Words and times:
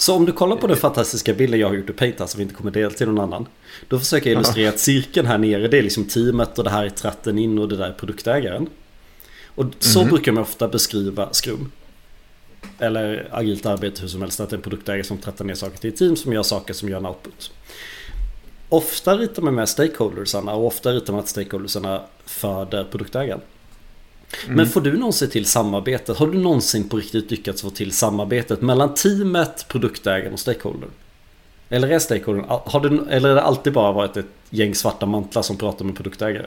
Så 0.00 0.14
om 0.14 0.24
du 0.26 0.32
kollar 0.32 0.56
på 0.56 0.66
den 0.66 0.76
fantastiska 0.76 1.34
bilden 1.34 1.60
jag 1.60 1.68
har 1.68 1.74
gjort 1.74 1.90
i 1.90 1.92
Paint, 1.92 2.20
alltså 2.20 2.36
vi 2.36 2.42
inte 2.42 2.54
kommer 2.54 2.70
dela 2.70 2.90
till 2.90 3.06
någon 3.08 3.18
annan. 3.18 3.46
Då 3.88 3.98
försöker 3.98 4.30
jag 4.30 4.34
illustrera 4.40 4.68
att 4.68 4.78
cirkeln 4.78 5.26
här 5.26 5.38
nere, 5.38 5.68
det 5.68 5.78
är 5.78 5.82
liksom 5.82 6.04
teamet 6.04 6.58
och 6.58 6.64
det 6.64 6.70
här 6.70 6.84
är 6.84 6.90
tratten 6.90 7.38
in 7.38 7.58
och 7.58 7.68
det 7.68 7.76
där 7.76 7.88
är 7.88 7.92
produktägaren. 7.92 8.66
Och 9.54 9.64
så 9.78 10.00
Mhm. 10.00 10.08
brukar 10.08 10.32
man 10.32 10.42
ofta 10.42 10.68
beskriva 10.68 11.28
Scrum. 11.32 11.70
Eller 12.78 13.28
agilt 13.30 13.66
arbete 13.66 14.00
hur 14.02 14.08
som 14.08 14.22
helst, 14.22 14.40
att 14.40 14.50
det 14.50 14.54
är 14.54 14.56
en 14.58 14.62
produktägare 14.62 15.04
som 15.04 15.18
trattar 15.18 15.44
ner 15.44 15.54
saker 15.54 15.78
till 15.78 15.90
ett 15.90 15.96
team 15.96 16.16
som 16.16 16.32
gör 16.32 16.42
saker 16.42 16.74
som 16.74 16.88
gör 16.88 16.98
en 16.98 17.06
output. 17.06 17.52
Ofta 18.68 19.16
ritar 19.16 19.42
man 19.42 19.54
med 19.54 19.68
stakeholdersarna 19.68 20.54
och 20.54 20.66
ofta 20.66 20.92
ritar 20.92 21.12
man 21.12 21.20
att 21.20 21.28
stakeholdersarna 21.28 22.02
föder 22.24 22.84
produktägaren. 22.84 23.40
Men 24.48 24.66
får 24.66 24.80
du 24.80 24.96
någonsin 24.96 25.30
till 25.30 25.46
samarbetet? 25.46 26.18
Har 26.18 26.26
du 26.26 26.38
någonsin 26.38 26.88
på 26.88 26.96
riktigt 26.96 27.30
lyckats 27.30 27.62
få 27.62 27.70
till 27.70 27.92
samarbetet 27.92 28.60
mellan 28.60 28.94
teamet, 28.94 29.66
produktägaren 29.68 30.32
och 30.32 30.40
stakeholder? 30.40 30.88
Eller 31.68 31.88
är 31.88 31.98
stakeholdern, 31.98 32.44
har 32.48 32.80
du, 32.80 33.06
eller 33.10 33.28
är 33.30 33.34
det 33.34 33.42
alltid 33.42 33.72
bara 33.72 33.92
varit 33.92 34.16
ett 34.16 34.26
gäng 34.50 34.74
svarta 34.74 35.06
mantlar 35.06 35.42
som 35.42 35.56
pratar 35.56 35.84
med 35.84 35.96
produktägare? 35.96 36.46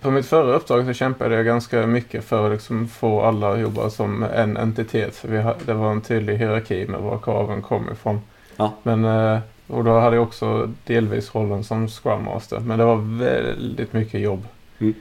På- 0.00 0.10
mitt 0.10 0.26
förra 0.26 0.54
uppdrag 0.54 0.86
så 0.86 0.92
kämpade 0.92 1.34
jag 1.34 1.44
ganska 1.44 1.86
mycket 1.86 2.24
för 2.24 2.46
att 2.46 2.52
liksom 2.52 2.88
få 2.88 3.22
alla 3.22 3.52
att 3.52 3.60
jobba 3.60 3.90
som 3.90 4.22
en 4.22 4.56
entitet. 4.56 5.16
För 5.16 5.28
vi 5.28 5.66
det 5.66 5.74
var 5.74 5.92
en 5.92 6.00
tydlig 6.00 6.36
hierarki 6.36 6.86
med 6.86 7.00
var 7.00 7.18
kraven 7.18 7.62
kom 7.62 7.92
ifrån. 7.92 8.20
Ja. 8.56 8.72
Men, 8.82 9.04
eh, 9.04 9.38
och 9.66 9.84
då 9.84 9.98
hade 9.98 10.16
jag 10.16 10.22
också 10.22 10.70
delvis 10.86 11.34
rollen 11.34 11.64
som 11.64 11.88
Scrum 11.88 12.24
Master. 12.24 12.60
Men 12.60 12.78
det 12.78 12.84
var 12.84 13.18
väldigt 13.18 13.92
mycket 13.92 14.20
jobb. 14.20 14.46
Mm. 14.78 14.94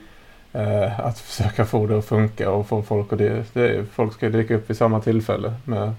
Eh, 0.53 0.99
att 0.99 1.19
försöka 1.19 1.65
få 1.65 1.87
det 1.87 1.97
att 1.97 2.05
funka 2.05 2.51
och 2.51 2.67
få 2.67 2.81
folk 2.81 3.13
att 3.13 3.19
det, 3.19 3.53
det, 3.53 3.85
folk 3.85 4.13
ska 4.13 4.29
dyka 4.29 4.55
upp 4.55 4.69
vid 4.69 4.77
samma 4.77 5.01
tillfälle 5.01 5.53
med 5.65 5.93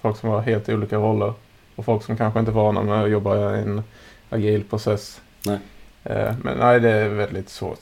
folk 0.00 0.16
som 0.16 0.28
har 0.28 0.40
helt 0.40 0.68
olika 0.68 0.96
roller. 0.96 1.32
Och 1.76 1.84
folk 1.84 2.02
som 2.02 2.16
kanske 2.16 2.40
inte 2.40 2.52
är 2.52 2.54
vana 2.54 2.82
med 2.82 3.02
att 3.02 3.10
jobba 3.10 3.56
i 3.56 3.62
en 3.62 3.82
agil 4.30 4.64
process. 4.64 5.20
Nej. 5.46 5.58
Eh, 6.04 6.34
men 6.42 6.58
nej, 6.58 6.80
det 6.80 6.90
är 6.90 7.08
väldigt 7.08 7.48
svårt. 7.48 7.78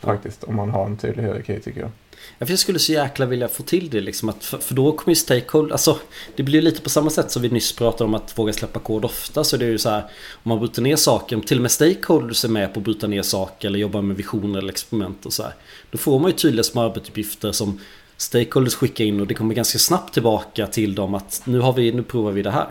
Ja. 0.00 0.06
Faktiskt, 0.06 0.44
om 0.44 0.56
man 0.56 0.70
har 0.70 0.86
en 0.86 0.96
tydlig 0.96 1.22
hierarki 1.22 1.60
tycker 1.60 1.80
jag. 1.80 1.90
Jag 2.38 2.58
skulle 2.58 2.78
så 2.78 2.92
jäkla 2.92 3.26
vilja 3.26 3.48
få 3.48 3.62
till 3.62 3.90
det 3.90 4.00
liksom 4.00 4.28
att 4.28 4.44
för, 4.44 4.74
då 4.74 4.92
kommer 4.92 5.10
ju 5.12 5.16
stakeholder, 5.16 5.72
alltså 5.72 5.98
det 6.36 6.42
blir 6.42 6.62
lite 6.62 6.80
på 6.80 6.90
samma 6.90 7.10
sätt 7.10 7.30
som 7.30 7.42
vi 7.42 7.48
nyss 7.48 7.72
pratade 7.76 8.04
om 8.04 8.14
att 8.14 8.38
våga 8.38 8.52
släppa 8.52 8.80
kod 8.80 9.04
ofta 9.04 9.44
så 9.44 9.56
det 9.56 9.64
är 9.64 9.70
ju 9.70 9.78
så 9.78 9.90
här 9.90 10.00
om 10.32 10.48
man 10.48 10.58
bryter 10.58 10.82
ner 10.82 10.96
saker, 10.96 11.40
till 11.40 11.58
och 11.58 11.62
med 11.62 11.70
stakeholders 11.70 12.44
är 12.44 12.48
med 12.48 12.74
på 12.74 12.80
att 12.80 12.84
bryta 12.84 13.06
ner 13.06 13.22
saker 13.22 13.68
eller 13.68 13.78
jobba 13.78 14.00
med 14.00 14.16
visioner 14.16 14.58
eller 14.58 14.68
experiment 14.72 15.26
och 15.26 15.32
så 15.32 15.42
här. 15.42 15.54
Då 15.90 15.98
får 15.98 16.18
man 16.18 16.30
ju 16.30 16.36
tydliga 16.36 16.64
små 16.64 16.82
arbetsuppgifter 16.82 17.52
som 17.52 17.80
stakeholders 18.16 18.74
skickar 18.74 19.04
in 19.04 19.20
och 19.20 19.26
det 19.26 19.34
kommer 19.34 19.54
ganska 19.54 19.78
snabbt 19.78 20.14
tillbaka 20.14 20.66
till 20.66 20.94
dem 20.94 21.14
att 21.14 21.42
nu 21.44 21.58
har 21.60 21.72
vi, 21.72 21.92
nu 21.92 22.02
provar 22.02 22.32
vi 22.32 22.42
det 22.42 22.50
här. 22.50 22.68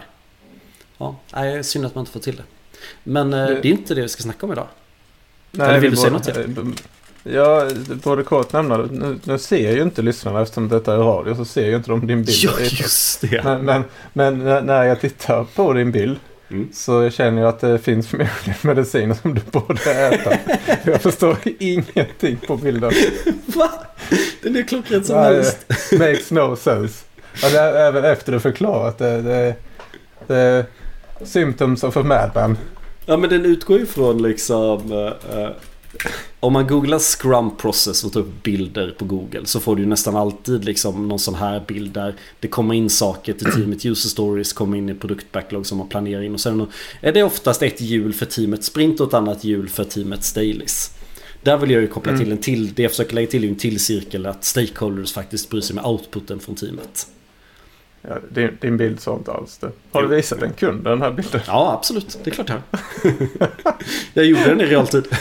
Ja, 0.98 1.16
nej, 1.34 1.64
synd 1.64 1.86
att 1.86 1.96
man 1.96 2.02
inte 2.02 2.12
får 2.12 2.20
till 2.20 2.36
det. 2.36 2.44
Men 3.04 3.34
eh, 3.34 3.46
Det- 3.48 3.54
det 3.62 3.68
är 3.68 3.72
inte 3.72 3.96
det 3.96 4.02
vi 4.02 4.10
ska 4.10 4.24
snacka 4.24 4.46
om 4.46 4.52
idag. 4.52 4.68
Nej, 5.52 5.68
Eller 5.70 5.80
vill 5.80 5.90
vi 5.90 5.96
du 5.96 6.02
säga 6.02 6.14
något 6.14 6.24
till? 6.24 6.74
Ja, 7.34 7.68
både 8.04 8.24
kort 8.24 8.54
nämna. 8.54 8.78
Nu, 8.78 9.20
nu 9.24 9.38
ser 9.38 9.72
ju 9.76 9.82
inte 9.82 10.02
lyssnarna 10.02 10.42
eftersom 10.42 10.70
detta 10.70 10.94
är 10.94 10.98
radio 10.98 11.36
så 11.36 11.46
ser 11.46 11.66
ju 11.66 11.76
inte 11.76 11.90
de 11.92 12.08
din 12.08 12.24
bild. 12.24 12.38
Ja, 12.44 12.52
just 12.60 13.22
det. 13.22 13.42
Men, 13.44 13.66
men, 13.66 13.84
men 14.14 14.40
när- 14.66 14.84
jag 14.84 15.02
tittar 15.02 15.44
på 15.56 15.74
din 15.74 15.92
bild 15.92 16.16
Mm. 16.52 16.70
så 16.74 17.10
känner 17.10 17.42
jag 17.42 17.50
att 17.50 17.60
det 17.60 17.80
finns 17.80 18.08
förmodligen 18.08 18.56
mediciner 18.62 19.16
som 19.22 19.34
du 19.34 19.42
borde 19.52 19.92
äta. 19.92 20.32
jag 20.84 21.02
förstår 21.02 21.38
ingenting 21.60 22.38
på 22.48 22.58
bilden. 22.58 22.92
Va? 23.46 23.70
Den 24.44 24.56
är 24.56 24.64
klockren 24.64 25.04
som 25.04 25.18
helst. 25.18 25.58
Makes 25.92 26.32
no 26.32 26.56
sense. 26.56 27.06
Är, 27.44 27.74
även 27.76 28.06
efter 28.06 28.32
du 28.32 28.40
förklarat 28.40 28.98
det. 28.98 29.22
det, 29.22 29.56
det 30.28 30.66
symptoms 31.26 31.84
of 31.84 31.98
a 31.98 32.04
madman. 32.04 32.58
Ja 33.06 33.18
men 33.18 33.30
den 33.30 33.46
utgår 33.46 33.80
ju 33.80 33.86
från 33.86 34.22
liksom 34.22 34.92
eh, 34.92 35.50
Om 36.40 36.54
man 36.54 36.68
googlar 36.68 37.00
Scrum 37.00 37.58
process 37.58 38.04
och 38.04 38.14
tar 38.14 38.20
upp 38.20 38.44
bilder 38.44 38.96
på 38.98 39.06
Google 39.06 39.46
så 39.46 39.60
får 39.60 39.76
du 39.76 39.86
nästan 39.86 40.16
alltid 40.16 40.66
liksom 40.66 41.08
någon 41.08 41.20
sån 41.20 41.36
här 41.36 41.64
bild 41.68 41.92
där 41.92 42.16
det 42.40 42.48
kommer 42.48 42.74
in 42.74 42.90
saker 42.90 43.34
till 43.34 43.52
teamet 43.52 43.86
user 43.86 44.10
stories, 44.10 44.54
kommer 44.54 44.78
in 44.78 44.90
i 44.90 44.94
produktbacklog 44.94 45.66
som 45.66 45.78
man 45.78 45.90
planerar 45.90 46.22
in 46.22 46.34
och 46.34 46.40
sen 46.40 46.68
är 47.02 47.12
det 47.12 47.24
oftast 47.24 47.62
ett 47.64 47.82
hjul 47.82 48.14
för 48.14 48.26
teamet 48.26 48.64
sprint 48.64 49.00
och 49.00 49.08
ett 49.08 49.14
annat 49.14 49.44
hjul 49.44 49.70
för 49.70 49.84
teamet 49.84 50.36
dailies. 50.36 50.92
Där 51.44 51.58
vill 51.58 51.72
jag 51.72 51.82
ju 51.82 51.88
koppla 51.88 52.12
Mm. 52.12 52.24
till 52.24 52.32
en 52.32 52.38
till, 52.38 52.74
det 52.74 52.82
jag 52.82 52.92
försöker 52.92 53.16
lägga 53.16 53.28
till 53.28 53.44
är 53.44 53.48
en 53.48 53.56
till 53.56 53.80
cirkel 53.80 54.26
att 54.26 54.44
stakeholders 54.44 55.14
faktiskt 55.14 55.50
bryr 55.50 55.62
sig 55.62 55.76
med 55.76 55.86
outputen 55.86 56.40
från 56.40 56.56
teamet. 56.56 57.08
Ja, 58.02 58.16
din, 58.30 58.58
din 58.62 58.78
bild 58.78 59.00
sa 59.00 59.16
inte 59.16 59.32
alls 59.32 59.58
det. 59.58 59.72
Har 59.92 60.02
du 60.02 60.08
visat 60.08 60.42
en 60.42 60.54
kund 60.54 60.84
den 60.84 61.02
här 61.02 61.12
bilden? 61.12 61.42
Ja 61.48 61.74
absolut, 61.78 62.20
det 62.24 62.30
är 62.30 62.34
klart 62.34 62.50
jag. 62.50 62.62
Jag 64.14 64.26
gjorde 64.26 64.44
den 64.44 64.62
i 64.62 64.66
realtid. 64.66 65.08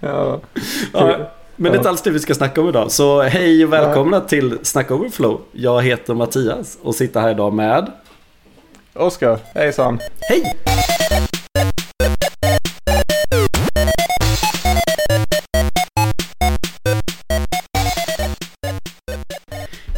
Ja. 0.00 0.40
Ja, 0.92 1.30
men 1.56 1.72
det 1.72 1.76
är 1.76 1.78
inte 1.78 1.88
alls 1.88 2.02
det 2.02 2.10
vi 2.10 2.18
ska 2.18 2.34
snacka 2.34 2.60
om 2.60 2.68
idag. 2.68 2.92
Så 2.92 3.22
hej 3.22 3.64
och 3.64 3.72
välkomna 3.72 4.20
till 4.20 4.58
Snack 4.62 4.90
Overflow. 4.90 5.40
Jag 5.52 5.82
heter 5.82 6.14
Mattias 6.14 6.78
och 6.82 6.94
sitter 6.94 7.20
här 7.20 7.30
idag 7.30 7.52
med... 7.52 7.92
Oskar, 8.94 9.38
hejsan. 9.54 9.98
Hej! 10.20 10.56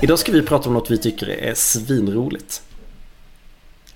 Idag 0.02 0.18
ska 0.18 0.32
vi 0.32 0.42
prata 0.42 0.68
om 0.68 0.74
något 0.74 0.90
vi 0.90 0.98
tycker 0.98 1.28
är 1.28 1.54
svinroligt. 1.54 2.62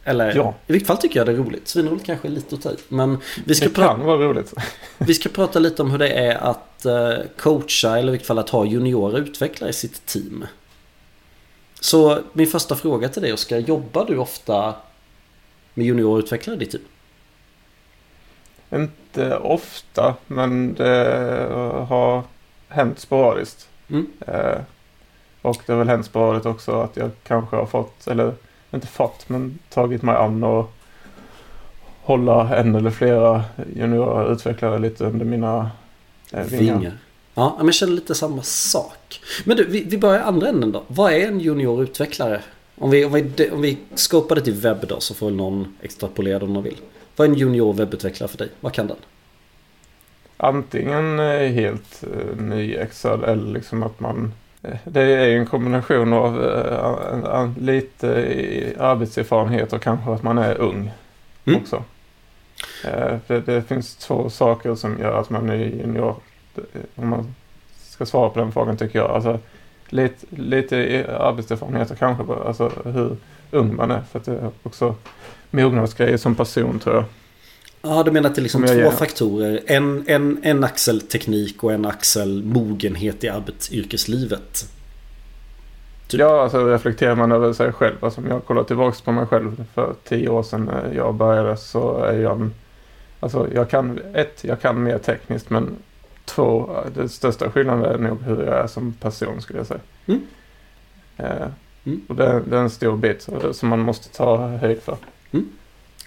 Eller 0.05 0.37
Ja. 0.37 0.55
i 0.67 0.73
vilket 0.73 0.87
fall 0.87 0.97
tycker 0.97 1.21
jag 1.21 1.27
det 1.27 1.33
är 1.33 1.37
roligt. 1.37 1.69
Svinroligt 1.69 2.07
kanske 2.07 2.29
är 2.29 2.33
lite 2.33 2.55
att 2.55 2.63
ta 2.63 2.71
i. 2.71 2.77
Men 2.89 3.19
vi 3.45 3.55
ska 3.55 3.69
Det 3.69 3.75
prata... 3.75 3.95
kan 3.97 4.05
vara 4.07 4.19
roligt. 4.19 4.55
Vi 4.99 5.15
ska 5.15 5.29
prata 5.29 5.59
lite 5.59 5.83
om 5.83 5.91
hur 5.91 5.99
det 5.99 6.09
är 6.09 6.35
att 6.37 6.85
eh, 6.85 7.13
coacha 7.39 7.99
eller 7.99 8.09
i 8.09 8.11
vilket 8.11 8.27
fall 8.27 8.39
att 8.39 8.51
ha 8.51 8.65
juniora 8.65 9.19
utvecklare 9.19 9.71
i 9.71 9.73
sitt 9.73 10.07
team. 10.07 10.47
Så 11.81 12.19
min 12.33 12.47
första 12.47 12.77
fråga 12.77 13.09
till 13.09 13.23
dig 13.23 13.33
Oskar, 13.33 13.59
jobbar 13.59 14.05
du 14.07 14.17
ofta 14.19 14.75
med 15.75 15.87
juniora 15.87 16.19
utvecklare 16.19 16.57
i 16.57 16.59
ditt 16.59 16.71
team? 16.71 16.83
Inte 18.83 19.37
ofta, 19.37 20.15
men 20.27 20.75
det 20.75 21.47
har 21.89 22.23
hänt 22.69 22.99
sporadiskt. 22.99 23.69
Mm. 23.91 24.07
Och 25.45 25.63
det 25.67 25.73
har 25.73 25.79
väl 25.79 25.89
hänt 25.89 26.07
sporadiskt 26.07 26.47
också 26.47 26.81
att 26.81 26.97
jag 26.97 27.11
kanske 27.23 27.57
har 27.57 27.67
fått, 27.67 28.07
eller 28.07 28.33
inte 28.71 28.87
fått, 28.87 29.29
men 29.29 29.59
tagit 29.71 30.03
mig 30.03 30.17
an 30.17 30.45
och 30.45 30.73
hålla 32.03 32.57
en 32.57 32.75
eller 32.75 32.91
flera 32.91 33.45
juniora 33.77 34.33
utvecklare 34.33 34.79
lite 34.79 35.05
under 35.05 35.25
mina 35.25 35.71
eh, 36.33 36.45
vingar. 36.45 36.75
Vingar. 36.75 36.99
Ja, 37.35 37.55
men 37.57 37.67
jag 37.67 37.75
känner 37.75 37.93
lite 37.93 38.15
samma 38.15 38.43
sak. 38.43 39.21
Men 39.45 39.57
du, 39.57 39.65
vi, 39.65 39.85
vi 39.85 39.99
börjar 39.99 40.21
andra 40.21 40.49
änden 40.49 40.73
då. 40.73 40.83
Vad 40.87 41.13
är 41.13 41.29
en 41.29 41.41
junior 41.41 41.83
utvecklare? 41.83 42.41
Om 42.79 42.91
vi, 42.91 43.05
om 43.05 43.13
vi, 43.13 43.51
om 43.51 43.63
vi 43.63 43.79
skopar 43.95 44.35
det 44.35 44.43
till 44.43 44.55
webb 44.55 44.87
då 44.89 45.01
så 45.01 45.15
får 45.15 45.27
väl 45.27 45.37
någon 45.37 45.77
extrapolera 45.83 46.45
om 46.45 46.55
de 46.55 46.63
vill. 46.63 46.81
Vad 47.17 47.27
är 47.27 47.33
en 47.33 47.39
junior 47.39 47.73
webbutvecklare 47.73 48.29
för 48.29 48.39
dig? 48.39 48.49
Vad 48.61 48.73
kan 48.73 48.87
den? 48.87 48.97
Antingen 50.37 51.21
eh, 51.21 51.51
helt 51.53 52.03
eh, 52.03 52.37
nyexad 52.37 53.25
eller 53.25 53.53
liksom 53.53 53.83
att 53.83 54.01
man 54.01 54.33
det 54.85 55.01
är 55.03 55.27
ju 55.27 55.39
en 55.39 55.47
kombination 55.47 56.13
av 56.13 56.45
eh, 56.45 57.51
lite 57.59 58.09
arbetserfarenhet 58.79 59.73
och 59.73 59.83
kanske 59.83 60.11
att 60.13 60.23
man 60.23 60.39
är 60.39 60.55
ung 60.61 60.91
Mm. 61.47 61.61
också. 61.61 61.83
Eh, 62.85 63.17
Det, 63.27 63.41
det 63.41 63.63
finns 63.63 63.97
två 63.97 64.31
saker 64.31 64.75
som 64.75 64.99
gör 65.01 65.21
att 65.21 65.31
man 65.31 65.51
är 65.51 65.55
junior. 65.55 66.17
Det- 66.55 66.63
Om 66.97 67.09
man 67.09 67.35
ska 67.89 68.07
svara 68.07 68.31
på 68.31 68.39
den 68.39 68.53
frågan 68.53 68.77
tycker 68.77 68.99
jag. 68.99 69.11
Alltså, 69.11 69.39
lite, 69.89 70.27
lite 70.31 71.07
arbetserfarenhet 71.21 71.91
och 71.91 71.99
kanske 71.99 72.25
bara, 72.25 72.45
alltså, 72.49 72.73
hur 72.85 73.17
ung 73.51 73.77
man 73.77 73.91
är. 73.91 74.01
För 74.01 74.19
att 74.19 74.25
det 74.25 74.33
är 74.33 74.51
också 74.63 74.95
mognadsgrejer 75.51 76.17
som 76.17 76.35
person 76.35 76.79
tror 76.79 76.95
jag. 76.95 77.05
Ja, 77.85 78.03
du 78.03 78.11
menar 78.11 78.29
att 78.31 78.35
det 78.35 78.41
är 78.41 78.43
liksom 78.43 78.67
två 78.67 78.75
ger- 78.75 78.91
faktorer. 78.91 79.61
En, 79.67 80.05
en, 80.07 80.39
en 80.43 80.65
axel 80.65 81.01
teknik 81.01 81.65
och 81.65 81.73
en 81.73 81.87
axel 81.87 82.43
mogenhet 82.45 83.25
i 83.25 83.29
arbetsyrkeslivet. 83.29 84.69
Typ. 86.09 86.21
Ja, 86.21 86.43
alltså 86.43 86.67
reflekterar 86.67 87.15
man 87.15 87.33
över 87.33 87.53
sig 87.53 87.73
själv. 87.73 87.95
Alltså 88.05 88.21
om 88.21 88.27
jag 88.27 88.45
kollar 88.45 88.65
tillbaka 88.65 88.97
på 89.05 89.13
mig 89.13 89.27
själv 89.27 89.65
för 89.75 89.95
tio 90.05 90.29
år 90.29 90.43
sedan 90.43 90.65
när 90.65 90.93
jag 90.95 91.15
började 91.15 91.57
så 91.57 92.05
är 92.05 92.19
jag 92.21 92.51
Alltså 93.21 93.49
jag 93.55 93.71
kan, 93.71 94.01
ett, 94.15 94.45
jag 94.45 94.61
kan 94.61 94.83
mer 94.83 94.99
tekniskt 94.99 95.51
men 95.51 95.77
två, 96.25 96.71
den 96.95 97.09
största 97.09 97.51
skillnaden 97.51 97.85
är 97.85 98.09
nog 98.09 98.23
hur 98.23 98.45
jag 98.47 98.59
är 98.59 98.67
som 98.67 98.93
person 98.93 99.41
skulle 99.41 99.59
jag 99.59 99.67
säga. 99.67 99.81
Mm. 100.07 100.21
Eh, 101.17 101.47
Mm. 101.87 102.01
Och 102.09 102.15
det, 102.17 102.43
det 102.51 102.57
är 102.57 102.61
en 102.61 102.71
stor 102.71 102.97
bit 102.97 103.29
som 103.53 103.69
man 103.69 103.81
måste 103.81 104.09
ta 104.09 104.47
höjd 104.49 104.83
för. 104.83 104.97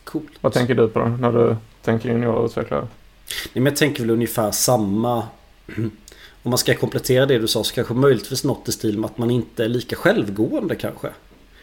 Coolt. 0.04 0.32
Vad 0.42 0.54
tänker 0.54 0.76
du 0.76 0.88
på 0.88 1.00
då, 1.00 1.06
när 1.06 1.32
du 1.32 1.56
tänker 1.88 2.10
juniorutvecklare? 2.10 2.82
Nej, 2.82 3.52
men 3.54 3.66
jag 3.66 3.76
tänker 3.76 4.02
väl 4.02 4.10
ungefär 4.10 4.52
samma. 4.52 5.24
Om 6.44 6.50
man 6.50 6.58
ska 6.58 6.76
komplettera 6.76 7.26
det 7.26 7.40
du 7.40 7.48
sa 7.48 7.64
så 7.64 7.74
kanske 7.74 7.94
möjligtvis 7.94 8.44
något 8.44 8.70
i 8.70 8.72
stil 8.72 8.98
med 8.98 9.10
att 9.10 9.18
man 9.18 9.32
inte 9.32 9.66
är 9.66 9.70
lika 9.70 9.96
självgående 9.96 10.76
kanske. 10.76 11.10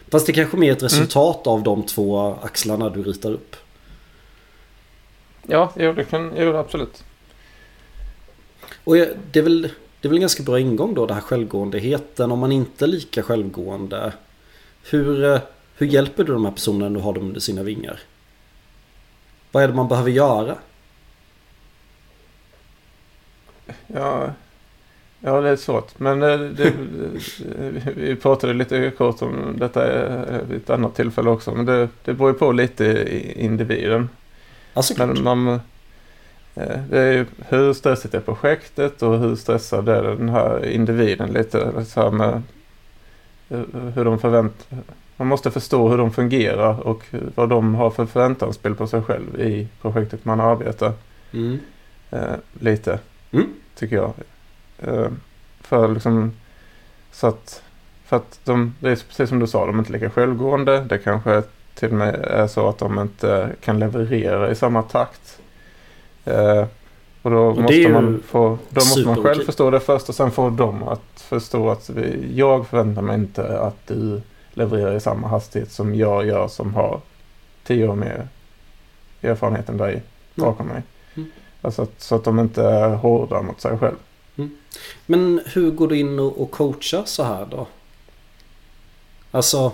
Fast 0.09 0.27
det 0.27 0.33
kanske 0.33 0.57
mer 0.57 0.69
är 0.69 0.77
ett 0.77 0.83
resultat 0.83 1.47
av 1.47 1.63
de 1.63 1.83
två 1.83 2.37
axlarna 2.43 2.91
du 2.91 3.03
ritar 3.03 3.33
upp. 3.33 3.57
Ja, 5.47 5.73
jo, 5.77 5.93
det 5.93 6.05
kan, 6.05 6.33
jo, 6.37 6.57
absolut. 6.57 7.05
Och 8.85 8.95
det 8.95 9.39
är, 9.39 9.43
väl, 9.43 9.63
det 10.01 10.09
är 10.09 10.09
väl 10.09 10.17
en 10.17 10.21
ganska 10.21 10.43
bra 10.43 10.61
ingång 10.61 10.95
då 10.95 11.07
det 11.07 11.15
här 11.15 11.21
självgåendheten. 11.21 12.33
Om 12.33 12.39
man 12.39 12.53
inte 12.53 12.85
är 12.85 12.89
lika 12.89 13.23
självgående. 13.23 14.13
Hur, 14.91 15.25
eh, 15.25 15.41
hur 15.77 15.87
hjälper 15.87 16.25
du 16.25 16.33
de 16.33 16.45
här 16.45 16.53
personerna 16.53 16.99
du 16.99 17.01
har 17.01 17.13
dem 17.13 17.27
under 17.27 17.41
sina 17.41 17.63
vingar? 17.63 18.01
Vad 19.55 19.63
är 19.63 19.69
det 19.69 19.75
man 19.75 19.89
behöver 19.89 20.11
göra? 20.11 20.57
Ja, 23.87 24.31
ja 25.21 25.41
det 25.41 25.49
är 25.49 25.57
svårt. 25.57 25.99
Men 25.99 26.23
eh, 26.23 26.39
det, 26.39 26.73
vi 27.97 28.17
pratade 28.17 28.55
lite 28.55 28.91
kort 28.91 29.23
om 29.23 29.57
detta 29.59 30.07
eh, 30.07 30.41
vid 30.49 30.57
ett 30.57 30.71
annat 30.71 30.95
tillfälle 30.95 31.31
också. 31.31 31.55
Men 31.55 31.67
det, 31.67 31.89
det 32.05 32.15
beror 32.15 32.31
ju 32.31 32.39
på 32.39 32.53
lite 32.53 32.85
i 32.85 33.45
individen. 33.45 34.09
Alltså, 34.75 35.07
Men 35.07 35.23
man, 35.23 35.49
eh, 36.55 36.81
det 36.91 36.99
är 36.99 37.13
ju 37.13 37.27
hur 37.49 37.73
stressigt 37.73 38.15
är 38.15 38.21
projektet 38.21 39.03
och 39.03 39.19
hur 39.19 39.37
stressad 39.37 39.89
är 39.89 40.03
den 40.03 40.29
här 40.29 40.67
individen 40.67 41.33
lite. 41.33 41.85
Så 41.85 42.01
här 42.01 42.11
med 42.11 42.43
eh, 43.49 43.61
hur 43.95 44.05
de 44.05 44.19
förvänt 44.19 44.69
Man 45.17 45.27
måste 45.29 45.51
förstå 45.51 45.89
hur 45.89 45.99
de 45.99 46.13
fungerar 46.13 46.81
och 46.87 47.03
vad 47.35 47.49
de 47.49 47.75
har 47.75 47.91
för 47.91 48.07
förväntansbild 48.07 48.79
på 48.79 48.87
sig 48.87 49.03
själv 49.03 49.41
i 49.41 49.69
projektet 49.83 50.25
man 50.25 50.41
arbetar. 50.41 50.93
mm. 51.33 51.59
Eh, 52.11 52.35
lite, 52.61 52.99
Mm. 53.33 53.47
tycker 53.75 53.97
jag. 53.97 54.13
Eh, 54.79 55.09
för 55.61 55.89
liksom 55.89 56.33
så 57.13 57.27
att, 57.27 57.63
för 58.05 58.17
att 58.17 58.41
de, 58.45 58.75
det 58.81 58.91
är 58.91 58.97
precis 59.09 59.29
som 59.29 59.39
du 59.39 59.47
sa, 59.47 59.67
de 59.67 59.75
är 59.75 59.79
inte 59.79 59.93
lika 59.93 60.11
självgående. 60.11 60.81
Det 60.89 60.99
kanske 60.99 61.43
till 61.75 61.89
och 61.89 61.95
med 61.95 62.15
är 62.15 62.47
så 62.47 62.69
att 62.69 62.79
de 62.79 62.99
inte 62.99 63.51
kan 63.61 63.79
leverera 63.79 64.51
i 64.51 64.55
samma 64.55 64.83
takt. 64.83 65.39
Eh, 66.25 66.65
och 67.23 67.31
då 67.31 67.51
är 67.51 67.55
måste 67.63 67.89
man 67.89 68.23
få, 68.27 68.59
då 68.69 68.81
måste 68.81 69.07
man 69.07 69.23
själv 69.23 69.45
förstå 69.45 69.71
det 69.71 69.81
först 69.81 70.09
och 70.09 70.15
sen 70.15 70.31
får 70.31 70.51
de 70.51 70.83
att 70.83 71.01
förstå 71.17 71.71
att 71.71 71.91
vi, 71.91 72.33
jag 72.35 72.67
förväntar 72.67 73.03
mig 73.03 73.15
inte 73.15 73.59
att 73.59 73.87
du 73.87 74.21
levererar 74.55 74.97
i 74.97 75.01
samma 75.01 75.29
hastighet 75.29 75.73
som 75.73 75.95
jag 75.95 76.27
gör 76.27 76.49
som 76.49 76.75
har 76.75 77.01
tio 77.65 77.89
år 77.89 77.97
mer 77.97 78.29
erfarenhet 79.23 79.69
än 79.69 79.77
dig 79.77 80.03
bakom 80.35 80.67
mig. 80.67 80.83
Mm. 81.15 81.31
Alltså 81.61 81.83
att, 81.83 82.03
så 82.03 82.15
att 82.15 82.25
de 82.25 82.41
inte 82.41 82.63
är 82.63 82.95
hårda 82.95 83.43
mot 83.43 83.61
sig 83.61 83.79
själv. 83.79 83.97
Men 85.07 85.41
hur 85.47 85.71
går 85.71 85.89
du 85.89 85.99
in 85.99 86.19
och, 86.19 86.43
och 86.43 86.51
coachar 86.51 87.03
så 87.05 87.23
här 87.23 87.47
då? 87.47 87.67
Alltså... 89.31 89.73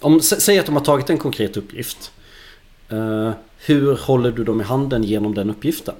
Om, 0.00 0.18
sä- 0.18 0.40
säg 0.40 0.58
att 0.58 0.66
de 0.66 0.76
har 0.76 0.84
tagit 0.84 1.10
en 1.10 1.18
konkret 1.18 1.56
uppgift. 1.56 2.12
Eh, 2.88 3.30
hur 3.58 3.96
håller 3.96 4.30
du 4.30 4.44
dem 4.44 4.60
i 4.60 4.64
handen 4.64 5.04
genom 5.04 5.34
den 5.34 5.50
uppgiften? 5.50 5.94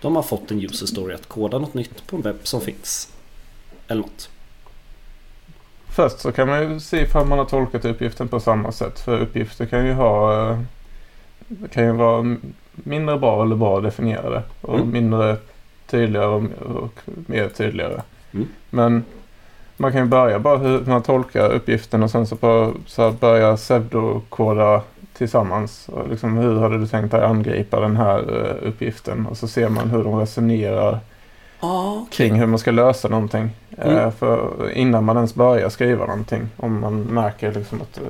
De 0.00 0.16
har 0.16 0.22
fått 0.22 0.50
en 0.50 0.60
user 0.60 0.86
story 0.86 1.14
att 1.14 1.26
koda 1.26 1.58
något 1.58 1.74
nytt 1.74 2.06
på 2.06 2.16
en 2.16 2.22
webb 2.22 2.38
som 2.42 2.60
finns. 2.60 3.12
Eller 3.88 4.00
något. 4.02 4.30
Först 5.88 6.18
så 6.18 6.32
kan 6.32 6.48
man 6.48 6.62
ju 6.72 6.80
se 6.80 7.00
ifall 7.02 7.26
man 7.26 7.38
har 7.38 7.44
tolkat 7.46 7.84
uppgiften 7.84 8.28
på 8.28 8.40
samma 8.40 8.72
sätt. 8.72 9.00
För 9.00 9.18
uppgifter 9.20 9.66
kan 9.66 9.86
ju 9.86 9.92
ha 9.92 10.42
eh, 10.50 10.58
kan 11.72 11.84
ju 11.84 11.92
vara 11.92 12.36
mindre 12.72 13.18
bra 13.18 13.42
eller 13.42 13.56
bra 13.56 13.80
definierade. 13.80 14.42
Och 14.60 14.74
Mm. 14.74 14.90
mindre 14.92 15.36
tydligare 15.86 16.26
och, 16.26 16.92
mer 17.06 17.48
tydligare. 17.48 18.02
Mm. 18.34 18.48
Men 18.70 19.04
man 19.76 19.92
kan 19.92 20.00
ju 20.00 20.06
börja 20.06 20.38
bara 20.38 20.56
hur 20.58 20.80
man 20.80 21.02
tolkar 21.02 21.50
uppgiften 21.52 22.02
och 22.02 22.10
sen 22.10 22.26
så, 22.26 22.34
bara, 22.34 22.72
så 22.86 23.10
börja 23.12 23.56
pseudokoda 23.56 24.82
tillsammans. 25.12 25.88
Och 25.88 26.08
liksom, 26.08 26.36
hur 26.36 26.60
hade 26.60 26.78
du 26.78 26.86
tänkt 26.86 27.10
dig 27.10 27.24
angripa 27.24 27.80
den 27.80 27.96
här 27.96 28.18
eh, 28.18 28.68
uppgiften? 28.68 29.26
Och 29.26 29.36
så 29.36 29.48
ser 29.48 29.68
man 29.68 29.90
hur 29.90 30.04
de 30.04 30.20
resonerar 30.20 30.98
Ah, 31.60 31.94
kring 32.10 32.34
hur 32.34 32.46
man 32.46 32.58
ska 32.58 32.70
lösa 32.70 33.08
någonting. 33.08 33.50
Mm. 33.78 33.96
Eh, 33.98 34.10
för 34.10 34.70
innan 34.72 35.04
man 35.04 35.16
ens 35.16 35.34
börjar 35.34 35.68
skriva 35.68 36.06
någonting. 36.06 36.48
Om 36.56 36.80
man 36.80 37.02
märker 37.02 37.52
liksom 37.52 37.82
att 37.82 37.98
eh, 37.98 38.04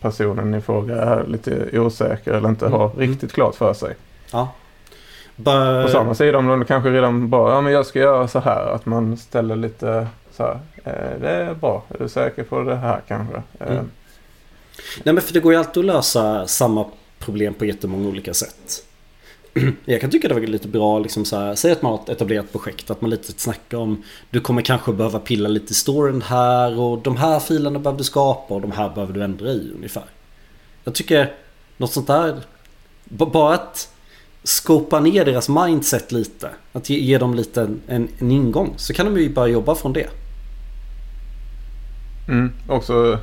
personen 0.00 0.54
i 0.54 0.60
fråga 0.60 0.96
är 0.96 1.24
lite 1.26 1.78
osäker 1.78 2.32
eller 2.32 2.48
inte 2.48 2.66
Mm. 2.66 2.78
har 2.80 2.88
riktigt 2.88 3.32
klart 3.32 3.54
för 3.54 3.74
sig. 3.74 3.94
Ja. 4.32 4.48
Bör... 5.36 5.82
På 5.82 5.88
samma 5.88 6.14
sida 6.14 6.38
om 6.38 6.46
de 6.46 6.64
kanske 6.64 6.90
redan 6.90 7.30
bara, 7.30 7.54
ja 7.54 7.60
men 7.60 7.72
jag 7.72 7.86
ska 7.86 7.98
göra 7.98 8.28
så 8.28 8.38
här. 8.38 8.66
Att 8.74 8.86
man 8.86 9.16
ställer 9.16 9.56
lite 9.56 10.06
så 10.32 10.42
här, 10.42 10.58
eh, 10.84 11.20
det 11.20 11.30
är 11.30 11.54
bra, 11.54 11.82
är 11.88 11.98
du 11.98 12.08
säker 12.08 12.42
på 12.44 12.60
det 12.62 12.76
här 12.76 13.00
kanske? 13.08 13.42
Mm. 13.60 13.90
Nej 15.04 15.14
men 15.14 15.20
för 15.20 15.32
det 15.32 15.40
går 15.40 15.52
ju 15.52 15.58
alltid 15.58 15.80
att 15.80 15.84
lösa 15.96 16.46
samma 16.46 16.84
problem 17.18 17.54
på 17.54 17.64
jättemånga 17.64 18.08
olika 18.08 18.34
sätt. 18.34 18.84
Jag 19.84 20.00
kan 20.00 20.10
tycka 20.10 20.28
det 20.28 20.34
var 20.34 20.40
lite 20.40 20.68
bra 20.68 20.98
liksom 20.98 21.24
så 21.24 21.36
här, 21.36 21.54
säg 21.54 21.72
att 21.72 21.82
man 21.82 21.92
har 21.92 21.98
ett 21.98 22.08
etablerat 22.08 22.52
projekt, 22.52 22.90
att 22.90 23.00
man 23.00 23.10
lite 23.10 23.32
snackar 23.32 23.78
om 23.78 24.02
Du 24.30 24.40
kommer 24.40 24.62
kanske 24.62 24.92
behöva 24.92 25.18
pilla 25.18 25.48
lite 25.48 25.70
i 25.72 25.74
storyn 25.74 26.22
här 26.22 26.78
och 26.78 26.98
de 26.98 27.16
här 27.16 27.40
filerna 27.40 27.78
behöver 27.78 27.98
du 27.98 28.04
skapa 28.04 28.54
och 28.54 28.60
de 28.60 28.72
här 28.72 28.90
behöver 28.90 29.12
du 29.12 29.24
ändra 29.24 29.48
i 29.48 29.72
ungefär. 29.76 30.04
Jag 30.84 30.94
tycker 30.94 31.32
något 31.76 31.92
sånt 31.92 32.06
där 32.06 32.40
b- 33.04 33.26
Bara 33.32 33.54
att 33.54 33.88
skopa 34.42 35.00
ner 35.00 35.24
deras 35.24 35.48
mindset 35.48 36.12
lite. 36.12 36.50
Att 36.72 36.90
ge, 36.90 36.98
ge 36.98 37.18
dem 37.18 37.34
lite 37.34 37.62
en, 37.62 37.80
en, 37.86 38.08
en 38.18 38.30
ingång. 38.30 38.74
Så 38.76 38.94
kan 38.94 39.06
de 39.06 39.20
ju 39.20 39.34
börja 39.34 39.52
jobba 39.52 39.74
från 39.74 39.92
det. 39.92 40.08
Mm. 42.28 42.52
Också, 42.68 43.18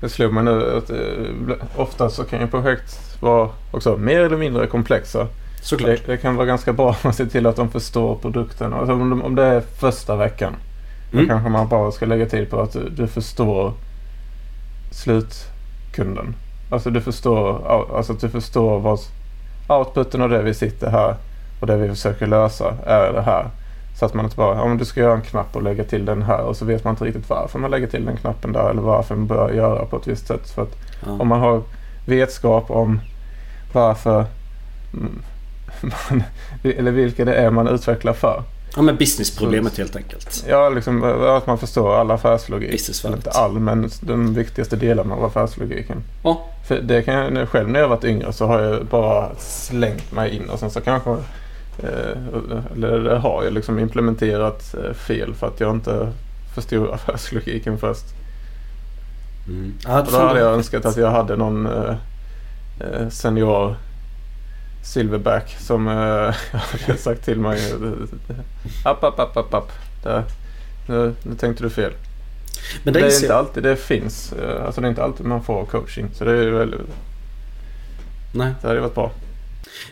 det 0.00 0.08
slog 0.08 0.32
mig 0.32 0.44
nu 0.44 0.76
att 0.76 0.90
eh, 0.90 1.80
ofta 1.80 2.10
så 2.10 2.24
kan 2.24 2.40
ju 2.40 2.46
projekt 2.46 3.22
vara 3.22 3.50
också 3.70 3.96
mer 3.96 4.20
eller 4.20 4.36
mindre 4.36 4.66
komplexa. 4.66 5.28
Såklart. 5.60 5.88
Det, 6.06 6.12
det 6.12 6.16
kan 6.16 6.36
vara 6.36 6.46
ganska 6.46 6.72
bra 6.72 6.96
att 7.02 7.14
se 7.14 7.26
till 7.26 7.46
att 7.46 7.56
de 7.56 7.70
förstår 7.70 8.14
produkten. 8.14 8.72
Alltså 8.72 8.92
om, 8.92 9.10
de, 9.10 9.22
om 9.22 9.34
det 9.34 9.44
är 9.44 9.60
första 9.60 10.16
veckan. 10.16 10.54
Mm. 11.12 11.24
Då 11.24 11.28
kanske 11.32 11.50
man 11.50 11.68
bara 11.68 11.92
ska 11.92 12.06
lägga 12.06 12.26
till 12.26 12.46
på 12.46 12.60
att 12.60 12.72
du, 12.72 12.88
du 12.88 13.06
förstår 13.06 13.72
slutkunden. 14.90 16.34
Alltså 16.70 16.90
du 16.90 17.00
förstår, 17.00 17.68
alltså 17.96 18.12
att 18.12 18.20
du 18.20 18.28
förstår 18.28 18.80
vad 18.80 18.98
outputen 19.68 20.22
av 20.22 20.28
det 20.28 20.42
vi 20.42 20.54
sitter 20.54 20.90
här 20.90 21.14
och 21.60 21.66
det 21.66 21.76
vi 21.76 21.88
försöker 21.88 22.26
lösa 22.26 22.74
är 22.86 23.12
det 23.12 23.22
här. 23.22 23.46
Så 23.98 24.06
att 24.06 24.14
man 24.14 24.24
inte 24.24 24.36
bara, 24.36 24.62
om 24.62 24.78
du 24.78 24.84
ska 24.84 25.00
göra 25.00 25.14
en 25.14 25.22
knapp 25.22 25.56
och 25.56 25.62
lägga 25.62 25.84
till 25.84 26.04
den 26.04 26.22
här 26.22 26.40
och 26.40 26.56
så 26.56 26.64
vet 26.64 26.84
man 26.84 26.92
inte 26.92 27.04
riktigt 27.04 27.28
varför 27.30 27.58
man 27.58 27.70
lägger 27.70 27.86
till 27.86 28.04
den 28.04 28.16
knappen 28.16 28.52
där 28.52 28.70
eller 28.70 28.82
varför 28.82 29.14
man 29.14 29.26
börjar 29.26 29.50
göra 29.50 29.84
på 29.84 29.96
ett 29.96 30.06
visst 30.06 30.26
sätt. 30.26 30.50
För 30.50 30.62
att 30.62 30.76
Ja. 31.06 31.12
om 31.12 31.28
man 31.28 31.40
har 31.40 31.62
vetskap 32.06 32.70
om 32.70 33.00
varför 33.72 34.24
mm, 34.92 35.22
man, 35.80 36.22
eller 36.62 36.90
vilka 36.90 37.24
det 37.24 37.34
är 37.34 37.50
man 37.50 37.68
utvecklar 37.68 38.12
för. 38.12 38.42
Ja 38.76 38.82
men 38.82 38.96
businessproblemet 38.96 39.78
helt 39.78 39.96
enkelt. 39.96 40.44
Ja, 40.48 40.68
liksom 40.68 41.04
att 41.22 41.46
man 41.46 41.58
förstår 41.58 41.94
all 41.94 42.10
affärslogik. 42.10 42.70
Businessfallet. 42.70 43.16
Inte 43.16 43.30
all, 43.30 43.58
men 43.58 43.90
de 44.00 44.34
viktigaste 44.34 44.76
delarna 44.76 45.14
av 45.14 45.24
affärslogiken. 45.24 46.02
Ja. 46.22 46.46
För 46.68 46.80
det 46.80 47.02
kan 47.02 47.36
jag, 47.36 47.48
själv 47.48 47.68
när 47.68 47.80
jag 47.80 47.88
varit 47.88 48.04
yngre 48.04 48.32
så 48.32 48.46
har 48.46 48.60
jag 48.60 48.86
bara 48.86 49.30
slängt 49.38 50.12
mig 50.12 50.36
in 50.36 50.50
och 50.50 50.58
sen 50.58 50.70
så 50.70 50.80
kanske 50.80 51.10
eh, 51.78 52.16
eller 52.72 53.16
har 53.16 53.44
jag 53.44 53.52
liksom 53.52 53.78
implementerat 53.78 54.74
eh, 54.74 54.92
fel 54.92 55.34
för 55.34 55.46
att 55.46 55.60
jag 55.60 55.70
inte 55.70 56.12
förstod 56.54 56.90
affärslogiken 56.90 57.78
först. 57.78 58.04
Mm. 59.48 59.74
Och 59.86 60.12
då 60.12 60.18
hade 60.18 60.40
jag 60.40 60.52
önskat 60.54 60.84
att 60.84 60.96
jag 60.96 61.10
hade 61.10 61.36
någon 61.36 61.66
eh, 61.66 61.94
eh, 62.80 63.08
senior 63.08 63.76
silverback 64.84 65.56
som 65.60 65.88
eh, 65.88 65.92
hade 66.52 66.98
sagt 66.98 67.24
till 67.24 67.38
mig. 67.38 67.60
App, 68.84 69.04
app, 69.04 69.18
app, 69.18 69.36
app, 69.36 69.54
app. 69.54 69.72
Där. 70.02 70.24
Nu, 70.88 71.14
nu 71.22 71.34
tänkte 71.36 71.62
du 71.62 71.70
fel. 71.70 71.92
Men 72.84 72.94
Det 72.94 73.00
det 73.00 73.06
är 73.06 73.14
inte 73.14 73.26
jag. 73.26 73.36
alltid 73.36 73.62
det 73.62 73.76
finns. 73.76 74.32
eh, 74.32 74.64
Alltså 74.66 74.80
det 74.80 74.86
är 74.86 74.88
inte 74.88 75.02
alltid 75.04 75.26
man 75.26 75.44
får 75.44 75.66
coaching. 75.66 76.06
Så 76.14 76.24
det, 76.24 76.32
är 76.32 76.50
väl, 76.50 76.74
Nej. 78.34 78.52
det 78.60 78.68
hade 78.68 78.80
varit 78.80 78.94
bra. 78.94 79.12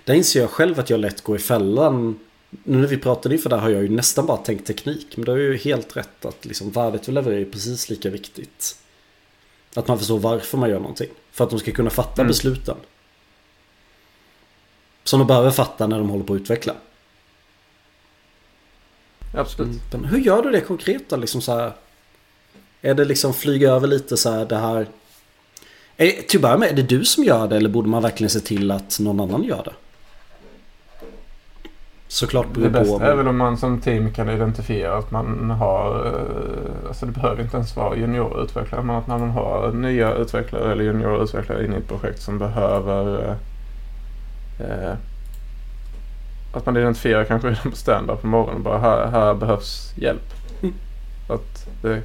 Där 0.05 0.15
inser 0.15 0.41
jag 0.41 0.51
själv 0.51 0.81
att 0.81 0.91
jag 0.91 1.01
lätt 1.01 1.25
går 1.25 1.37
i 1.37 1.39
fällan. 1.39 2.19
Nu 2.65 2.77
när 2.79 2.87
vi 2.89 2.97
pratade 2.99 3.35
inför 3.35 3.51
det 3.51 3.57
här 3.57 3.63
har 3.63 3.71
jag 3.71 3.83
ju 3.83 3.89
nästan 3.89 4.27
bara 4.27 4.37
tänkt 4.37 4.67
teknik. 4.67 5.07
Men 5.17 5.25
det 5.25 5.31
har 5.33 5.39
ju 5.39 5.57
helt 5.57 5.97
rätt 5.97 6.25
att 6.25 6.45
liksom 6.45 6.71
värdet 6.71 7.09
vi 7.09 7.13
levererar 7.13 7.41
är 7.41 7.45
precis 7.45 7.91
lika 7.91 8.11
viktigt. 8.11 8.77
Att 9.75 9.89
man 9.89 9.99
förstår 9.99 10.19
varför 10.19 10.59
man 10.59 10.71
gör 10.71 10.79
någonting. 10.81 11.09
För 11.33 11.45
att 11.45 11.51
de 11.51 11.59
ska 11.59 11.73
kunna 11.73 11.91
fatta 11.91 12.23
Mm. 12.23 12.29
besluten. 12.29 12.77
Som 15.09 15.19
de 15.19 15.27
behöver 15.27 15.51
fatta 15.51 15.87
när 15.87 15.99
de 15.99 16.11
håller 16.11 16.25
på 16.25 16.35
att 16.35 16.41
utveckla. 16.41 16.73
Absolut. 19.35 19.93
Men 19.93 20.05
hur 20.05 20.19
gör 20.19 20.43
du 20.43 20.51
det 20.51 20.61
konkret 20.61 21.03
då? 21.09 21.17
Liksom 21.17 21.41
så 21.41 21.59
här, 21.59 21.73
är 22.83 22.95
det 22.95 23.05
liksom 23.05 23.35
flyga 23.35 23.71
över 23.71 23.87
lite 23.87 24.17
så 24.17 24.31
här 24.31 24.47
det 24.47 24.57
här... 24.57 24.87
Är, 25.97 26.11
till 26.11 26.45
att 26.45 26.61
med, 26.61 26.69
är 26.69 26.77
det 26.77 26.83
du 26.83 27.05
som 27.05 27.25
gör 27.25 27.49
det 27.49 27.57
eller 27.57 27.69
borde 27.69 27.89
man 27.89 28.03
verkligen 28.03 28.31
se 28.31 28.41
till 28.41 28.71
att 28.71 28.99
någon 29.01 29.21
annan 29.21 29.45
gör 29.45 29.63
det? 29.65 29.73
Såklart 32.09 32.47
Det 32.55 32.61
beror 32.61 32.71
bästa 32.71 32.99
på. 32.99 33.05
är 33.05 33.15
väl 33.15 33.29
om 33.29 33.37
man 33.37 33.59
som 33.59 33.81
team 33.81 34.13
kan 34.15 34.29
identifiera 34.29 34.99
att 34.99 35.11
man 35.11 35.51
har, 35.51 36.07
eh, 36.07 36.89
alltså 36.89 37.07
det 37.07 37.13
behöver 37.13 37.43
inte 37.43 37.57
ens 37.57 37.77
vara 37.77 37.97
juniorutvecklare, 37.97 38.83
men 38.83 38.97
att 38.97 39.07
när 39.07 39.19
man 39.19 39.31
har 39.31 39.73
nya 39.73 40.15
utvecklare 40.15 40.73
eller 40.73 40.85
juniorutvecklare 40.85 41.65
in 41.65 41.73
i 41.73 41.77
ett 41.77 41.89
projekt 41.89 42.23
som 42.23 42.39
behöver 42.39 43.37
eh, 44.61 44.95
att 46.53 46.67
man 46.67 46.77
identifierar 46.77 47.25
kanske 47.25 47.49
redan 47.49 47.71
på 47.71 47.77
stand-up 47.77 48.21
på 48.21 48.27
morgonen 48.27 48.63
bara 48.63 48.79
här, 48.79 49.07
här 49.07 49.35
behövs 49.35 49.93
hjälp. 49.97 50.35
Mm. 50.63 50.75
Att 51.29 51.69
det, 51.83 52.03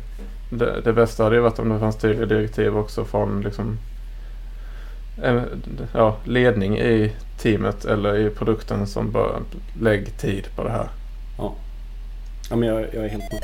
det, 0.49 0.81
det 0.81 0.93
bästa 0.93 1.23
hade 1.23 1.35
ju 1.35 1.41
varit 1.41 1.59
om 1.59 1.69
det 1.69 1.79
fanns 1.79 1.97
tydliga 1.97 2.25
direktiv 2.25 2.77
också 2.77 3.05
från 3.05 3.41
liksom 3.41 3.77
ja, 5.93 6.17
ledning 6.25 6.77
i 6.77 7.11
teamet 7.37 7.85
eller 7.85 8.17
i 8.17 8.29
produkten 8.29 8.87
som 8.87 9.11
bara 9.11 9.39
lägg 9.81 10.17
tid 10.17 10.47
på 10.55 10.63
det 10.63 10.71
här. 10.71 10.87
Ja, 11.37 12.55
men 12.55 12.69
jag, 12.69 12.81
jag 12.81 13.05
är 13.05 13.09
helt 13.09 13.31
med. 13.31 13.41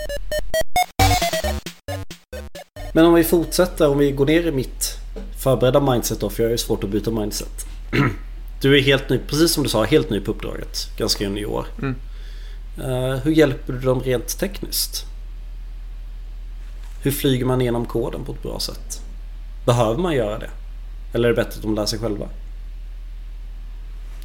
Men 2.93 3.05
om 3.05 3.13
vi 3.13 3.23
fortsätter, 3.23 3.89
om 3.89 3.97
vi 3.97 4.11
går 4.11 4.25
ner 4.25 4.47
i 4.47 4.51
mitt 4.51 4.97
förberedda 5.37 5.79
mindset 5.79 6.19
då, 6.19 6.29
för 6.29 6.43
jag 6.43 6.47
har 6.47 6.51
ju 6.51 6.57
svårt 6.57 6.83
att 6.83 6.89
byta 6.89 7.11
mindset. 7.11 7.65
Du 8.61 8.77
är 8.77 8.81
helt 8.81 9.09
ny, 9.09 9.19
precis 9.27 9.51
som 9.51 9.63
du 9.63 9.69
sa, 9.69 9.83
helt 9.83 10.09
ny 10.09 10.19
på 10.19 10.31
uppdraget. 10.31 10.97
Ganska 10.97 11.23
junior. 11.23 11.65
Mm. 11.81 11.95
Uh, 12.79 13.15
hur 13.15 13.31
hjälper 13.31 13.73
du 13.73 13.79
dem 13.79 14.01
rent 14.01 14.39
tekniskt? 14.39 15.05
Hur 17.03 17.11
flyger 17.11 17.45
man 17.45 17.61
igenom 17.61 17.85
koden 17.85 18.23
på 18.25 18.31
ett 18.31 18.43
bra 18.43 18.59
sätt? 18.59 19.01
Behöver 19.65 19.97
man 20.01 20.15
göra 20.15 20.39
det? 20.39 20.49
Eller 21.13 21.29
är 21.29 21.33
det 21.33 21.43
bättre 21.43 21.55
att 21.55 21.61
de 21.61 21.75
lär 21.75 21.85
sig 21.85 21.99
själva? 21.99 22.29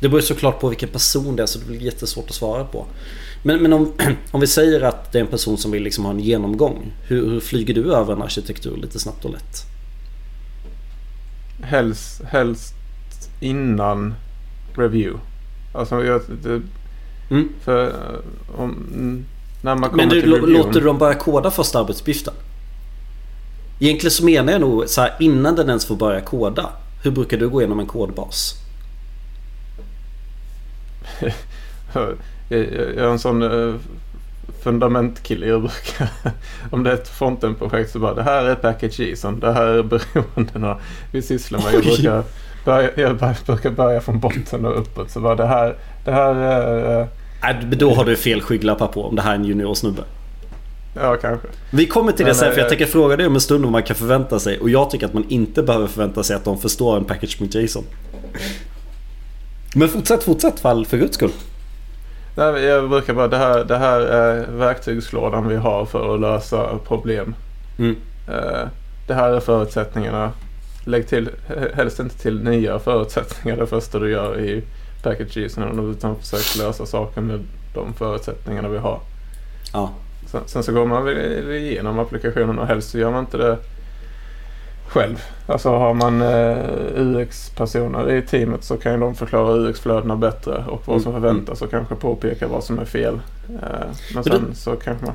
Det 0.00 0.08
beror 0.08 0.20
såklart 0.20 0.60
på 0.60 0.68
vilken 0.68 0.88
person 0.88 1.36
det 1.36 1.42
är 1.42 1.46
så 1.46 1.58
det 1.58 1.64
blir 1.64 1.82
jättesvårt 1.82 2.28
att 2.28 2.34
svara 2.34 2.64
på. 2.64 2.86
Men, 3.42 3.62
men 3.62 3.72
om, 3.72 3.92
om 4.30 4.40
vi 4.40 4.46
säger 4.46 4.80
att 4.80 5.12
det 5.12 5.18
är 5.18 5.22
en 5.22 5.30
person 5.30 5.58
som 5.58 5.70
vill 5.70 5.82
liksom 5.82 6.04
ha 6.04 6.12
en 6.12 6.20
genomgång. 6.20 6.92
Hur, 7.06 7.30
hur 7.30 7.40
flyger 7.40 7.74
du 7.74 7.94
över 7.94 8.12
en 8.12 8.22
arkitektur 8.22 8.76
lite 8.76 8.98
snabbt 8.98 9.24
och 9.24 9.30
lätt? 9.30 9.62
Helst, 11.62 12.22
helst 12.24 12.74
innan 13.40 14.14
review. 14.78 15.20
Alltså 15.72 16.04
jag, 16.04 16.20
det, 16.42 16.62
Mm. 17.30 17.48
för 17.64 17.86
eh, 17.86 18.60
om, 18.60 19.24
när 19.62 19.74
man 19.74 19.90
kommer 19.90 20.02
Men 20.02 20.08
du, 20.08 20.20
till 20.20 20.32
reviewen. 20.34 20.52
låter 20.52 20.80
du 20.80 20.86
dem 20.86 20.98
börja 20.98 21.14
koda 21.14 21.50
första 21.50 21.80
arbetsuppgiften? 21.80 22.34
Egentligen 23.80 24.10
så 24.10 24.24
menar 24.24 24.52
jag 24.52 24.60
nog 24.60 24.88
så 24.88 25.00
här 25.00 25.14
innan 25.20 25.56
den 25.56 25.68
ens 25.68 25.86
får 25.86 25.96
börja 25.96 26.20
koda. 26.20 26.70
Hur 27.02 27.10
brukar 27.10 27.36
du 27.36 27.48
gå 27.48 27.60
igenom 27.60 27.80
en 27.80 27.86
kodbas? 27.86 28.54
Jag, 31.94 32.60
är 32.98 33.08
en 33.08 33.18
sån 33.18 33.42
uh, 33.42 33.74
fundamentkille. 34.62 35.46
Jag 35.46 35.60
brukar, 35.60 36.08
om 36.70 36.82
det 36.82 36.90
är 36.90 36.94
ett 36.94 37.08
frontend-projekt 37.08 37.92
så 37.92 37.98
bara 37.98 38.14
det 38.14 38.22
här 38.22 38.44
är 38.44 38.54
package 38.54 39.00
JSON. 39.00 39.40
Det 39.40 39.52
här 39.52 39.66
är 39.66 39.82
beroendena 39.82 40.76
vi 41.12 41.22
sysslar 41.22 41.62
med. 41.62 41.74
Jag 41.74 41.82
brukar 41.82 42.24
börja, 42.64 42.90
jag 42.96 43.18
brukar 43.46 43.70
börja 43.70 44.00
från 44.00 44.20
botten 44.20 44.64
och 44.66 44.78
uppåt. 44.78 45.10
Så 45.10 45.20
bara 45.20 45.34
det 45.34 45.46
här, 45.46 45.76
det 46.04 46.12
här 46.12 47.00
eh, 47.00 47.06
men 47.68 47.78
då 47.78 47.94
har 47.94 48.04
du 48.04 48.16
fel 48.16 48.40
skygglappar 48.40 48.86
på 48.86 49.04
om 49.04 49.16
det 49.16 49.22
här 49.22 49.30
är 49.30 49.34
en 49.34 49.44
juniorsnubbe. 49.44 50.02
Ja, 50.94 51.16
kanske. 51.16 51.48
Vi 51.70 51.86
kommer 51.86 52.12
till 52.12 52.24
det 52.24 52.28
Men, 52.28 52.34
sen 52.34 52.52
för 52.52 52.58
jag 52.58 52.66
eh, 52.66 52.68
tänker 52.68 52.86
fråga 52.86 53.16
dig 53.16 53.26
om 53.26 53.34
en 53.34 53.40
stund 53.40 53.64
vad 53.64 53.72
man 53.72 53.82
kan 53.82 53.96
förvänta 53.96 54.38
sig. 54.38 54.58
Och 54.58 54.70
jag 54.70 54.90
tycker 54.90 55.06
att 55.06 55.14
man 55.14 55.24
inte 55.28 55.62
behöver 55.62 55.86
förvänta 55.86 56.22
sig 56.22 56.36
att 56.36 56.44
de 56.44 56.58
förstår 56.58 56.96
en 56.96 57.04
package.json. 57.04 57.84
Men 59.74 59.88
fortsätt, 59.88 60.24
fortsätt 60.24 60.60
fall 60.60 60.86
för 60.86 60.96
guds 60.96 61.14
skull. 61.14 61.32
Nej, 62.36 62.64
jag 62.64 62.88
brukar 62.88 63.14
bara 63.14 63.28
det 63.28 63.36
här, 63.36 63.64
det 63.64 63.78
här 63.78 64.00
är 64.00 64.46
verktygslådan 64.46 65.48
vi 65.48 65.56
har 65.56 65.84
för 65.84 66.14
att 66.14 66.20
lösa 66.20 66.78
problem. 66.78 67.34
Mm. 67.78 67.96
Eh, 68.28 68.68
det 69.06 69.14
här 69.14 69.32
är 69.32 69.40
förutsättningarna. 69.40 70.32
Lägg 70.84 71.08
till, 71.08 71.30
helst 71.74 72.00
inte 72.00 72.18
till 72.18 72.42
nya 72.44 72.78
förutsättningar 72.78 73.56
det 73.56 73.66
första 73.66 73.98
du 73.98 74.10
gör 74.10 74.40
i 74.40 74.62
package 75.02 75.36
JSON 75.36 75.90
utan 75.90 76.16
försök 76.16 76.56
lösa 76.64 76.86
saker 76.86 77.20
med 77.20 77.40
de 77.74 77.94
förutsättningarna 77.94 78.68
vi 78.68 78.78
har. 78.78 79.00
Ja. 79.72 79.90
Sen, 80.26 80.40
sen 80.46 80.62
så 80.62 80.72
går 80.72 80.86
man 80.86 81.04
väl 81.04 81.50
igenom 81.52 81.98
applikationen 81.98 82.58
och 82.58 82.66
helst 82.66 82.90
så 82.90 82.98
gör 82.98 83.10
man 83.10 83.20
inte 83.20 83.36
det 83.36 83.58
själv. 84.88 85.22
Alltså 85.46 85.68
har 85.68 85.94
man 85.94 86.22
eh, 86.22 86.56
UX-personer 86.96 88.12
i 88.12 88.22
teamet 88.22 88.64
så 88.64 88.76
kan 88.76 88.92
ju 88.92 88.98
de 89.00 89.14
förklara 89.14 89.56
UX-flödena 89.56 90.16
bättre 90.16 90.64
och 90.68 90.82
vad 90.88 91.02
som 91.02 91.10
Mm, 91.12 91.22
förväntas 91.22 91.62
och 91.62 91.70
kanske 91.70 91.94
påpeka 91.94 92.48
vad 92.48 92.64
som 92.64 92.78
är 92.78 92.84
fel. 92.84 93.14
Eh, 93.48 93.86
men 94.14 94.22
då- 94.22 94.30
sen 94.30 94.54
så 94.54 94.70
kanske 94.76 95.06
man... 95.06 95.14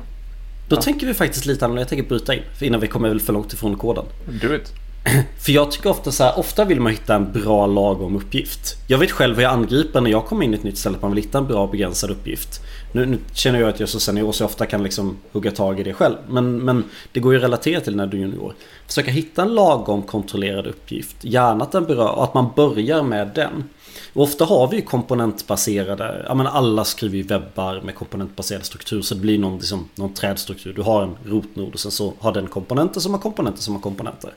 Då 0.68 0.76
Ja. 0.76 0.80
tänker 0.82 1.06
vi 1.06 1.14
faktiskt 1.14 1.46
lite 1.46 1.64
annorlunda. 1.64 1.80
Jag 1.82 1.88
tänker 1.88 2.08
bryta 2.08 2.34
in. 2.34 2.42
Innan 2.60 2.80
vi 2.80 2.86
kommer 2.86 3.08
väl 3.08 3.20
för 3.20 3.32
långt 3.32 3.52
ifrån 3.52 3.76
koden. 3.76 4.04
Do 4.42 4.54
it. 4.54 4.72
För 5.38 5.52
jag 5.52 5.70
tycker 5.70 5.90
ofta 5.90 6.12
så 6.12 6.24
här, 6.24 6.38
ofta 6.38 6.64
vill 6.64 6.80
man 6.80 6.92
hitta 6.92 7.14
en 7.14 7.32
bra 7.32 7.66
lagom 7.66 8.16
uppgift. 8.16 8.76
Jag 8.86 8.98
vet 8.98 9.10
själv 9.10 9.36
hur 9.36 9.42
jag 9.42 9.52
angriper 9.52 10.00
när 10.00 10.10
jag 10.10 10.26
kommer 10.26 10.44
in 10.44 10.52
i 10.52 10.56
ett 10.56 10.62
nytt 10.62 10.78
ställe 10.78 10.96
att 10.96 11.02
man 11.02 11.10
vill 11.10 11.24
hitta 11.24 11.38
en 11.38 11.46
bra 11.46 11.66
begränsad 11.66 12.10
uppgift. 12.10 12.60
Nu, 12.92 13.06
nu 13.06 13.18
känner 13.32 13.60
jag 13.60 13.68
att 13.68 13.80
jag 13.80 13.86
är 13.86 13.90
så 13.90 14.00
senior 14.00 14.32
så 14.32 14.42
jag 14.42 14.48
ofta 14.48 14.66
kan 14.66 14.82
liksom 14.82 15.16
hugga 15.32 15.50
tag 15.50 15.80
i 15.80 15.82
det 15.82 15.92
själv. 15.92 16.16
Men, 16.28 16.56
men 16.58 16.84
det 17.12 17.20
går 17.20 17.32
ju 17.32 17.38
att 17.38 17.44
relatera 17.44 17.80
till 17.80 17.96
när 17.96 18.06
du 18.06 18.16
är 18.16 18.20
junior. 18.20 18.54
Försöka 18.86 19.10
hitta 19.10 19.42
en 19.42 19.54
lagom 19.54 20.02
kontrollerad 20.02 20.66
uppgift. 20.66 21.16
Gärna 21.20 21.64
att 21.64 21.72
den 21.72 21.84
berör 21.84 22.10
och 22.10 22.24
att 22.24 22.34
man 22.34 22.50
börjar 22.56 23.02
med 23.02 23.30
den. 23.34 23.64
Och 24.12 24.22
ofta 24.22 24.44
har 24.44 24.68
vi 24.68 24.76
ju 24.76 24.82
komponentbaserade, 24.82 26.24
ja 26.28 26.34
men 26.34 26.46
alla 26.46 26.84
skriver 26.84 27.16
ju 27.16 27.22
webbar 27.22 27.80
med 27.84 27.94
komponentbaserad 27.94 28.64
struktur 28.64 29.02
så 29.02 29.14
det 29.14 29.20
blir 29.20 29.38
någon, 29.38 29.58
liksom, 29.58 29.88
någon 29.94 30.14
trädstruktur. 30.14 30.72
Du 30.72 30.82
har 30.82 31.02
en 31.02 31.16
rotnod 31.26 31.72
och 31.72 31.80
sen 31.80 31.90
så 31.90 32.12
har 32.18 32.32
den 32.32 32.46
komponenter 32.46 33.00
som 33.00 33.12
har 33.12 33.20
komponenter 33.20 33.62
som 33.62 33.74
har 33.74 33.82
komponenter. 33.82 34.30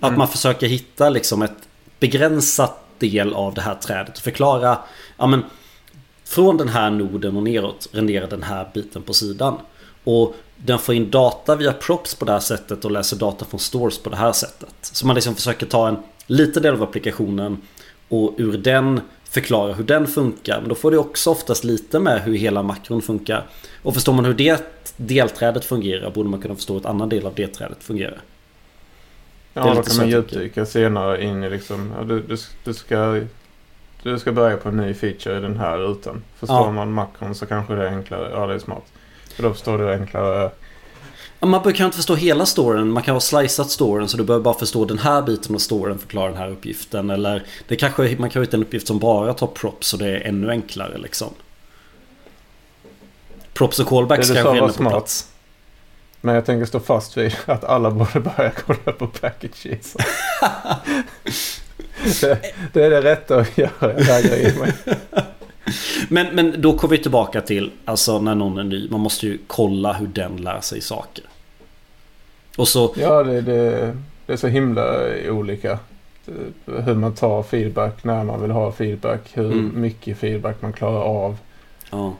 Att 0.00 0.08
Mm. 0.08 0.18
man 0.18 0.28
försöker 0.28 0.66
hitta 0.66 1.08
liksom 1.08 1.42
ett 1.42 1.68
begränsat 2.00 2.78
del 2.98 3.34
av 3.34 3.54
det 3.54 3.60
här 3.60 3.74
trädet 3.74 4.16
och 4.16 4.22
förklara 4.22 4.78
ja, 5.16 5.26
men, 5.26 5.44
Från 6.24 6.56
den 6.56 6.68
här 6.68 6.90
noden 6.90 7.36
och 7.36 7.42
neråt 7.42 7.88
renderar 7.92 8.26
den 8.26 8.42
här 8.42 8.70
biten 8.74 9.02
på 9.02 9.14
sidan. 9.14 9.58
Och 10.04 10.34
den 10.56 10.78
får 10.78 10.94
in 10.94 11.10
data 11.10 11.56
via 11.56 11.72
props 11.72 12.14
på 12.14 12.24
det 12.24 12.32
här 12.32 12.40
sättet 12.40 12.84
och 12.84 12.90
läser 12.90 13.16
data 13.16 13.44
från 13.44 13.60
stores 13.60 13.98
på 13.98 14.10
det 14.10 14.16
här 14.16 14.32
sättet. 14.32 14.74
Så 14.80 15.06
man 15.06 15.14
liksom 15.14 15.34
försöker 15.34 15.66
ta 15.66 15.88
en 15.88 15.96
liten 16.26 16.62
del 16.62 16.74
av 16.74 16.82
applikationen 16.82 17.58
och 18.08 18.34
ur 18.36 18.58
den 18.58 19.00
förklara 19.30 19.72
hur 19.72 19.84
den 19.84 20.06
funkar. 20.06 20.60
Men 20.60 20.68
då 20.68 20.74
får 20.74 20.90
det 20.90 20.98
också 20.98 21.30
oftast 21.30 21.64
lite 21.64 21.98
med 21.98 22.22
hur 22.22 22.34
hela 22.34 22.62
makron 22.62 23.02
funkar. 23.02 23.46
Och 23.82 23.94
förstår 23.94 24.12
man 24.12 24.24
hur 24.24 24.34
det 24.34 24.62
delträdet 24.96 25.64
fungerar 25.64 26.10
borde 26.10 26.28
man 26.28 26.40
kunna 26.42 26.54
förstå 26.54 26.72
hur 26.72 26.80
ett 26.80 26.86
annan 26.86 27.08
del 27.08 27.26
av 27.26 27.34
det 27.34 27.46
trädet 27.46 27.82
fungerar. 27.84 28.20
Det 29.56 29.60
är 29.62 29.66
Ja, 29.66 29.74
då 29.74 29.82
kan 29.82 29.96
man 29.96 30.08
djupdyka 30.08 30.66
senare 30.66 31.24
in 31.24 31.44
i 31.44 31.50
liksom, 31.50 31.92
ja, 31.98 32.04
du, 32.04 32.20
du, 32.20 32.36
du, 32.64 32.74
ska, 32.74 33.20
du 34.02 34.18
ska 34.18 34.32
börja 34.32 34.56
på 34.56 34.68
en 34.68 34.76
ny 34.76 34.94
feature 34.94 35.38
i 35.38 35.40
den 35.40 35.56
här 35.58 35.78
rutan. 35.78 36.22
Förstår 36.38 36.56
Ja. 36.56 36.70
man 36.72 36.92
makron 36.92 37.34
så 37.34 37.46
kanske 37.46 37.74
det 37.74 37.88
är 37.88 37.92
enklare. 37.96 38.30
Ja, 38.30 38.46
det 38.46 38.54
är 38.54 38.58
smart. 38.58 38.84
För 39.36 39.42
då 39.42 39.52
förstår 39.52 39.78
du 39.78 39.92
enklare. 39.92 40.50
Man 41.40 41.50
behöver 41.62 41.84
inte 41.84 41.96
förstå 41.96 42.14
hela 42.14 42.46
storyn. 42.46 42.90
Man 42.90 43.02
kan 43.02 43.14
ha 43.14 43.20
slicat 43.20 43.70
storyn 43.70 44.08
så 44.08 44.16
du 44.16 44.24
behöver 44.24 44.44
bara 44.44 44.54
förstå 44.58 44.84
den 44.84 44.98
här 44.98 45.22
biten 45.22 45.54
av 45.54 45.58
storyn 45.58 45.98
förklara 45.98 46.28
den 46.28 46.36
här 46.36 46.50
uppgiften. 46.50 47.10
Eller 47.10 47.42
det 47.68 47.76
kanske, 47.76 48.16
man 48.18 48.30
kan 48.30 48.42
hitta 48.42 48.56
en 48.56 48.62
uppgift 48.62 48.86
som 48.86 48.98
bara 48.98 49.34
tar 49.34 49.46
props 49.46 49.92
och 49.92 49.98
det 49.98 50.06
är 50.06 50.20
ännu 50.28 50.50
enklare 50.50 50.98
liksom. 50.98 51.28
Props 53.54 53.78
och 53.78 53.86
callbacks 53.86 54.30
kanske 54.30 54.56
är 54.56 54.60
på 54.60 54.72
smart. 54.72 54.92
plats. 54.92 55.28
Men 56.26 56.34
jag 56.34 56.44
tänker 56.44 56.66
stå 56.66 56.80
fast 56.80 57.16
vid 57.16 57.34
att 57.46 57.64
alla 57.64 57.90
borde 57.90 58.20
börja 58.20 58.50
kolla 58.50 58.92
på 58.98 59.06
packages. 59.06 59.96
det, 62.20 62.38
det 62.72 62.84
är 62.84 62.90
det 62.90 63.02
rätta 63.02 63.36
att 63.36 63.58
göra. 63.58 63.70
Jag 64.00 64.22
ge 64.24 64.54
mig. 64.58 64.72
Men, 66.08 66.26
men 66.34 66.54
då 66.62 66.78
kommer 66.78 66.96
vi 66.96 67.02
tillbaka 67.02 67.40
till 67.40 67.70
alltså 67.84 68.20
när 68.20 68.34
någon 68.34 68.58
är 68.58 68.64
ny. 68.64 68.88
Man 68.90 69.00
måste 69.00 69.26
ju 69.26 69.38
kolla 69.46 69.92
hur 69.92 70.06
den 70.06 70.36
lär 70.36 70.60
sig 70.60 70.80
saker. 70.80 71.24
Och 72.56 72.68
så 72.68 72.94
Ja, 72.96 73.22
det, 73.22 73.40
det, 73.40 73.96
det 74.26 74.32
är 74.32 74.36
så 74.36 74.46
himla 74.48 74.96
olika. 75.28 75.78
Det- 76.24 76.82
Hur 76.82 76.94
man 76.94 77.14
tar 77.14 77.42
feedback, 77.42 78.04
när 78.04 78.24
man 78.24 78.42
vill 78.42 78.50
ha 78.50 78.72
feedback, 78.72 79.20
hur 79.34 79.52
Mm. 79.52 79.80
mycket 79.80 80.18
feedback 80.18 80.62
man 80.62 80.72
klarar 80.72 81.02
av. 81.02 81.36
ja. 81.90 82.14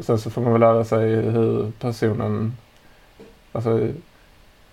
Sen 0.00 0.18
så 0.18 0.30
får 0.30 0.42
man 0.42 0.52
väl 0.52 0.60
lära 0.60 0.84
sig 0.84 1.14
hur 1.14 1.72
personen... 1.80 2.56
Alltså, 3.52 3.88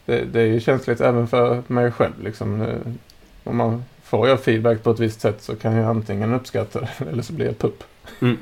det, 0.05 0.25
det 0.25 0.41
är 0.41 0.45
ju 0.45 0.59
känsligt 0.59 1.01
även 1.01 1.27
för 1.27 1.63
mig 1.67 1.91
själv. 1.91 2.23
Liksom. 2.23 2.67
Om 3.43 3.57
man 3.57 3.83
får 4.03 4.27
jag 4.27 4.39
feedback 4.39 4.83
på 4.83 4.91
ett 4.91 4.99
visst 4.99 5.21
sätt 5.21 5.41
så 5.41 5.55
kan 5.55 5.73
jag 5.73 5.89
antingen 5.89 6.33
uppskatta 6.33 6.79
det 6.79 6.89
eller 7.09 7.23
så 7.23 7.33
blir 7.33 7.45
jag 7.45 7.59
pupp. 7.59 7.83
Mm. 8.21 8.37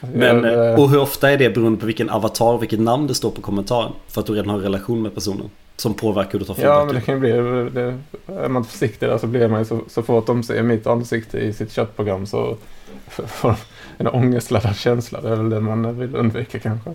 Alltså, 0.00 0.18
Men, 0.18 0.44
jag, 0.44 0.72
eh, 0.72 0.80
och 0.80 0.90
hur 0.90 1.00
ofta 1.00 1.30
är 1.30 1.38
det 1.38 1.50
beroende 1.54 1.80
på 1.80 1.86
vilken 1.86 2.10
avatar 2.10 2.52
och 2.52 2.62
vilket 2.62 2.80
namn 2.80 3.06
det 3.06 3.14
står 3.14 3.30
på 3.30 3.42
kommentaren? 3.42 3.92
För 4.08 4.20
att 4.20 4.26
du 4.26 4.32
redan 4.32 4.48
har 4.48 4.56
en 4.56 4.62
relation 4.62 5.02
med 5.02 5.14
personen. 5.14 5.50
Som 5.76 5.94
påverkar 5.94 6.32
hur 6.32 6.38
du 6.38 6.44
tar 6.44 6.54
feedback. 6.54 6.76
Ja, 6.76 6.84
men 6.84 6.94
det 6.94 7.00
kan 7.00 7.14
ju 7.14 7.20
bli... 7.20 7.30
Det, 7.70 7.98
är 8.26 8.48
man 8.48 8.64
försiktig 8.64 9.08
där 9.08 9.18
så 9.18 9.26
blir 9.26 9.48
man 9.48 9.58
ju 9.58 9.64
så, 9.64 9.80
så 9.88 10.02
fort 10.02 10.26
de 10.26 10.42
ser 10.42 10.62
mitt 10.62 10.86
ansikte 10.86 11.38
i 11.38 11.52
sitt 11.52 11.72
chattprogram 11.72 12.26
så 12.26 12.56
får 13.06 13.54
en 13.98 14.08
ångestladdad 14.08 14.76
känsla. 14.76 15.20
Det 15.20 15.28
är 15.28 15.36
väl 15.36 15.50
det 15.50 15.60
man 15.60 15.98
vill 15.98 16.16
undvika 16.16 16.58
kanske. 16.58 16.90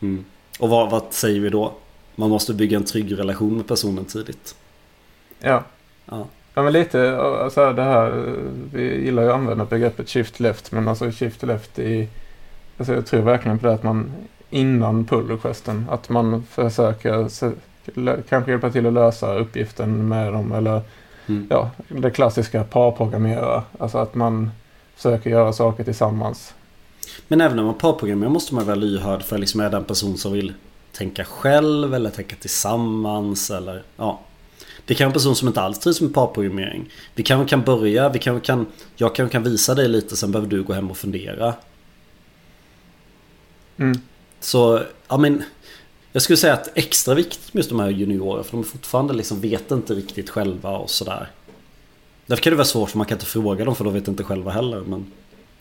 Mm. 0.00 0.24
Och 0.58 0.68
vad, 0.68 0.90
vad 0.90 1.02
säger 1.10 1.40
vi 1.40 1.48
då? 1.48 1.72
Man 2.16 2.30
måste 2.30 2.54
bygga 2.54 2.76
en 2.76 2.84
trygg 2.84 3.18
relation 3.18 3.56
med 3.56 3.66
personen 3.66 4.04
tidigt. 4.04 4.54
Ja. 5.40 5.62
Ja. 6.04 6.26
Ja 6.54 6.62
men 6.62 6.72
lite 6.72 7.18
alltså 7.18 7.72
det 7.72 7.82
här, 7.82 8.34
vi 8.72 9.04
gillar 9.04 9.22
ju 9.22 9.28
att 9.28 9.34
använda 9.34 9.64
begreppet 9.64 10.08
shift 10.08 10.40
left 10.40 10.72
men 10.72 10.88
alltså 10.88 11.10
shift 11.10 11.42
left 11.42 11.78
i, 11.78 12.08
alltså 12.78 12.94
jag 12.94 13.06
tror 13.06 13.20
verkligen 13.22 13.58
på 13.58 13.66
det 13.66 13.72
att 13.72 13.82
man 13.82 14.12
innan 14.50 15.04
pull 15.04 15.28
requesten, 15.28 15.86
att 15.90 16.08
man 16.08 16.42
försöker 16.42 17.28
se, 17.28 17.50
kanske 18.28 18.50
hjälpa 18.50 18.70
till 18.70 18.86
att 18.86 18.92
lösa 18.92 19.34
uppgiften 19.34 20.08
med 20.08 20.32
dem 20.32 20.52
eller 20.52 20.82
Mm. 21.30 21.46
ja, 21.50 21.70
det 21.88 22.10
klassiska 22.10 22.64
parprogrammera, 22.64 23.62
alltså 23.78 23.98
att 23.98 24.14
man 24.14 24.50
försöker 25.00 25.30
göra 25.30 25.52
saker 25.52 25.84
tillsammans. 25.84 26.54
Men 27.28 27.40
även 27.40 27.56
när 27.56 27.64
man 27.64 27.74
parprogrammerar 27.74 28.30
måste 28.30 28.54
man 28.54 28.66
vara 28.66 28.76
lyhörd 28.76 29.22
för 29.22 29.38
liksom 29.38 29.60
är 29.60 29.70
den 29.70 29.84
person 29.84 30.18
som 30.18 30.32
vill 30.32 30.54
tänka 30.92 31.24
själv 31.24 31.94
eller 31.94 32.10
tänka 32.10 32.36
tillsammans 32.36 33.50
eller 33.50 33.82
ja. 33.96 34.20
Det 34.84 34.94
kan 34.94 35.04
vara 35.04 35.10
en 35.10 35.14
person 35.14 35.36
som 35.36 35.48
inte 35.48 35.60
alls 35.60 35.78
trivs 35.78 36.00
med 36.00 36.14
parprogrammering. 36.14 36.90
Vi 37.14 37.22
kanske 37.22 37.50
kan 37.50 37.62
börja, 37.62 38.08
vi 38.08 38.18
kanske 38.18 38.46
kan, 38.46 38.66
jag 38.96 39.14
kanske 39.14 39.32
kan 39.32 39.42
visa 39.42 39.74
dig 39.74 39.88
lite 39.88 40.16
sen 40.16 40.32
behöver 40.32 40.50
du 40.50 40.62
gå 40.62 40.72
hem 40.72 40.90
och 40.90 40.96
fundera. 40.96 41.54
Mm. 43.76 44.00
Så, 44.40 44.82
ja 45.08 45.16
men 45.16 45.42
Jag 46.12 46.22
skulle 46.22 46.36
säga 46.36 46.52
att 46.52 46.70
extra 46.74 47.14
viktigt 47.14 47.54
med 47.54 47.60
just 47.60 47.70
de 47.70 47.80
här 47.80 47.90
juniorer 47.90 48.42
för 48.42 48.50
de 48.50 48.60
är 48.60 48.64
fortfarande 48.64 49.14
liksom 49.14 49.40
vet 49.40 49.70
inte 49.70 49.94
riktigt 49.94 50.30
själva 50.30 50.70
och 50.70 50.90
sådär. 50.90 51.30
Därför 52.30 52.42
kan 52.42 52.50
det 52.50 52.56
vara 52.56 52.64
svårt 52.64 52.90
för 52.90 52.98
man 52.98 53.06
kan 53.06 53.16
inte 53.16 53.26
fråga 53.26 53.64
dem 53.64 53.74
för 53.76 53.84
de 53.84 53.92
vet 53.92 54.08
inte 54.08 54.24
själva 54.24 54.50
heller. 54.50 54.80
Men 54.80 55.12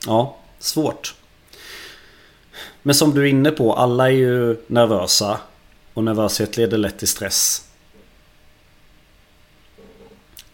ja, 0.05 0.37
svårt. 0.59 1.15
Men 2.81 2.95
som 2.95 3.13
du 3.13 3.21
är 3.21 3.25
inne 3.25 3.51
på, 3.51 3.73
alla 3.73 4.07
är 4.07 4.13
ju 4.13 4.57
nervösa. 4.67 5.39
Och 5.93 6.03
nervöshet 6.03 6.57
leder 6.57 6.77
lätt 6.77 6.99
till 6.99 7.07
stress. 7.07 7.67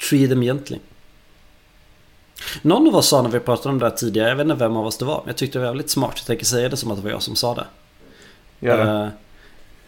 Treat 0.10 0.30
them 0.30 0.42
gently. 0.42 0.78
Någon 2.62 2.88
av 2.88 2.96
oss 2.96 3.08
sa 3.08 3.22
när 3.22 3.30
vi 3.30 3.40
pratade 3.40 3.70
om 3.70 3.80
det 3.80 3.86
här 3.86 3.96
tidigare, 3.96 4.30
jag 4.30 4.36
vet 4.36 4.44
inte 4.44 4.56
vem 4.56 4.78
av 4.78 4.86
oss 4.86 4.98
det 4.98 5.06
var, 5.06 5.18
men 5.18 5.28
jag 5.28 5.38
tyckte 5.38 5.60
det 5.60 5.64
var 5.64 5.72
väldigt 5.72 5.90
smart. 5.90 6.14
Jag 6.18 6.26
tänker 6.26 6.46
säga 6.46 6.70
det 6.70 6.78
som 6.78 6.92
att 6.92 6.98
det 6.98 7.04
var 7.04 7.12
jag 7.12 7.22
som 7.22 7.36
sa 7.36 7.56
det. 7.56 7.66
Gör 8.60 8.86
det. 8.86 8.92
Eh, 8.92 9.10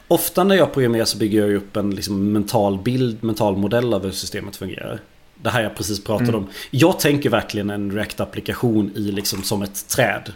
ofta 0.08 0.44
när 0.44 0.56
jag 0.56 0.74
programmerar 0.74 1.06
så 1.06 1.18
bygger 1.18 1.42
jag 1.42 1.56
upp 1.56 1.78
en 1.78 1.92
liksom, 1.96 2.32
mental 2.32 2.78
bild, 2.78 3.24
mental 3.24 3.58
modell 3.58 3.94
av 3.94 4.04
hur 4.04 4.12
systemet 4.12 4.56
fungerar. 4.56 5.02
Det 5.42 5.50
här 5.50 5.64
jag 5.64 5.76
precis 5.76 6.04
pratade 6.04 6.30
Mm. 6.30 6.36
om. 6.44 6.48
Jag 6.72 7.00
tänker 7.00 7.30
verkligen 7.30 7.70
en 7.70 7.92
React-applikation 7.92 8.92
i 8.96 9.00
liksom 9.12 9.44
som 9.44 9.62
ett 9.62 9.88
träd. 9.88 10.34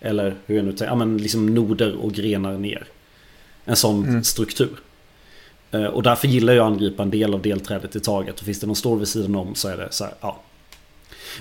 Eller 0.00 0.34
hur 0.46 0.56
jag 0.56 0.64
nu 0.64 0.70
tänker, 0.70 0.84
ja 0.86 0.94
men 0.94 1.18
liksom 1.18 1.54
noder 1.54 1.96
och 1.96 2.12
grenar 2.12 2.58
ner. 2.58 2.86
En 3.64 3.76
sån 3.76 4.04
Mm. 4.08 4.24
struktur. 4.24 4.70
Eh, 5.70 5.84
Och 5.84 6.02
därför 6.02 6.28
gillar 6.28 6.52
jag 6.52 6.66
att 6.66 6.72
angripa 6.72 7.02
en 7.02 7.10
del 7.10 7.34
av 7.34 7.42
delträdet 7.42 7.96
i 7.96 8.00
taget. 8.00 8.40
Och 8.40 8.46
finns 8.46 8.60
det 8.60 8.66
någon 8.66 8.76
stor 8.76 8.98
vid 8.98 9.08
sidan 9.08 9.34
om 9.36 9.54
så 9.54 9.68
är 9.68 9.76
det 9.76 9.88
så 9.90 10.04
här, 10.04 10.14
ja. 10.20 10.40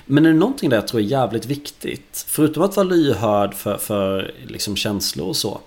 Men 0.06 0.26
är 0.26 0.30
det 0.30 0.36
någonting 0.40 0.70
där 0.70 0.78
jag 0.78 0.88
tror 0.88 1.02
är 1.02 1.06
jävligt 1.06 1.46
viktigt? 1.46 2.26
Förutom 2.28 2.64
att 2.64 2.76
vara 2.76 2.88
lyhörd 2.88 3.54
för, 3.54 3.78
för 3.78 4.32
liksom 4.48 4.76
känslor 4.76 5.28
och 5.28 5.36
så. 5.36 5.62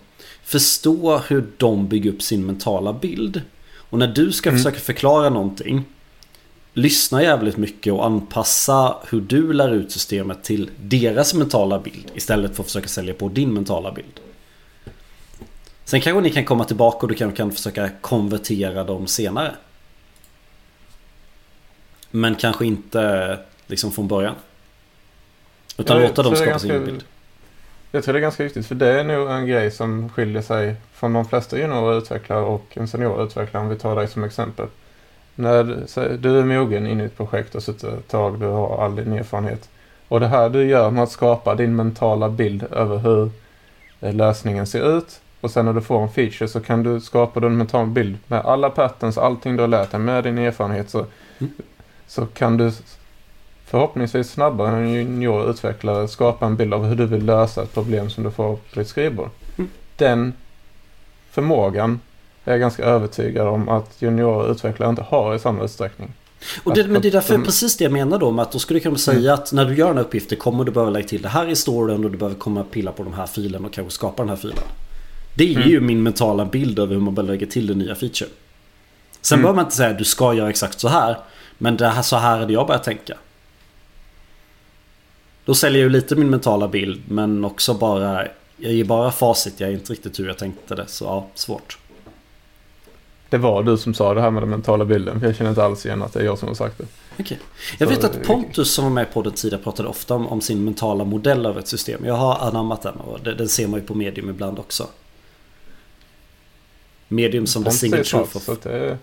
Förstå 0.44 1.18
hur 1.18 1.46
de 1.56 1.88
bygger 1.88 2.10
upp 2.12 2.22
sin 2.22 2.46
mentala 2.46 2.92
bild. 2.92 3.42
Och 3.90 3.98
när 3.98 4.06
du 4.06 4.32
ska 4.32 4.48
Mm. 4.50 4.58
försöka 4.62 4.80
förklara 4.80 5.28
någonting. 5.30 5.84
Lyssna 6.78 7.22
jävligt 7.22 7.56
mycket 7.56 7.92
och 7.92 8.06
anpassa 8.06 8.96
hur 9.08 9.20
du 9.20 9.52
lär 9.52 9.74
ut 9.74 9.92
systemet 9.92 10.44
till 10.44 10.70
deras 10.76 11.34
mentala 11.34 11.78
bild. 11.78 12.10
Istället 12.14 12.56
för 12.56 12.62
att 12.62 12.66
försöka 12.66 12.88
sälja 12.88 13.14
på 13.14 13.28
din 13.28 13.54
mentala 13.54 13.92
bild. 13.92 14.20
Sen 15.84 16.00
kanske 16.00 16.20
ni 16.20 16.30
kan 16.30 16.44
komma 16.44 16.64
tillbaka 16.64 16.98
och 16.98 17.08
du 17.08 17.14
kan, 17.14 17.32
kan 17.32 17.52
försöka 17.52 17.90
konvertera 18.00 18.84
dem 18.84 19.06
senare. 19.06 19.54
Men 22.10 22.34
kanske 22.34 22.66
inte 22.66 23.38
liksom 23.66 23.92
från 23.92 24.08
början. 24.08 24.34
Utan 25.78 26.02
låta 26.02 26.22
dem 26.22 26.36
skapa 26.36 26.58
sin 26.58 26.84
bild. 26.84 27.04
Jag 27.92 28.04
tror 28.04 28.14
det 28.14 28.18
är 28.18 28.22
ganska 28.22 28.44
viktigt 28.44 28.66
för 28.66 28.74
det 28.74 29.00
är 29.00 29.04
nog 29.04 29.30
en 29.30 29.46
grej 29.46 29.70
som 29.70 30.08
skiljer 30.08 30.42
sig 30.42 30.74
från 30.92 31.12
de 31.12 31.28
flesta 31.28 31.58
juniorer 31.58 31.98
utvecklare 31.98 32.44
och 32.44 32.66
en 32.70 32.88
senior 32.88 33.24
utvecklare 33.24 33.64
om 33.64 33.70
vi 33.70 33.76
tar 33.76 33.96
dig 33.96 34.08
som 34.08 34.24
exempel. 34.24 34.66
När 35.38 35.64
du- 36.16 36.38
är 36.40 36.44
mogen 36.44 36.86
in 36.86 37.00
i 37.00 37.04
ett 37.04 37.16
projekt 37.16 37.54
och 37.54 37.62
suttit 37.62 37.84
ett 37.84 38.08
tag, 38.08 38.40
du 38.40 38.46
har 38.46 38.84
all 38.84 38.96
din 38.96 39.12
erfarenhet. 39.12 39.68
Och 40.08 40.20
det 40.20 40.26
här 40.28 40.48
du 40.48 40.64
gör 40.64 40.90
med 40.90 41.02
att 41.02 41.10
skapa 41.10 41.54
din 41.54 41.76
mentala 41.76 42.28
bild 42.28 42.62
över 42.72 42.96
hur 42.98 43.30
eh, 44.00 44.14
lösningen 44.14 44.66
ser 44.66 44.98
ut. 44.98 45.20
Och 45.40 45.50
sen 45.50 45.64
när 45.64 45.72
du 45.72 45.80
får 45.80 46.02
en 46.02 46.08
feature 46.08 46.48
så 46.48 46.60
kan 46.60 46.82
du 46.82 47.00
skapa 47.00 47.40
din 47.40 47.56
mentala 47.56 47.86
bild 47.86 48.16
med 48.26 48.40
alla 48.40 48.70
patterns, 48.70 49.18
allting 49.18 49.56
du 49.56 49.62
har 49.62 49.68
lärt 49.68 49.90
dig 49.90 50.00
med 50.00 50.24
din 50.24 50.38
erfarenhet. 50.38 50.90
Så, 50.90 51.06
Mm. 51.38 51.52
så 52.06 52.26
kan 52.26 52.56
du 52.56 52.72
förhoppningsvis 53.64 54.30
snabbare 54.30 54.68
än 54.68 54.74
en 54.74 54.92
junior 54.92 55.50
utvecklare 55.50 56.08
skapa 56.08 56.46
en 56.46 56.56
bild 56.56 56.74
av 56.74 56.84
hur 56.86 56.96
du 56.96 57.06
vill 57.06 57.24
lösa 57.24 57.62
ett 57.62 57.74
problem 57.74 58.10
som 58.10 58.24
du 58.24 58.30
får 58.30 58.56
på 58.56 58.78
ditt 58.80 58.88
skrivbord. 58.88 59.28
Mm. 59.58 59.70
Den 59.96 60.32
förmågan 61.30 62.00
är 62.50 62.52
jag 62.52 62.60
ganska 62.60 62.84
övertygad 62.84 63.46
om 63.48 63.68
att 63.68 64.02
junior 64.02 64.50
utvecklare 64.50 64.90
inte 64.90 65.02
har 65.02 65.34
i 65.34 65.38
samma 65.38 65.64
utsträckning. 65.64 66.12
Och 66.64 66.74
det, 66.74 66.86
men 66.86 67.02
det 67.02 67.08
är 67.08 67.12
därför 67.12 67.34
de- 67.34 67.44
precis 67.44 67.76
det 67.76 67.84
jag 67.84 67.92
menar 67.92 68.18
då 68.18 68.30
med 68.30 68.42
att 68.42 68.52
då 68.52 68.58
skulle 68.58 68.78
du 68.78 68.82
kunna 68.82 68.98
säga 68.98 69.34
att 69.34 69.52
när 69.52 69.64
du 69.64 69.74
gör 69.76 69.86
den 69.86 69.96
här 69.96 70.04
uppgiften 70.04 70.38
kommer 70.38 70.64
du 70.64 70.72
behöva 70.72 70.90
lägga 70.90 71.08
till 71.08 71.22
det 71.22 71.28
här 71.28 71.46
i 71.48 71.56
storyn 71.56 72.04
och 72.04 72.10
du 72.10 72.18
behöver 72.18 72.38
komma 72.38 72.60
och 72.60 72.70
pilla 72.70 72.92
på 72.92 73.02
de 73.04 73.14
här 73.14 73.26
filerna 73.26 73.66
och 73.66 73.72
kanske 73.72 73.94
skapa 73.94 74.22
den 74.22 74.28
här 74.28 74.36
filen. 74.36 74.56
Det 75.34 75.44
är 75.52 75.56
Mm. 75.56 75.68
ju 75.68 75.80
min 75.80 76.02
mentala 76.02 76.44
bild 76.44 76.78
över 76.78 76.94
hur 76.94 77.00
man 77.00 77.14
behöver 77.14 77.32
lägga 77.32 77.46
till 77.46 77.66
den 77.66 77.78
nya 77.78 77.94
feature. 77.94 78.30
Sen 79.20 79.36
Mm. 79.38 79.42
behöver 79.42 79.56
man 79.56 79.64
inte 79.64 79.76
säga 79.76 79.90
att 79.90 79.98
du 79.98 80.04
ska 80.04 80.34
göra 80.34 80.50
exakt 80.50 80.80
så 80.80 80.88
här. 80.88 81.16
Men 81.58 81.76
det 81.76 81.88
här, 81.88 82.02
så 82.02 82.16
här 82.16 82.38
hade 82.38 82.52
jag 82.52 82.66
börjat 82.66 82.84
tänka. 82.84 83.14
Då 85.44 85.54
säljer 85.54 85.80
jag 85.82 85.86
ju 85.86 85.92
lite 85.92 86.16
min 86.16 86.30
mentala 86.30 86.68
bild 86.68 87.02
men 87.08 87.44
också 87.44 87.74
bara 87.74 88.26
Jag 88.58 88.72
ger 88.72 88.84
bara 88.84 89.10
facit, 89.12 89.60
jag 89.60 89.70
är 89.70 89.74
inte 89.74 89.92
riktigt 89.92 90.20
hur 90.20 90.26
jag 90.26 90.38
tänkte 90.38 90.74
det. 90.74 90.84
Så 90.86 91.04
ja, 91.04 91.26
svårt. 91.34 91.78
Det 93.30 93.38
var 93.38 93.62
du 93.62 93.76
som 93.76 93.94
sa 93.94 94.14
det 94.14 94.20
här 94.20 94.30
med 94.30 94.42
den 94.42 94.50
mentala 94.50 94.84
bilden. 94.84 95.20
För 95.20 95.26
jag 95.26 95.36
känner 95.36 95.50
inte 95.50 95.64
alls 95.64 95.86
igen 95.86 96.02
att 96.02 96.12
det 96.12 96.20
är 96.20 96.24
jag 96.24 96.38
som 96.38 96.48
har 96.48 96.54
sagt 96.54 96.78
det. 96.78 96.84
Okej. 97.20 97.38
Jag 97.78 97.88
Så- 97.88 97.94
vet 97.94 98.04
att 98.04 98.22
Pontus 98.22 98.72
som 98.74 98.84
var 98.84 98.90
med 98.92 99.12
på 99.12 99.22
den 99.22 99.32
tidigare 99.32 99.62
pratade 99.62 99.88
ofta 99.88 100.14
om, 100.14 100.26
om 100.28 100.40
sin 100.40 100.64
mentala 100.64 101.04
modell 101.04 101.46
av 101.46 101.58
ett 101.58 101.68
system. 101.68 102.04
Jag 102.04 102.14
har 102.14 102.38
anammat 102.48 102.82
den 102.82 102.94
och 102.96 103.20
det- 103.20 103.34
den 103.34 103.48
ser 103.48 103.66
man 103.68 103.80
ju 103.80 103.86
på 103.86 103.94
medium 103.94 104.30
ibland 104.30 104.58
också. 104.58 104.86
Medium 107.08 107.46
som 107.46 107.64
the 107.64 107.70
single 107.70 108.04
truth 108.04 108.36
of... 108.36 108.58
det, 108.62 108.98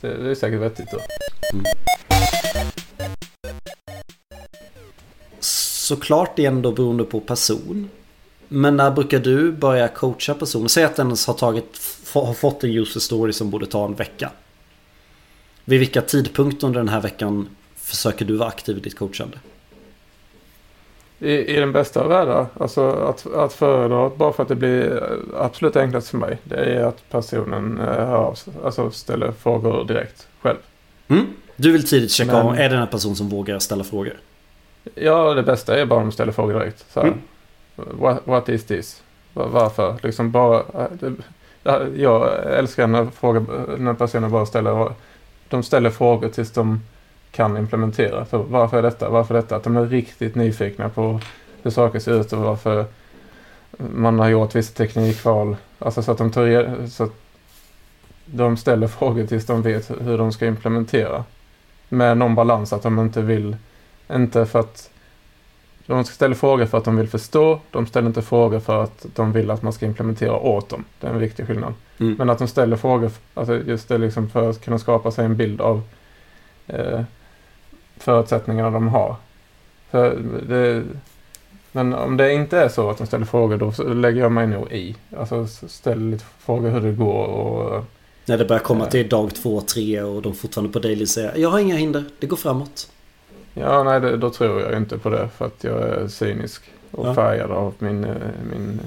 det, 0.00 0.14
det 0.16 0.30
är 0.30 0.34
säkert 0.34 0.60
vettigt 0.60 0.88
då. 0.92 0.98
Såklart 5.40 6.36
det 6.36 6.44
är 6.44 6.48
ändå 6.48 6.72
beroende 6.72 7.04
på 7.04 7.20
person. 7.20 7.90
Men 8.48 8.76
när 8.76 8.90
brukar 8.90 9.18
du 9.18 9.52
börja 9.52 9.88
coacha 9.88 10.34
personer? 10.34 10.68
Säg 10.68 10.84
att 10.84 10.96
den 10.96 11.06
har, 11.10 11.34
tagit, 11.34 11.97
har 12.14 12.34
fått 12.34 12.64
en 12.64 12.70
user 12.70 13.00
story 13.00 13.32
som 13.32 13.50
borde 13.50 13.66
ta 13.66 13.84
en 13.84 13.94
vecka. 13.94 14.30
Vid 15.64 15.80
vilka 15.80 16.02
tidpunkter 16.02 16.66
under 16.66 16.80
den 16.80 16.88
här 16.88 17.00
veckan 17.00 17.48
försöker 17.76 18.24
du 18.24 18.36
vara 18.36 18.48
aktiv 18.48 18.76
i 18.76 18.80
ditt 18.80 18.98
coachande? 18.98 19.38
I, 21.20 21.32
I 21.32 21.60
den 21.60 21.72
bästa 21.72 22.00
av 22.00 22.08
världar, 22.08 22.46
alltså 22.60 22.90
att, 22.90 23.26
att 23.26 23.52
föredra, 23.52 24.08
bara 24.16 24.32
för 24.32 24.42
att 24.42 24.48
det 24.48 24.54
blir 24.54 25.02
eh, 25.02 25.40
absolut 25.44 25.76
enklast 25.76 26.08
för 26.08 26.18
mig, 26.18 26.38
det 26.44 26.56
är 26.56 26.84
att 26.84 27.10
personen 27.10 27.78
eh, 27.78 27.84
hör 27.84 28.16
av 28.16 28.34
sig, 28.34 28.52
alltså 28.64 28.90
ställer 28.90 29.32
frågor 29.32 29.84
direkt 29.84 30.28
själv. 30.42 30.58
Mm? 31.08 31.26
Du 31.56 31.72
vill 31.72 31.86
tidigt 31.88 32.10
checka 32.10 32.32
Men- 32.32 32.46
om, 32.46 32.52
är 32.54 32.62
det 32.62 32.68
den 32.68 32.78
här 32.78 32.86
personen 32.86 33.16
som 33.16 33.28
vågar 33.28 33.58
ställa 33.58 33.84
frågor? 33.84 34.20
Ja, 34.94 35.34
det 35.34 35.42
bästa 35.42 35.78
är 35.80 35.86
bara 35.86 36.00
om 36.00 36.06
de 36.06 36.12
ställer 36.12 36.32
frågor 36.32 36.54
direkt. 36.54 36.84
Så 36.92 37.00
här, 37.00 37.06
Mm. 37.08 37.18
what, 38.00 38.20
what 38.24 38.48
is 38.48 38.64
this? 38.64 39.02
Va- 39.34 39.46
Varför? 39.48 39.96
Liksom 40.02 40.30
bara... 40.30 40.58
eh, 40.60 40.86
Det, 41.00 41.12
jag 41.96 42.46
älskar 42.58 42.86
när, 42.86 43.06
fråga, 43.06 43.40
när 43.78 43.94
personer 43.94 44.28
bara 44.28 44.46
ställer... 44.46 44.92
De 45.48 45.62
ställer 45.62 45.90
frågor 45.90 46.28
tills 46.28 46.52
de 46.52 46.80
kan 47.30 47.56
implementera. 47.56 48.26
Så 48.26 48.38
varför 48.38 48.78
är 48.78 48.82
detta? 48.82 49.08
Varför 49.08 49.34
detta? 49.34 49.56
Att 49.56 49.62
de 49.62 49.76
är 49.76 49.86
riktigt 49.86 50.34
nyfikna 50.34 50.88
på 50.88 51.20
hur 51.62 51.70
saker 51.70 51.98
ser 51.98 52.20
ut 52.20 52.32
och 52.32 52.38
varför 52.38 52.84
man 53.78 54.18
har 54.18 54.28
gjort 54.28 54.54
vissa 54.54 54.74
teknikval. 54.74 55.56
Alltså 55.78 56.02
så 56.02 56.12
att 56.12 56.18
de 56.18 56.30
tar 56.30 56.86
så 56.88 57.04
att 57.04 57.12
de 58.24 58.56
ställer 58.56 58.86
frågor 58.86 59.26
tills 59.26 59.46
de 59.46 59.62
vet 59.62 59.90
hur 60.00 60.18
de 60.18 60.32
ska 60.32 60.46
implementera. 60.46 61.24
Med 61.88 62.18
någon 62.18 62.34
balans 62.34 62.72
att 62.72 62.82
de 62.82 62.98
inte 62.98 63.22
vill 63.22 63.56
inte 64.12 64.46
för 64.46 64.60
att 64.60 64.90
de 65.94 66.04
ställer 66.04 66.34
frågor 66.34 66.66
för 66.66 66.78
att 66.78 66.84
de 66.84 66.96
vill 66.96 67.08
förstå. 67.08 67.60
De 67.70 67.86
ställer 67.86 68.08
inte 68.08 68.22
frågor 68.22 68.60
för 68.60 68.82
att 68.82 69.06
de 69.14 69.32
vill 69.32 69.50
att 69.50 69.62
man 69.62 69.72
ska 69.72 69.86
implementera 69.86 70.36
åt 70.36 70.68
dem. 70.68 70.84
Det 71.00 71.06
är 71.06 71.10
en 71.10 71.18
viktig 71.18 71.46
skillnad. 71.46 71.74
Mm. 71.98 72.14
Men 72.18 72.30
att 72.30 72.38
de 72.38 72.48
ställer 72.48 72.76
frågor 72.76 73.10
alltså 73.34 73.56
just 73.56 73.88
det 73.88 73.98
liksom 73.98 74.30
för 74.30 74.50
att 74.50 74.64
kunna 74.64 74.78
skapa 74.78 75.10
sig 75.10 75.24
en 75.24 75.36
bild 75.36 75.60
av 75.60 75.82
eh, 76.66 77.00
förutsättningarna 77.96 78.70
de 78.70 78.88
har. 78.88 79.16
För 79.90 80.16
det, 80.48 80.84
men 81.72 81.94
om 81.94 82.16
det 82.16 82.32
inte 82.32 82.58
är 82.58 82.68
så 82.68 82.90
att 82.90 82.98
de 82.98 83.06
ställer 83.06 83.26
frågor 83.26 83.56
då 83.56 83.94
lägger 83.94 84.20
jag 84.20 84.32
mig 84.32 84.46
nog 84.46 84.72
i. 84.72 84.96
Alltså 85.18 85.46
ställer 85.46 86.10
lite 86.10 86.24
frågor 86.38 86.70
hur 86.70 86.80
det 86.80 86.92
går 86.92 87.24
och... 87.24 87.84
När 88.24 88.38
det 88.38 88.44
börjar 88.44 88.62
komma 88.62 88.86
till 88.86 89.08
dag 89.08 89.34
två, 89.34 89.60
tre 89.60 90.02
och 90.02 90.22
de 90.22 90.34
fortfarande 90.34 90.72
på 90.72 90.78
daily 90.78 91.06
säger 91.06 91.36
Jag 91.36 91.50
har 91.50 91.58
inga 91.58 91.76
hinder, 91.76 92.04
det 92.18 92.26
går 92.26 92.36
framåt. 92.36 92.88
Ja, 93.54 93.82
nej, 93.82 94.00
det, 94.00 94.16
då 94.16 94.30
tror 94.30 94.60
jag 94.60 94.76
inte 94.76 94.98
på 94.98 95.10
det 95.10 95.28
för 95.38 95.46
att 95.46 95.64
jag 95.64 95.82
är 95.82 96.08
cynisk 96.08 96.62
och 96.90 97.06
Ja. 97.08 97.14
färgad 97.14 97.50
av 97.50 97.74
min, 97.78 98.04
eh, 98.04 98.12
min 98.52 98.80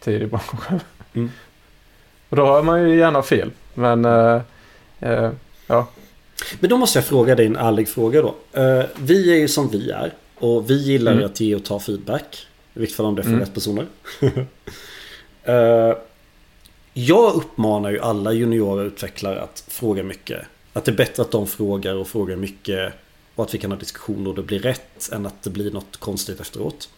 tid 0.00 0.22
i 0.22 0.26
branschen. 0.26 0.80
Mm. 1.14 1.30
Och 2.28 2.36
då 2.36 2.46
har 2.46 2.62
man 2.62 2.82
ju 2.90 2.96
gärna 2.98 3.22
fel. 3.22 3.50
Men 3.74 4.04
eh, 4.04 4.40
eh, 5.00 5.30
ja, 5.66 5.86
Men 6.60 6.70
då 6.70 6.76
måste 6.76 6.98
jag 6.98 7.06
fråga 7.06 7.34
dig 7.34 7.46
en 7.46 7.56
ärlig 7.56 7.88
fråga 7.88 8.22
då. 8.22 8.34
Eh, 8.60 8.84
vi 8.98 9.32
är 9.32 9.36
ju 9.36 9.48
som 9.48 9.68
vi 9.70 9.90
är. 9.90 10.12
Och 10.38 10.70
vi 10.70 10.74
gillar 10.74 11.12
Mm. 11.12 11.24
att 11.24 11.40
ge 11.40 11.54
och 11.54 11.64
ta 11.64 11.80
feedback. 11.80 12.46
I 12.74 12.78
vilket 12.78 12.96
fall 12.96 13.06
om 13.06 13.14
det 13.14 13.20
är 13.20 13.24
från 13.24 13.32
Mm. 13.34 13.44
rätt 13.44 13.54
personer. 13.54 13.86
Eh, 15.44 15.96
jag 16.92 17.34
uppmanar 17.34 17.90
ju 17.90 18.00
alla 18.00 18.32
juniora 18.32 18.82
utvecklare 18.82 19.40
att 19.42 19.64
fråga 19.68 20.02
mycket. 20.02 20.42
Att 20.72 20.84
det 20.84 20.90
är 20.90 20.96
bättre 20.96 21.22
att 21.22 21.30
de 21.30 21.46
frågar 21.46 21.94
och 21.94 22.08
frågar 22.08 22.36
mycket. 22.36 22.92
Och 23.34 23.44
att 23.44 23.54
vi 23.54 23.58
kan 23.58 23.70
ha 23.70 23.78
diskussioner 23.78 24.30
och 24.30 24.36
det 24.36 24.42
blir 24.42 24.58
rätt. 24.58 25.12
Än 25.12 25.26
att 25.26 25.42
det 25.42 25.50
blir 25.50 25.70
något 25.70 25.96
konstigt 25.96 26.40
efteråt. 26.40 26.88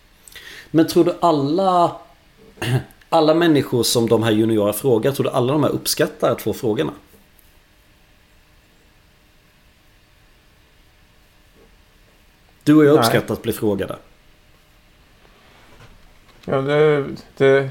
Men 0.71 0.87
tror 0.87 1.05
du 1.05 1.15
alla 1.21 1.97
alla 3.09 3.35
människor 3.35 3.83
som 3.83 4.09
de 4.09 4.23
här 4.23 4.31
juniora 4.31 4.73
frågar, 4.73 5.13
tror 5.13 5.25
du 5.25 5.31
alla 5.31 5.53
de 5.53 5.63
här 5.63 5.71
uppskattar 5.71 6.31
att 6.31 6.43
få 6.43 6.53
frågorna? 6.53 6.93
Du 12.65 12.75
och 12.75 12.85
jag 12.85 12.99
uppskattar 12.99 13.35
att 13.35 13.43
bli 13.43 13.53
frågade. 13.53 13.97
ja 16.45 16.61
det, 16.61 17.07
det, 17.37 17.71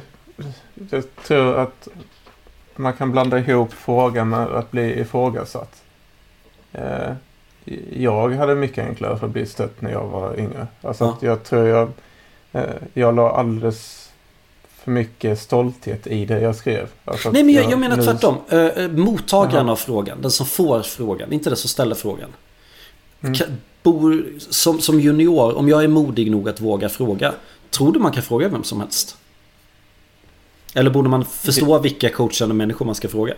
jag 0.89 1.15
tror 1.15 1.57
att 1.59 1.87
man 2.75 2.93
kan 2.93 3.11
blanda 3.11 3.39
ihop 3.39 3.73
frågan 3.73 4.29
med 4.29 4.47
att 4.47 4.71
bli 4.71 4.99
ifrågasatt. 4.99 5.83
Eh, 6.71 7.13
jag 7.93 8.29
hade 8.31 8.55
mycket 8.55 8.85
enklare 8.87 9.17
för 9.17 9.25
att 9.25 9.31
bli 9.33 9.45
stött 9.45 9.81
när 9.81 9.91
jag 9.91 10.07
var 10.07 10.39
yngre. 10.39 10.67
Alltså 10.81 11.03
Ja. 11.03 11.09
att 11.13 11.21
jag 11.23 11.43
tror 11.43 11.67
jag, 11.67 11.91
eh, 12.51 12.63
jag 12.93 13.15
la 13.15 13.31
alldeles 13.31 14.09
för 14.83 14.91
mycket 14.91 15.39
stolthet 15.39 16.07
i 16.07 16.25
det 16.25 16.39
jag 16.41 16.55
skrev. 16.55 16.87
Alltså 17.05 17.31
Nej 17.31 17.43
men 17.43 17.53
jag, 17.55 17.71
jag 17.71 17.79
menar 17.79 17.97
nu- 17.97 18.03
tvärtom. 18.03 18.35
Uh, 18.53 18.59
uh, 18.59 18.91
mottagaren 18.91 19.65
Jaha. 19.65 19.71
av 19.71 19.75
frågan, 19.75 20.21
den 20.21 20.31
som 20.31 20.45
får 20.45 20.81
frågan, 20.81 21.33
inte 21.33 21.49
den 21.49 21.57
som 21.57 21.69
ställer 21.69 21.95
frågan. 21.95 22.29
Mm. 23.21 23.33
Ka- 23.33 23.55
Bor, 23.83 24.23
som, 24.39 24.79
som 24.81 24.99
junior, 24.99 25.57
om 25.57 25.69
jag 25.69 25.83
är 25.83 25.87
modig 25.87 26.31
nog 26.31 26.49
att 26.49 26.61
våga 26.61 26.89
fråga, 26.89 27.33
tror 27.69 27.91
du 27.93 27.99
man 27.99 28.11
kan 28.11 28.23
fråga 28.23 28.47
vem 28.47 28.63
som 28.63 28.79
helst? 28.79 29.17
Eller 30.75 30.89
borde 30.89 31.09
man 31.09 31.25
förstå 31.25 31.79
vilka 31.79 32.09
coachande 32.09 32.55
människor 32.55 32.85
man 32.85 32.95
ska 32.95 33.07
fråga? 33.07 33.33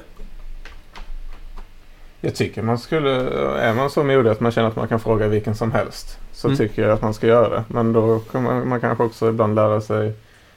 Jag 2.26 2.36
tycker 2.36 2.62
man 2.62 2.80
skulle, 2.80 3.12
är 3.60 3.74
man 3.74 3.90
så 3.90 4.04
modig 4.04 4.30
att 4.30 4.40
man 4.40 4.52
känner 4.52 4.68
att 4.68 4.76
man 4.76 4.88
kan 4.88 5.00
fråga 5.00 5.28
vilken 5.28 5.56
som 5.56 5.72
helst. 5.72 6.18
Så 6.34 6.48
Mm. 6.48 6.58
tycker 6.58 6.82
jag 6.82 6.92
att 6.92 7.02
man 7.02 7.14
ska 7.14 7.28
göra 7.28 7.50
det. 7.50 7.64
Men 7.68 7.94
då 7.94 8.20
kommer 8.20 8.54
man, 8.54 8.70
man 8.70 8.82
kanske 8.82 9.04
också 9.04 9.30
ibland 9.30 9.56
lära 9.56 9.82
sig, 9.82 10.14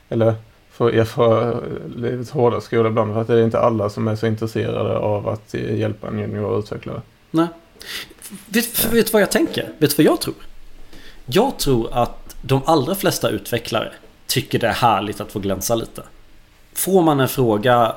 eller 0.08 0.34
få 0.70 0.88
erfara 0.88 1.60
livets 1.96 2.30
hårda 2.30 2.60
skola 2.60 2.88
ibland. 2.88 3.12
För 3.14 3.20
att 3.20 3.26
det 3.26 3.34
är 3.34 3.44
inte 3.44 3.60
alla 3.60 3.90
som 3.90 4.08
är 4.08 4.16
så 4.16 4.26
intresserade 4.26 4.98
av 4.98 5.28
att 5.28 5.54
hjälpa 5.54 6.08
en 6.08 6.18
junior 6.18 6.58
utvecklare. 6.58 7.02
Nej. 7.30 7.46
Vet 8.46 8.90
du 8.92 9.02
vad 9.12 9.22
jag 9.22 9.30
tänker? 9.30 9.68
Vet 9.78 9.96
du 9.96 10.02
vad 10.04 10.12
jag 10.12 10.20
tror? 10.20 10.34
Jag 11.26 11.58
tror 11.58 11.88
att 11.92 12.36
de 12.42 12.60
allra 12.66 12.94
flesta 12.94 13.28
utvecklare 13.28 13.92
tycker 14.26 14.58
det 14.58 14.66
är 14.66 14.72
härligt 14.72 15.20
att 15.20 15.32
få 15.32 15.38
glänsa 15.38 15.74
lite. 15.74 16.02
Får 16.74 17.02
man 17.02 17.20
en 17.20 17.28
fråga 17.28 17.92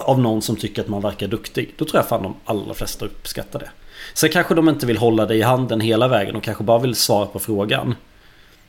av 0.00 0.20
någon 0.20 0.42
som 0.42 0.56
tycker 0.56 0.82
att 0.82 0.88
man 0.88 1.02
verkar 1.02 1.28
duktig, 1.28 1.74
då 1.76 1.84
tror 1.84 1.98
jag 1.98 2.08
fan 2.08 2.22
de 2.22 2.34
allra 2.44 2.74
flesta 2.74 3.04
uppskattar 3.04 3.58
det. 3.58 3.70
Sen 4.14 4.30
kanske 4.30 4.54
de 4.54 4.68
inte 4.68 4.86
vill 4.86 4.96
hålla 4.96 5.26
dig 5.26 5.38
i 5.38 5.42
handen 5.42 5.80
hela 5.80 6.08
vägen 6.08 6.36
och 6.36 6.42
kanske 6.42 6.64
bara 6.64 6.78
vill 6.78 6.94
svara 6.94 7.26
på 7.26 7.38
frågan. 7.38 7.94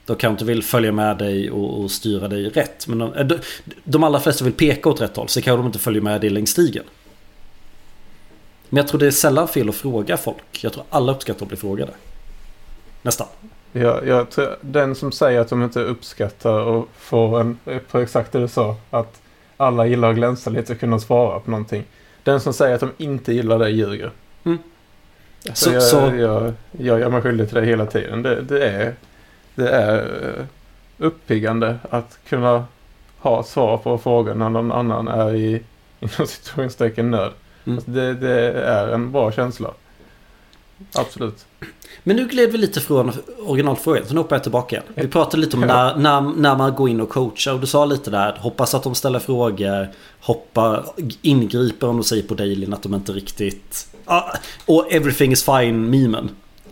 De 0.05 0.15
kanske 0.15 0.31
inte 0.31 0.45
vill 0.45 0.63
följa 0.63 0.91
med 0.91 1.17
dig 1.17 1.51
och, 1.51 1.81
och 1.81 1.91
styra 1.91 2.27
dig 2.27 2.49
rätt. 2.49 2.87
Men 2.87 2.99
de, 2.99 3.13
eh, 3.13 3.25
de, 3.25 3.39
de 3.83 4.03
allra 4.03 4.19
flesta 4.19 4.43
vill 4.43 4.53
peka 4.53 4.89
åt 4.89 5.01
rätt 5.01 5.17
håll, 5.17 5.27
så 5.27 5.41
kanske 5.41 5.57
de 5.57 5.65
inte 5.65 5.79
följer 5.79 6.01
med 6.01 6.21
dig 6.21 6.29
längs 6.29 6.49
stigen. 6.49 6.83
Men 8.69 8.77
jag 8.77 8.87
tror 8.87 8.99
det 8.99 9.07
är 9.07 9.11
sällan 9.11 9.47
fel 9.47 9.69
att 9.69 9.75
fråga 9.75 10.17
folk. 10.17 10.63
Jag 10.63 10.73
tror 10.73 10.85
alla 10.89 11.11
uppskattar 11.11 11.45
att 11.45 11.47
bli 11.47 11.57
frågade. 11.57 11.91
Nästan. 13.01 13.27
Ja, 13.71 14.03
jag 14.05 14.29
tror, 14.29 14.57
den 14.61 14.95
som 14.95 15.11
säger 15.11 15.39
att 15.39 15.49
de 15.49 15.63
inte 15.63 15.79
uppskattar 15.79 16.59
och 16.61 16.89
får 16.97 17.39
en, 17.39 17.59
på 17.91 17.99
exakt 17.99 18.31
det 18.31 18.39
du 18.39 18.47
sa, 18.47 18.75
att 18.89 19.21
alla 19.61 19.85
gillar 19.85 20.09
att 20.09 20.15
glänsa 20.15 20.49
lite 20.49 20.73
och 20.73 20.79
kunna 20.79 20.99
svara 20.99 21.39
på 21.39 21.51
någonting. 21.51 21.83
Den 22.23 22.39
som 22.39 22.53
säger 22.53 22.75
att 22.75 22.79
de 22.81 22.91
inte 22.97 23.33
gillar 23.33 23.59
det 23.59 23.69
ljuger. 23.69 24.11
Mm. 24.43 24.57
Alltså 25.49 25.65
Så- 25.69 25.73
jag, 25.75 25.83
så- 25.83 26.15
Jag, 26.15 26.53
jag 26.71 26.99
gör 26.99 27.09
mig 27.09 27.21
skyldig 27.21 27.47
till 27.49 27.55
det 27.55 27.65
hela 27.65 27.85
tiden. 27.85 28.21
Det, 28.23 28.41
det 28.41 28.65
är, 28.69 28.93
det 29.55 29.69
är 29.69 29.97
eh, 30.39 30.45
uppiggande 30.97 31.77
att 31.89 32.19
kunna 32.29 32.65
ha 33.19 33.43
svar 33.43 33.77
på 33.77 33.97
frågor 33.97 34.33
när 34.33 34.49
någon 34.49 34.71
annan 34.71 35.07
är 35.07 35.35
i 35.35 35.61
inom 35.99 36.27
situationstecken 36.27 37.11
nöd. 37.11 37.31
Mm. 37.65 37.77
Alltså 37.77 37.91
det, 37.91 38.13
det 38.13 38.51
är 38.53 38.87
en 38.87 39.11
bra 39.11 39.31
känsla. 39.31 39.71
Absolut. 40.95 41.45
Men 42.03 42.15
nu 42.15 42.27
gled 42.27 42.51
vi 42.51 42.57
lite 42.57 42.81
från 42.81 43.11
originalfrågan. 43.45 44.03
Så 44.07 44.13
nu 44.13 44.19
hoppar 44.19 44.35
jag 44.35 44.43
tillbaka 44.43 44.75
igen. 44.75 44.87
Vi 44.95 45.07
pratade 45.07 45.37
lite 45.37 45.57
om 45.57 45.61
när, 45.61 45.95
när, 45.95 46.21
när 46.21 46.55
man 46.55 46.75
går 46.75 46.89
in 46.89 47.01
och 47.01 47.09
coachar. 47.09 47.53
Och 47.53 47.59
du 47.59 47.67
sa 47.67 47.85
lite 47.85 48.11
där. 48.11 48.37
Hoppas 48.39 48.73
att 48.73 48.83
de 48.83 48.95
ställer 48.95 49.19
frågor. 49.19 49.89
Hoppa, 50.19 50.85
ingriper 51.21 51.87
om 51.87 51.97
de 51.97 52.03
säger 52.03 52.23
på 52.23 52.33
dailyn 52.33 52.73
att 52.73 52.83
de 52.83 52.93
inte 52.93 53.11
riktigt... 53.11 53.87
Ah, 54.05 54.23
och 54.65 54.93
everything 54.93 55.31
is 55.31 55.43
fine 55.43 55.89
memen. 55.89 56.29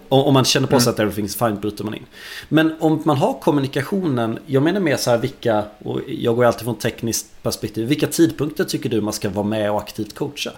Om 0.10 0.34
man 0.34 0.46
känner 0.46 0.68
på 0.68 0.80
sig 0.80 0.90
Mm. 0.90 0.94
att 0.94 1.00
everything 1.00 1.26
is 1.26 1.36
fine 1.36 1.60
bryter 1.60 1.84
man 1.84 1.94
in. 1.94 2.06
Men 2.50 2.76
om 2.80 3.02
man 3.06 3.18
har 3.18 3.34
kommunikationen. 3.40 4.40
Jag 4.46 4.64
menar 4.64 4.80
mer 4.80 4.98
så 4.98 5.10
här 5.10 5.18
vilka... 5.18 5.64
Och 5.84 6.02
jag 6.08 6.36
går 6.36 6.46
alltid 6.46 6.64
från 6.64 6.76
tekniskt 6.76 7.44
perspektiv. 7.44 7.88
Vilka 7.88 8.08
tidpunkter 8.08 8.64
tycker 8.64 8.90
du 8.90 9.02
man 9.02 9.14
ska 9.14 9.30
vara 9.30 9.46
med 9.46 9.72
och 9.72 9.78
aktivt 9.78 10.16
coacha? 10.16 10.52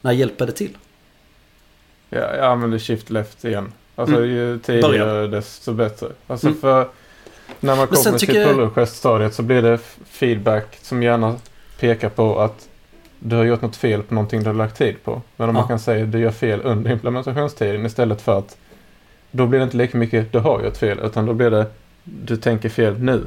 När 0.00 0.12
hjälper 0.12 0.46
det 0.46 0.52
till? 0.52 0.76
Ja, 2.10 2.18
jag 2.18 2.44
använder 2.44 2.78
shift 2.78 3.10
left 3.10 3.44
igen. 3.44 3.72
Alltså 3.98 4.16
Mm. 4.16 4.28
ju 4.30 4.58
tidigare 4.58 5.26
desto 5.26 5.72
bättre. 5.72 6.08
Alltså 6.26 6.46
Mm. 6.46 6.60
för 6.60 6.88
när 7.60 7.76
man 7.76 7.86
kommer 7.86 8.10
till 8.18 8.26
tycker 8.26 8.40
jag- 8.40 8.48
pull 8.54 8.64
request-stadiet 8.64 9.34
så 9.34 9.42
blir 9.42 9.62
det 9.62 9.78
feedback 10.10 10.78
som 10.82 11.02
gärna 11.02 11.36
pekar 11.80 12.08
på 12.08 12.40
att 12.40 12.68
du 13.18 13.36
har 13.36 13.44
gjort 13.44 13.62
något 13.62 13.76
fel 13.76 14.02
på 14.02 14.14
någonting 14.14 14.40
du 14.42 14.46
har 14.46 14.54
lagt 14.54 14.78
tid 14.78 14.96
på. 15.04 15.22
Men 15.36 15.48
om 15.48 15.54
Ja. 15.56 15.60
man 15.60 15.68
kan 15.68 15.78
säga 15.78 16.04
att 16.04 16.12
du 16.12 16.18
gör 16.18 16.30
fel 16.30 16.60
under 16.64 16.90
implementationstiden 16.90 17.86
istället 17.86 18.20
för 18.22 18.38
att 18.38 18.56
då 19.30 19.46
blir 19.46 19.58
det 19.58 19.64
inte 19.64 19.76
lika 19.76 19.98
mycket 19.98 20.32
du 20.32 20.38
har 20.38 20.62
gjort 20.64 20.76
fel 20.76 20.98
utan 21.04 21.26
då 21.26 21.32
blir 21.32 21.50
det 21.50 21.66
du 22.04 22.36
tänker 22.36 22.68
fel 22.68 22.98
nu. 22.98 23.22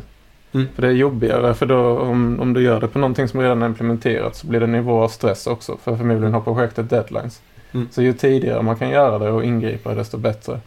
Mm. 0.51 0.67
För 0.75 0.81
det 0.81 0.87
är 0.87 0.91
jobbigare 0.91 1.53
för 1.53 1.65
då 1.65 1.99
om, 1.99 2.39
om 2.39 2.53
du 2.53 2.61
gör 2.63 2.81
det 2.81 2.87
på 2.87 2.99
någonting 2.99 3.27
som 3.27 3.41
redan 3.41 3.61
är 3.61 3.65
implementerat 3.65 4.35
så 4.35 4.47
blir 4.47 4.59
det 4.59 4.67
nivå 4.67 5.03
av 5.03 5.07
stress 5.09 5.47
också. 5.47 5.77
För 5.83 5.95
förmodligen 5.95 6.33
har 6.33 6.41
projektet 6.41 6.89
deadlines. 6.89 7.41
Mm. 7.71 7.87
Så 7.91 8.01
ju 8.01 8.13
tidigare 8.13 8.61
man 8.61 8.75
kan 8.75 8.89
göra 8.89 9.19
det 9.19 9.31
och 9.31 9.43
ingripa 9.43 9.93
desto 9.93 10.17
bättre. 10.17 10.59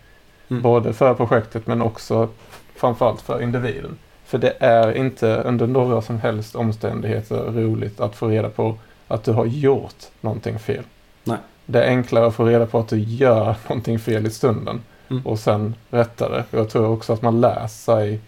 Mm. 0.48 0.62
Både 0.62 0.92
för 0.92 1.14
projektet 1.14 1.66
men 1.66 1.82
också 1.82 2.28
framförallt 2.76 3.20
för 3.20 3.42
individen. 3.42 3.98
För 4.24 4.38
det 4.38 4.56
är 4.58 4.96
inte 4.96 5.36
under 5.36 5.66
några 5.66 6.02
som 6.02 6.20
helst 6.20 6.56
omständigheter 6.56 7.36
roligt 7.36 8.00
att 8.00 8.16
få 8.16 8.28
reda 8.28 8.48
på 8.48 8.78
att 9.08 9.24
du 9.24 9.32
har 9.32 9.46
gjort 9.46 10.04
någonting 10.20 10.58
fel. 10.58 10.84
Nej. 11.24 11.38
Det 11.66 11.82
är 11.82 11.88
enklare 11.88 12.26
att 12.26 12.34
få 12.34 12.44
reda 12.44 12.66
på 12.66 12.78
att 12.78 12.88
du 12.88 12.98
gör 12.98 13.56
någonting 13.68 13.98
fel 13.98 14.26
i 14.26 14.30
stunden 14.30 14.80
Mm. 15.12 15.26
och 15.26 15.38
sen 15.38 15.74
rätta 15.90 16.28
det. 16.28 16.44
Jag 16.50 16.70
tror 16.70 16.88
också 16.88 17.12
att 17.12 17.22
man 17.22 17.40
lär 17.40 17.66
sig 17.66 18.20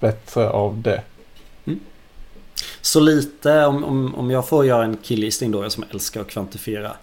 bättre 0.00 0.50
av 0.50 0.82
det. 0.82 1.02
Så 2.80 3.00
lite 3.00 3.64
om, 3.64 3.84
om, 3.84 4.14
om 4.14 4.30
jag 4.30 4.48
får 4.48 4.66
göra 4.66 4.84
en 4.84 4.96
killgissning 4.96 5.50
då, 5.50 5.62
jag 5.62 5.72
som 5.72 5.84
älskar 5.90 6.20
att 6.20 6.26
kvantifiera. 6.26 6.96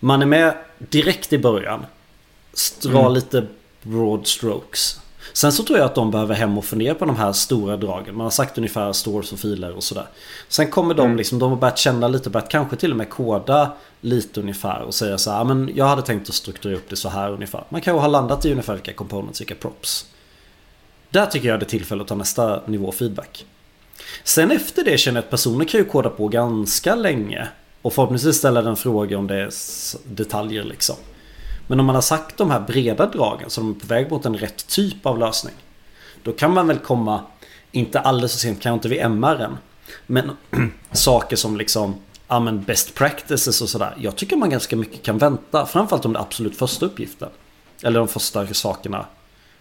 Man 0.00 0.22
är 0.22 0.26
med 0.26 0.54
direkt 0.78 1.32
i 1.32 1.38
början. 1.38 1.86
Dra 2.82 3.00
Mm. 3.00 3.12
lite 3.12 3.46
broad 3.82 4.26
strokes. 4.26 5.00
Sen 5.32 5.52
så 5.52 5.62
tror 5.62 5.78
jag 5.78 5.86
att 5.86 5.94
de 5.94 6.10
behöver 6.10 6.34
hem 6.34 6.58
och 6.58 6.64
fundera 6.64 6.94
på 6.94 7.04
de 7.04 7.16
här 7.16 7.32
stora 7.32 7.76
dragen. 7.76 8.14
Man 8.16 8.24
har 8.24 8.30
sagt 8.30 8.58
ungefär 8.58 8.92
stores 8.92 9.32
och 9.32 9.38
filer 9.38 9.72
och 9.72 9.82
sådär. 9.84 10.06
Sen 10.48 10.70
kommer 10.70 10.94
de 10.94 11.04
Mm. 11.06 11.16
liksom, 11.16 11.38
de 11.38 11.50
har 11.50 11.56
börjat 11.56 11.78
känna 11.78 12.08
lite, 12.08 12.30
börjat 12.30 12.48
kanske 12.48 12.76
till 12.76 12.90
och 12.90 12.96
med 12.96 13.10
koda 13.10 13.72
lite 14.00 14.40
ungefär 14.40 14.82
och 14.82 14.94
säga 14.94 15.18
så 15.18 15.30
här, 15.30 15.44
men 15.44 15.70
jag 15.74 15.84
hade 15.84 16.02
tänkt 16.02 16.28
att 16.28 16.34
strukturera 16.34 16.76
upp 16.76 16.88
det 16.90 16.96
så 16.96 17.08
här 17.08 17.30
ungefär. 17.32 17.64
Man 17.68 17.80
kanske 17.80 18.00
har 18.00 18.08
landat 18.08 18.44
i 18.44 18.50
ungefär 18.50 18.74
vilka 18.74 18.92
components, 18.92 19.40
vilka 19.40 19.54
props. 19.54 20.06
Där 21.10 21.26
tycker 21.26 21.48
jag 21.48 21.60
det 21.60 21.64
är 21.66 21.68
tillfälle 21.70 22.02
att 22.02 22.08
ta 22.08 22.14
nästa 22.14 22.62
nivå 22.66 22.92
feedback. 22.92 23.46
Sen 24.24 24.50
efter 24.50 24.84
det 24.84 24.98
känner 24.98 25.16
jag 25.18 25.24
att 25.24 25.30
personer 25.30 25.64
kan 25.64 25.80
ju 25.80 25.84
koda 25.86 26.10
på 26.10 26.28
ganska 26.28 26.94
länge. 26.94 27.48
Och 27.82 27.92
förhoppningsvis 27.92 28.36
ställa 28.36 28.62
den 28.62 28.76
fråga 28.76 29.18
om 29.18 29.26
det 29.26 29.36
är 29.36 29.50
detaljer 30.04 30.64
liksom. 30.64 30.96
Men 31.66 31.80
om 31.80 31.86
man 31.86 31.94
har 31.94 32.02
sagt 32.02 32.36
de 32.36 32.50
här 32.50 32.60
breda 32.60 33.06
dragen 33.06 33.50
så 33.50 33.60
de 33.60 33.70
är 33.70 33.74
på 33.74 33.86
väg 33.86 34.10
mot 34.10 34.26
en 34.26 34.36
rätt 34.36 34.66
typ 34.66 35.06
av 35.06 35.18
lösning. 35.18 35.54
Då 36.22 36.32
kan 36.32 36.54
man 36.54 36.66
väl 36.66 36.78
komma, 36.78 37.20
inte 37.72 38.00
alldeles 38.00 38.32
så 38.32 38.38
sent, 38.38 38.62
kanske 38.62 38.74
inte 38.74 38.88
vid 38.88 38.98
MR 38.98 39.40
än. 39.40 39.56
Men 40.06 40.30
saker 40.92 41.36
som 41.36 41.56
liksom 41.56 41.94
ja, 42.28 42.40
men 42.40 42.62
best 42.62 42.94
practices 42.94 43.62
och 43.62 43.68
sådär. 43.68 43.94
Jag 43.98 44.16
tycker 44.16 44.36
man 44.36 44.50
ganska 44.50 44.76
mycket 44.76 45.02
kan 45.02 45.18
vänta. 45.18 45.66
Framförallt 45.66 46.04
om 46.04 46.12
det 46.12 46.20
absolut 46.20 46.56
första 46.56 46.86
uppgiften. 46.86 47.28
Eller 47.82 47.98
de 47.98 48.08
första 48.08 48.46
sakerna. 48.46 49.06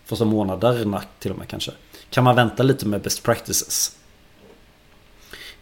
Första 0.06 0.26
månaderna 0.26 1.02
till 1.20 1.32
och 1.32 1.38
med 1.38 1.48
kanske. 1.48 1.72
Kan 2.10 2.24
man 2.24 2.36
vänta 2.36 2.64
lite 2.64 2.88
med 2.88 3.02
best 3.02 3.24
practices. 3.24 3.96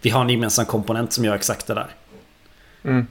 Vi 0.02 0.10
har 0.10 0.22
en 0.22 0.30
gemensam 0.30 0.66
komponent 0.66 1.14
som 1.14 1.26
gör 1.26 1.36
exakt 1.36 1.68
det 1.68 1.74
där. 1.74 1.96
Mm. 2.86 3.08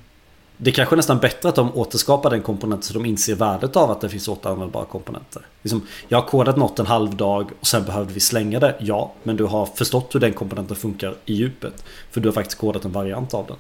Det 0.56 0.70
är 0.70 0.74
kanske 0.74 0.96
nästan 0.96 1.18
bättre 1.18 1.48
att 1.48 1.54
de 1.54 1.76
återskapar 1.76 2.30
den 2.30 2.42
komponenten 2.42 2.82
så 2.82 2.94
de 2.94 3.06
inser 3.06 3.34
värdet 3.34 3.76
av 3.76 3.90
att 3.90 4.00
det 4.00 4.08
finns 4.08 4.28
återanvändbara 4.28 4.84
komponenter. 4.84 5.42
Liksom, 5.62 5.86
jag 6.08 6.20
har 6.20 6.28
kodat 6.28 6.56
något 6.56 6.78
en 6.78 6.86
halv 6.86 7.16
dag 7.16 7.50
och 7.60 7.66
sen 7.66 7.84
behövde 7.84 8.14
vi 8.14 8.20
slänga 8.20 8.60
det. 8.60 8.74
Ja, 8.78 9.12
men 9.22 9.36
du 9.36 9.44
har 9.44 9.66
förstått 9.66 10.14
hur 10.14 10.20
den 10.20 10.32
komponenten 10.32 10.76
funkar 10.76 11.14
i 11.24 11.34
djupet. 11.34 11.84
För 12.10 12.20
du 12.20 12.28
har 12.28 12.32
faktiskt 12.32 12.58
kodat 12.58 12.84
en 12.84 12.92
variant 12.92 13.34
av 13.34 13.46
den. 13.46 13.56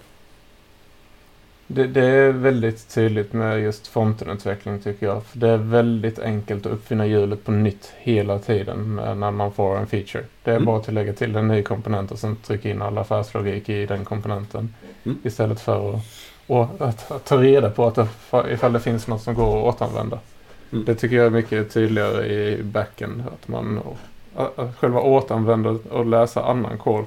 Det, 1.66 1.86
det, 1.86 2.04
är 2.04 2.32
väldigt 2.32 2.94
tydligt 2.94 3.32
med 3.32 3.60
just 3.60 3.86
frontenutveckling 3.86 4.80
tycker 4.80 5.06
jag. 5.06 5.24
För 5.24 5.38
det 5.38 5.48
är 5.48 5.56
väldigt 5.56 6.18
enkelt 6.18 6.66
att 6.66 6.72
uppfinna 6.72 7.06
hjulet 7.06 7.44
på 7.44 7.50
nytt 7.50 7.92
hela 7.98 8.38
tiden 8.38 8.94
när 8.96 9.30
man 9.30 9.52
får 9.52 9.76
en 9.76 9.86
feature. 9.86 10.24
Det 10.42 10.50
är 10.50 10.54
mm. 10.56 10.66
bara 10.66 10.76
att 10.76 10.92
lägga 10.92 11.12
till 11.12 11.36
en 11.36 11.48
ny 11.48 11.62
komponent 11.62 12.10
och 12.12 12.18
sen 12.18 12.36
trycka 12.36 12.70
in 12.70 12.82
all 12.82 12.98
affärslogik 12.98 13.68
i 13.68 13.86
den 13.86 14.04
komponenten. 14.04 14.74
Mm. 15.04 15.18
Istället 15.24 15.60
för 15.60 15.94
att, 16.48 16.80
att, 16.80 17.10
att, 17.10 17.24
ta 17.24 17.36
reda 17.42 17.70
på 17.70 17.86
att 17.86 17.94
det, 17.94 18.08
ifall 18.50 18.72
det 18.72 18.80
finns 18.80 19.06
något 19.06 19.22
som 19.22 19.34
går 19.34 19.68
att 19.68 19.74
återanvända. 19.74 20.18
Mm. 20.72 20.84
Det 20.84 20.94
tycker 20.94 21.16
jag 21.16 21.26
är 21.26 21.30
mycket 21.30 21.72
tydligare 21.72 22.26
i 22.26 22.62
backen. 22.62 23.22
Att 23.32 23.48
man 23.48 23.80
att 24.36 24.76
själva 24.78 25.00
återanvänder 25.00 25.92
och 25.92 26.06
läsa 26.06 26.44
annan 26.44 26.78
kod. 26.78 27.04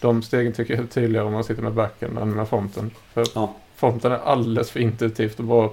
De 0.00 0.22
stegen 0.22 0.52
tycker 0.52 0.74
jag 0.74 0.82
är 0.82 0.86
tydligare 0.86 1.26
om 1.26 1.32
man 1.32 1.44
sitter 1.44 1.62
med 1.62 1.72
backen 1.72 2.18
än 2.18 2.30
med 2.30 2.48
fronten. 2.48 2.90
För 3.12 3.24
ja 3.34 3.54
fronten 3.76 4.12
är 4.12 4.16
alldeles 4.16 4.70
för 4.70 4.80
intuitivt 4.80 5.38
och 5.38 5.44
bara 5.44 5.70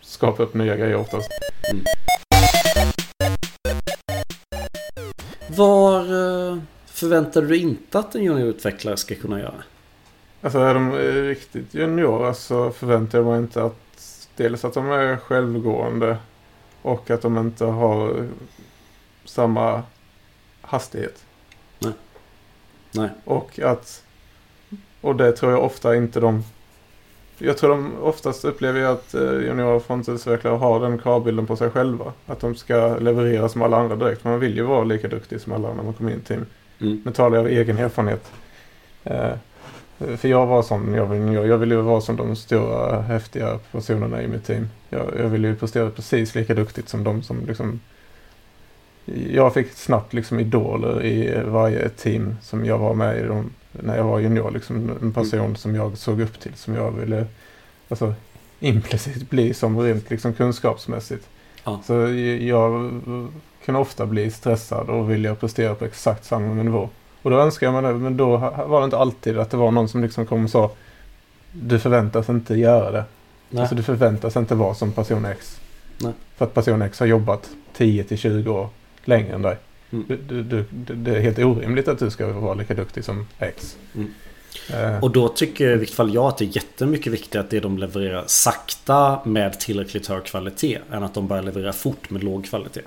skapa 0.00 0.42
upp 0.42 0.54
nya 0.54 0.76
grejer 0.76 0.96
åt 0.96 1.14
oss. 1.14 1.26
Mm. 1.72 1.84
Var 5.48 6.00
eh, 6.00 6.58
förväntar 6.86 7.42
du 7.42 7.48
dig 7.48 7.58
inte 7.58 7.98
att 7.98 8.14
en 8.14 8.24
juniorutvecklare 8.24 8.96
ska 8.96 9.14
kunna 9.14 9.40
göra? 9.40 9.62
Alltså 10.42 10.58
är 10.58 10.74
de 10.74 10.92
riktigt 11.28 11.74
juniora 11.74 12.34
så 12.34 12.70
förväntar 12.70 13.18
jag 13.18 13.26
mig 13.26 13.38
inte 13.38 13.62
att 13.62 14.26
dels 14.36 14.64
att 14.64 14.74
de 14.74 14.90
är 14.90 15.16
självgående 15.16 16.16
och 16.82 17.10
att 17.10 17.22
de 17.22 17.38
inte 17.38 17.64
har 17.64 18.28
samma 19.24 19.82
hastighet. 20.60 21.24
Nej. 21.78 21.92
Nej. 22.92 23.10
Och 23.24 23.58
att 23.58 24.02
och 25.00 25.16
det 25.16 25.32
tror 25.32 25.52
jag 25.52 25.64
ofta 25.64 25.96
inte 25.96 26.20
de 26.20 26.44
jag 27.38 27.58
tror 27.58 27.70
de 27.70 27.92
oftast 28.02 28.44
upplever 28.44 28.82
att 28.82 29.14
eh, 29.14 29.20
junior 29.22 29.80
frontendsutvecklare 29.80 30.56
har 30.56 30.80
den 30.80 30.98
kravbilden 30.98 31.46
på 31.46 31.56
sig 31.56 31.70
själva. 31.70 32.12
Att 32.26 32.40
de 32.40 32.54
ska 32.54 32.96
leverera 32.98 33.48
som 33.48 33.62
alla 33.62 33.76
andra 33.76 33.96
direkt. 33.96 34.24
Man 34.24 34.40
vill 34.40 34.56
ju 34.56 34.62
vara 34.62 34.84
lika 34.84 35.08
duktig 35.08 35.40
som 35.40 35.52
alla 35.52 35.74
när 35.74 35.82
man 35.82 35.94
kommer 35.94 36.10
in 36.10 36.18
i 36.18 36.20
team. 36.20 36.46
Mm. 36.80 37.02
Nu 37.04 37.12
talar 37.12 37.36
jag 37.36 37.46
av 37.46 37.50
egen 37.50 37.78
erfarenhet. 37.78 38.32
Eh, 39.04 39.32
för 39.98 40.28
jag 40.28 40.46
var 40.46 40.62
som 40.62 40.94
jag 40.94 41.06
vill, 41.06 41.48
jag 41.48 41.58
vill 41.58 41.70
ju 41.70 41.80
vara 41.80 42.00
som 42.00 42.16
de 42.16 42.36
stora 42.36 43.00
häftiga 43.00 43.58
personerna 43.72 44.22
i 44.22 44.28
mitt 44.28 44.46
team. 44.46 44.68
Jag, 44.88 45.04
jag 45.18 45.28
vill 45.28 45.44
ju 45.44 45.56
prestera 45.56 45.90
precis 45.90 46.34
lika 46.34 46.54
duktigt 46.54 46.88
som 46.88 47.04
de 47.04 47.22
som 47.22 47.46
liksom 47.46 47.80
jag 49.30 49.54
fick 49.54 49.72
snabbt 49.72 50.12
liksom 50.12 50.40
idoler 50.40 51.04
i 51.04 51.42
varje 51.46 51.88
team 51.88 52.36
som 52.42 52.64
jag 52.64 52.78
var 52.78 52.94
med 52.94 53.18
i. 53.18 53.22
De, 53.22 53.50
när 53.82 53.96
jag 53.96 54.04
var 54.04 54.18
junior. 54.18 54.50
Liksom 54.50 54.90
en 55.02 55.12
person 55.12 55.40
mm. 55.40 55.56
som 55.56 55.74
jag 55.74 55.98
såg 55.98 56.20
upp 56.20 56.40
till. 56.40 56.54
Som 56.54 56.74
jag 56.74 56.90
ville 56.90 57.26
alltså, 57.88 58.14
implicit 58.60 59.30
bli 59.30 59.54
som 59.54 59.80
rent 59.80 60.10
liksom, 60.10 60.32
kunskapsmässigt. 60.32 61.28
Ja. 61.64 61.80
Så 61.84 61.94
jag 62.40 63.00
kan 63.64 63.76
ofta 63.76 64.06
bli 64.06 64.30
stressad 64.30 64.90
och 64.90 65.10
vilja 65.10 65.34
prestera 65.34 65.74
på 65.74 65.84
exakt 65.84 66.24
samma 66.24 66.62
nivå. 66.62 66.88
Och 67.22 67.30
då 67.30 67.38
önskar 67.38 67.66
jag 67.66 67.82
mig 67.82 67.92
det, 67.92 67.98
men 67.98 68.16
då 68.16 68.36
var 68.66 68.80
det 68.80 68.84
inte 68.84 68.98
alltid 68.98 69.38
att 69.38 69.50
det 69.50 69.56
var 69.56 69.70
någon 69.70 69.88
som 69.88 70.02
liksom 70.02 70.26
kom 70.26 70.44
och 70.44 70.50
sa 70.50 70.70
Du 71.52 71.78
förväntas 71.78 72.28
inte 72.28 72.54
göra 72.54 72.90
det. 72.90 73.04
Nej. 73.50 73.60
Alltså 73.60 73.74
du 73.74 73.82
förväntas 73.82 74.36
inte 74.36 74.54
vara 74.54 74.74
som 74.74 74.92
person 74.92 75.24
X. 75.24 75.60
Nej. 75.98 76.12
För 76.36 76.44
att 76.44 76.54
person 76.54 76.82
X 76.82 77.00
har 77.00 77.06
jobbat 77.06 77.50
10 77.76 78.04
till 78.04 78.18
20 78.18 78.50
år 78.50 78.68
längre 79.04 79.34
än 79.34 79.42
dig. 79.42 79.56
Mm. 79.90 80.04
Du, 80.08 80.42
du, 80.42 80.64
du, 80.70 80.94
det 80.94 81.16
är 81.16 81.20
helt 81.20 81.38
orimligt 81.38 81.88
att 81.88 81.98
du 81.98 82.10
ska 82.10 82.32
vara 82.32 82.54
lika 82.54 82.74
duktig 82.74 83.04
som 83.04 83.26
X. 83.38 83.76
Mm. 83.94 84.14
Uh. 84.70 85.04
Och 85.04 85.10
då 85.10 85.28
tycker 85.28 85.70
i 85.70 85.76
vilket 85.76 85.96
fall 85.96 86.14
jag 86.14 86.24
att 86.24 86.38
det 86.38 86.44
är 86.44 86.56
jättemycket 86.56 87.12
viktigare 87.12 87.44
att 87.44 87.50
det 87.50 87.60
de 87.60 87.78
levererar 87.78 88.24
sakta 88.26 89.20
med 89.24 89.60
tillräckligt 89.60 90.06
hög 90.06 90.24
kvalitet 90.24 90.78
än 90.92 91.02
att 91.02 91.14
de 91.14 91.26
börjar 91.26 91.42
leverera 91.42 91.72
fort 91.72 92.10
med 92.10 92.24
låg 92.24 92.44
kvalitet. 92.44 92.82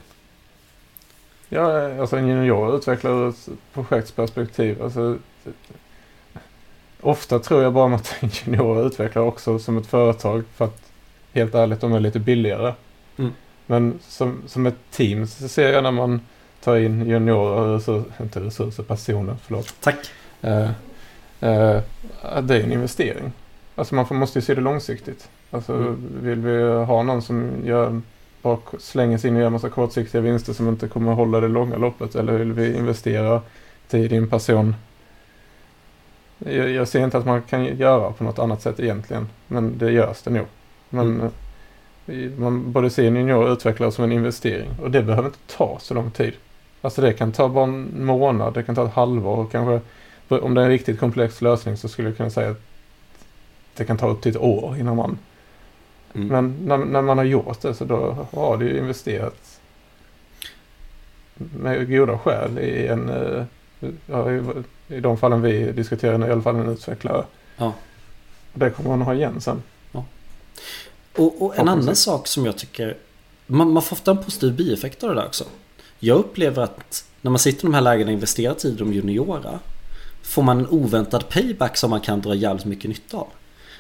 Ja, 1.50 2.00
alltså 2.02 2.18
en 2.18 2.28
junior 2.28 2.76
utvecklar 2.76 3.30
ett 3.30 3.50
projektsperspektiv. 3.74 4.82
Alltså, 4.82 5.18
ofta 7.02 7.40
tror 7.40 7.64
jag 7.64 7.74
bara 7.74 7.96
att 7.96 8.16
en 8.20 8.30
junior 8.30 8.88
utvecklar 8.88 9.22
också 9.22 9.60
som 9.60 9.78
ett 9.78 9.88
företag 9.88 10.44
för 10.56 10.66
att 10.66 10.82
helt 11.34 11.56
ärligt 11.56 11.82
de 11.82 11.94
är 11.94 12.00
lite 12.00 12.20
billigare. 12.20 12.74
Mm. 13.18 13.32
Men 13.66 14.00
som, 14.08 14.42
som 14.48 14.66
ett 14.66 14.78
team 14.92 15.28
så 15.28 15.48
ser 15.48 15.74
jag 15.74 15.84
när 15.84 15.92
man 15.92 16.22
tar 16.64 16.78
in 16.78 17.06
juniorer, 17.06 17.74
resurser, 17.74 18.12
inte 18.22 18.40
resurser, 18.40 18.84
personer, 18.84 19.36
förlåt. 19.42 19.74
Tack. 19.80 20.12
Eh, 20.42 20.70
eh, 21.40 21.82
det 22.42 22.56
är 22.56 22.64
en 22.64 22.72
investering. 22.72 23.32
Alltså 23.76 23.96
man 23.96 24.08
får, 24.08 24.16
måste 24.16 24.40
ju 24.40 24.46
se 24.46 24.56
det 24.56 24.62
långsiktigt. 24.62 25.30
Alltså 25.52 25.74
mm. 25.74 26.10
vill 26.22 26.40
vi 26.40 26.62
ha 26.86 27.04
någon 27.04 27.22
som 27.22 27.52
gör, 27.66 28.02
bara 28.42 28.58
slänger 28.80 29.18
sig 29.18 29.30
in 29.30 29.36
och 29.36 29.42
gör 29.42 29.50
massa 29.50 29.70
kortsiktiga 29.70 30.22
vinster 30.22 30.54
som 30.54 30.68
inte 30.68 30.88
kommer 30.88 31.14
hålla 31.14 31.40
det 31.40 31.48
långa 31.48 31.78
loppet 31.78 32.16
eller 32.16 32.34
vill 32.34 32.54
vi 32.54 32.78
investera 32.78 33.42
tid 33.88 34.14
i 34.14 34.16
en 34.16 34.30
person 34.30 34.76
jag, 36.40 36.70
jag 36.70 36.88
ser 36.88 37.04
inte 37.04 37.18
att 37.18 37.26
man 37.26 37.42
kan 37.42 37.66
göra 37.66 38.12
på 38.12 38.24
något 38.24 38.40
annat 38.40 38.62
sätt 38.62 38.80
egentligen. 38.80 39.30
Men 39.48 39.78
det 39.78 39.92
görs 39.92 40.22
det 40.22 40.30
nog. 40.30 40.46
Men 40.90 41.20
mm 41.20 41.32
man 42.38 42.72
borde 42.72 42.90
se 42.90 43.08
en 43.08 43.16
junior 43.16 43.54
utvecklare 43.54 43.92
som 43.92 44.04
en 44.04 44.12
investering. 44.12 44.70
Och 44.82 44.92
det 44.92 45.04
behöver 45.04 45.28
inte 45.28 45.58
ta 45.58 45.78
så 45.82 45.94
lång 45.94 46.12
tid. 46.12 46.34
Alltså 46.82 47.02
det 47.02 47.14
kan 47.14 47.32
ta 47.32 47.50
bara 47.50 47.64
en 47.64 48.06
månad, 48.06 48.54
det 48.54 48.64
kan 48.64 48.76
ta 48.76 48.86
ett 48.86 48.94
halvår 48.94 49.48
kanske. 49.52 49.82
Om 50.28 50.54
det 50.54 50.62
är 50.62 50.66
en 50.66 50.72
riktigt 50.72 51.00
komplex 51.00 51.42
lösning 51.42 51.78
så 51.78 51.88
skulle 51.88 52.08
jag 52.08 52.18
kunna 52.18 52.30
säga 52.30 52.52
att 52.52 52.62
det 53.74 53.86
kan 53.86 53.98
ta 53.98 54.10
upp 54.10 54.22
till 54.22 54.32
ett 54.32 54.42
år 54.42 54.78
innan 54.80 54.96
man... 54.96 55.18
Mm. 56.14 56.28
Men 56.28 56.58
när, 56.68 56.78
när, 56.78 57.02
man 57.02 57.18
har 57.18 57.26
gjort 57.26 57.62
det 57.62 57.74
så 57.74 57.86
då 57.86 58.28
har 58.32 58.58
du 58.58 58.78
investerat 58.78 59.60
med 61.36 61.90
goda 61.90 62.18
skäl 62.18 62.60
i 62.60 62.88
en... 62.88 63.10
Eh, 63.10 63.44
ja, 64.06 64.32
i, 64.32 64.42
I 64.88 65.00
de 65.00 65.18
fallen 65.18 65.42
vi 65.42 65.72
diskuterar 65.72 66.28
i 66.28 66.32
alla 66.32 66.42
fall 66.42 66.56
en 66.56 66.70
utvecklare. 66.70 67.26
Ja. 67.58 67.74
Det 68.54 68.70
kommer 68.70 68.90
man 68.90 69.02
ha 69.02 69.14
igen 69.14 69.42
sen. 69.42 69.62
Och, 71.16 71.42
och 71.42 71.60
en 71.60 71.70
annan 71.70 71.96
sak 71.96 72.28
som 72.28 72.46
jag 72.46 72.58
tycker 72.58 72.98
man, 73.48 73.72
man 73.72 73.84
får 73.84 73.96
ofta 73.96 74.12
en 74.12 74.24
positiv 74.24 74.56
bieffekt 74.56 75.04
av 75.04 75.10
det 75.10 75.16
där 75.16 75.26
också. 75.26 75.46
Jag 76.00 76.18
upplever 76.18 76.64
att 76.64 77.06
när 77.22 77.32
man 77.32 77.40
sitter 77.40 77.60
i 77.60 77.66
de 77.66 77.74
här 77.74 77.82
lägena 77.82 78.06
och 78.06 78.14
investerar 78.14 78.54
tid 78.54 78.74
i 78.74 78.78
de 78.78 78.94
juniora 78.94 79.60
får 80.22 80.44
man 80.44 80.60
en 80.60 80.68
oväntad 80.68 81.30
payback 81.30 81.78
som 81.78 81.90
man 81.90 82.02
kan 82.02 82.22
dra 82.22 82.36
jävligt 82.36 82.66
mycket 82.66 82.90
nytta 82.90 83.18
av. 83.18 83.28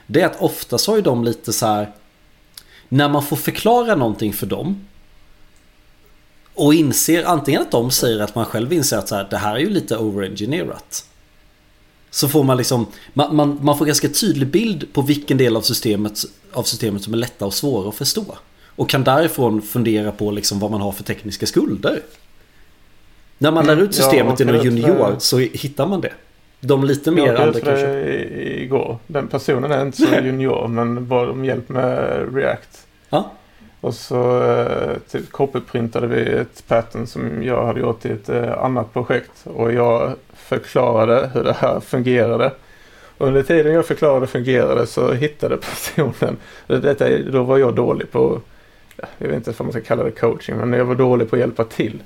Det 0.07 0.21
är 0.21 0.25
att 0.25 0.41
ofta 0.41 0.77
så 0.77 0.91
har 0.91 0.95
ju 0.95 1.01
de 1.01 1.23
lite 1.23 1.53
så 1.53 1.65
här 1.65 1.91
när 2.89 3.09
man 3.09 3.23
får 3.23 3.35
förklara 3.35 3.95
någonting 3.95 4.33
för 4.33 4.45
dem 4.45 4.87
och 6.53 6.73
inser 6.73 7.23
antingen 7.23 7.61
att 7.61 7.71
de 7.71 7.91
säger 7.91 8.19
att 8.19 8.35
man 8.35 8.45
själv 8.45 8.73
inser 8.73 8.97
att 8.97 9.07
så 9.07 9.15
här, 9.15 9.27
det 9.29 9.37
här 9.37 9.55
är 9.55 9.59
ju 9.59 9.69
lite 9.69 9.97
overengineerat. 9.97 11.05
Så 12.11 12.29
får 12.29 12.43
man 12.43 12.57
liksom 12.57 12.85
man, 13.13 13.35
man, 13.35 13.59
man 13.61 13.77
får 13.77 13.85
ganska 13.85 14.09
tydlig 14.09 14.47
bild 14.47 14.93
på 14.93 15.01
vilken 15.01 15.37
del 15.37 15.55
av 15.55 15.61
systemet, 15.61 16.19
av 16.53 16.63
systemet 16.63 17.03
som 17.03 17.13
är 17.13 17.17
lätta 17.17 17.45
och 17.45 17.53
svåra 17.53 17.89
att 17.89 17.95
förstå. 17.95 18.37
Och 18.79 18.89
kan 18.89 19.03
därifrån 19.03 19.61
fundera 19.61 20.11
på 20.11 20.31
liksom 20.31 20.59
vad 20.59 20.71
man 20.71 20.81
har 20.81 20.91
för 20.91 21.03
tekniska 21.03 21.45
skulder. 21.45 22.01
När 23.37 23.51
man 23.51 23.65
lär 23.65 23.81
ut 23.81 23.95
systemet 23.95 24.41
mm, 24.41 24.55
ja, 24.55 24.61
genom 24.63 24.77
junior 24.77 25.15
så 25.19 25.37
hittar 25.37 25.87
man 25.87 26.01
det. 26.01 26.11
De 26.59 26.83
lite 26.83 27.11
mer 27.11 27.25
jag 27.25 27.41
andra 27.41 27.59
kanske. 27.59 28.13
igår. 28.63 28.97
Den 29.07 29.27
personen 29.27 29.71
är 29.71 29.81
inte 29.81 29.97
så 29.97 30.15
junior 30.23 30.67
men 30.67 31.07
bad 31.07 31.29
om 31.29 31.45
hjälp 31.45 31.69
med 31.69 32.35
React. 32.35 32.87
Ja. 33.09 33.31
Och 33.81 33.93
så 33.93 34.51
eh, 34.51 34.97
typ 35.11 35.31
copyprintade 35.31 36.07
vi 36.07 36.21
ett 36.21 36.63
pattern 36.67 37.07
som 37.07 37.43
jag 37.43 37.65
hade 37.65 37.79
gjort 37.79 38.05
i 38.05 38.09
ett 38.09 38.29
eh, 38.29 38.63
annat 38.63 38.93
projekt. 38.93 39.31
Och 39.43 39.73
jag 39.73 40.13
förklarade 40.33 41.29
hur 41.33 41.43
det 41.43 41.55
här 41.59 41.79
fungerade. 41.79 42.51
Och 43.17 43.27
under 43.27 43.43
tiden 43.43 43.73
jag 43.73 43.85
förklarade 43.85 44.27
fungerade 44.27 44.87
så 44.87 45.13
hittade 45.13 45.57
personen, 45.57 46.37
detta, 46.67 47.17
då 47.17 47.43
var 47.43 47.57
jag 47.57 47.75
dålig 47.75 48.11
på, 48.11 48.41
jag 49.17 49.27
vet 49.27 49.35
inte 49.35 49.49
om 49.49 49.65
man 49.65 49.71
ska 49.71 49.81
kalla 49.81 50.03
det 50.03 50.11
coaching, 50.11 50.57
men 50.57 50.73
jag 50.73 50.85
var 50.85 50.95
dålig 50.95 51.29
på 51.29 51.35
att 51.35 51.39
hjälpa 51.39 51.63
till. 51.63 52.03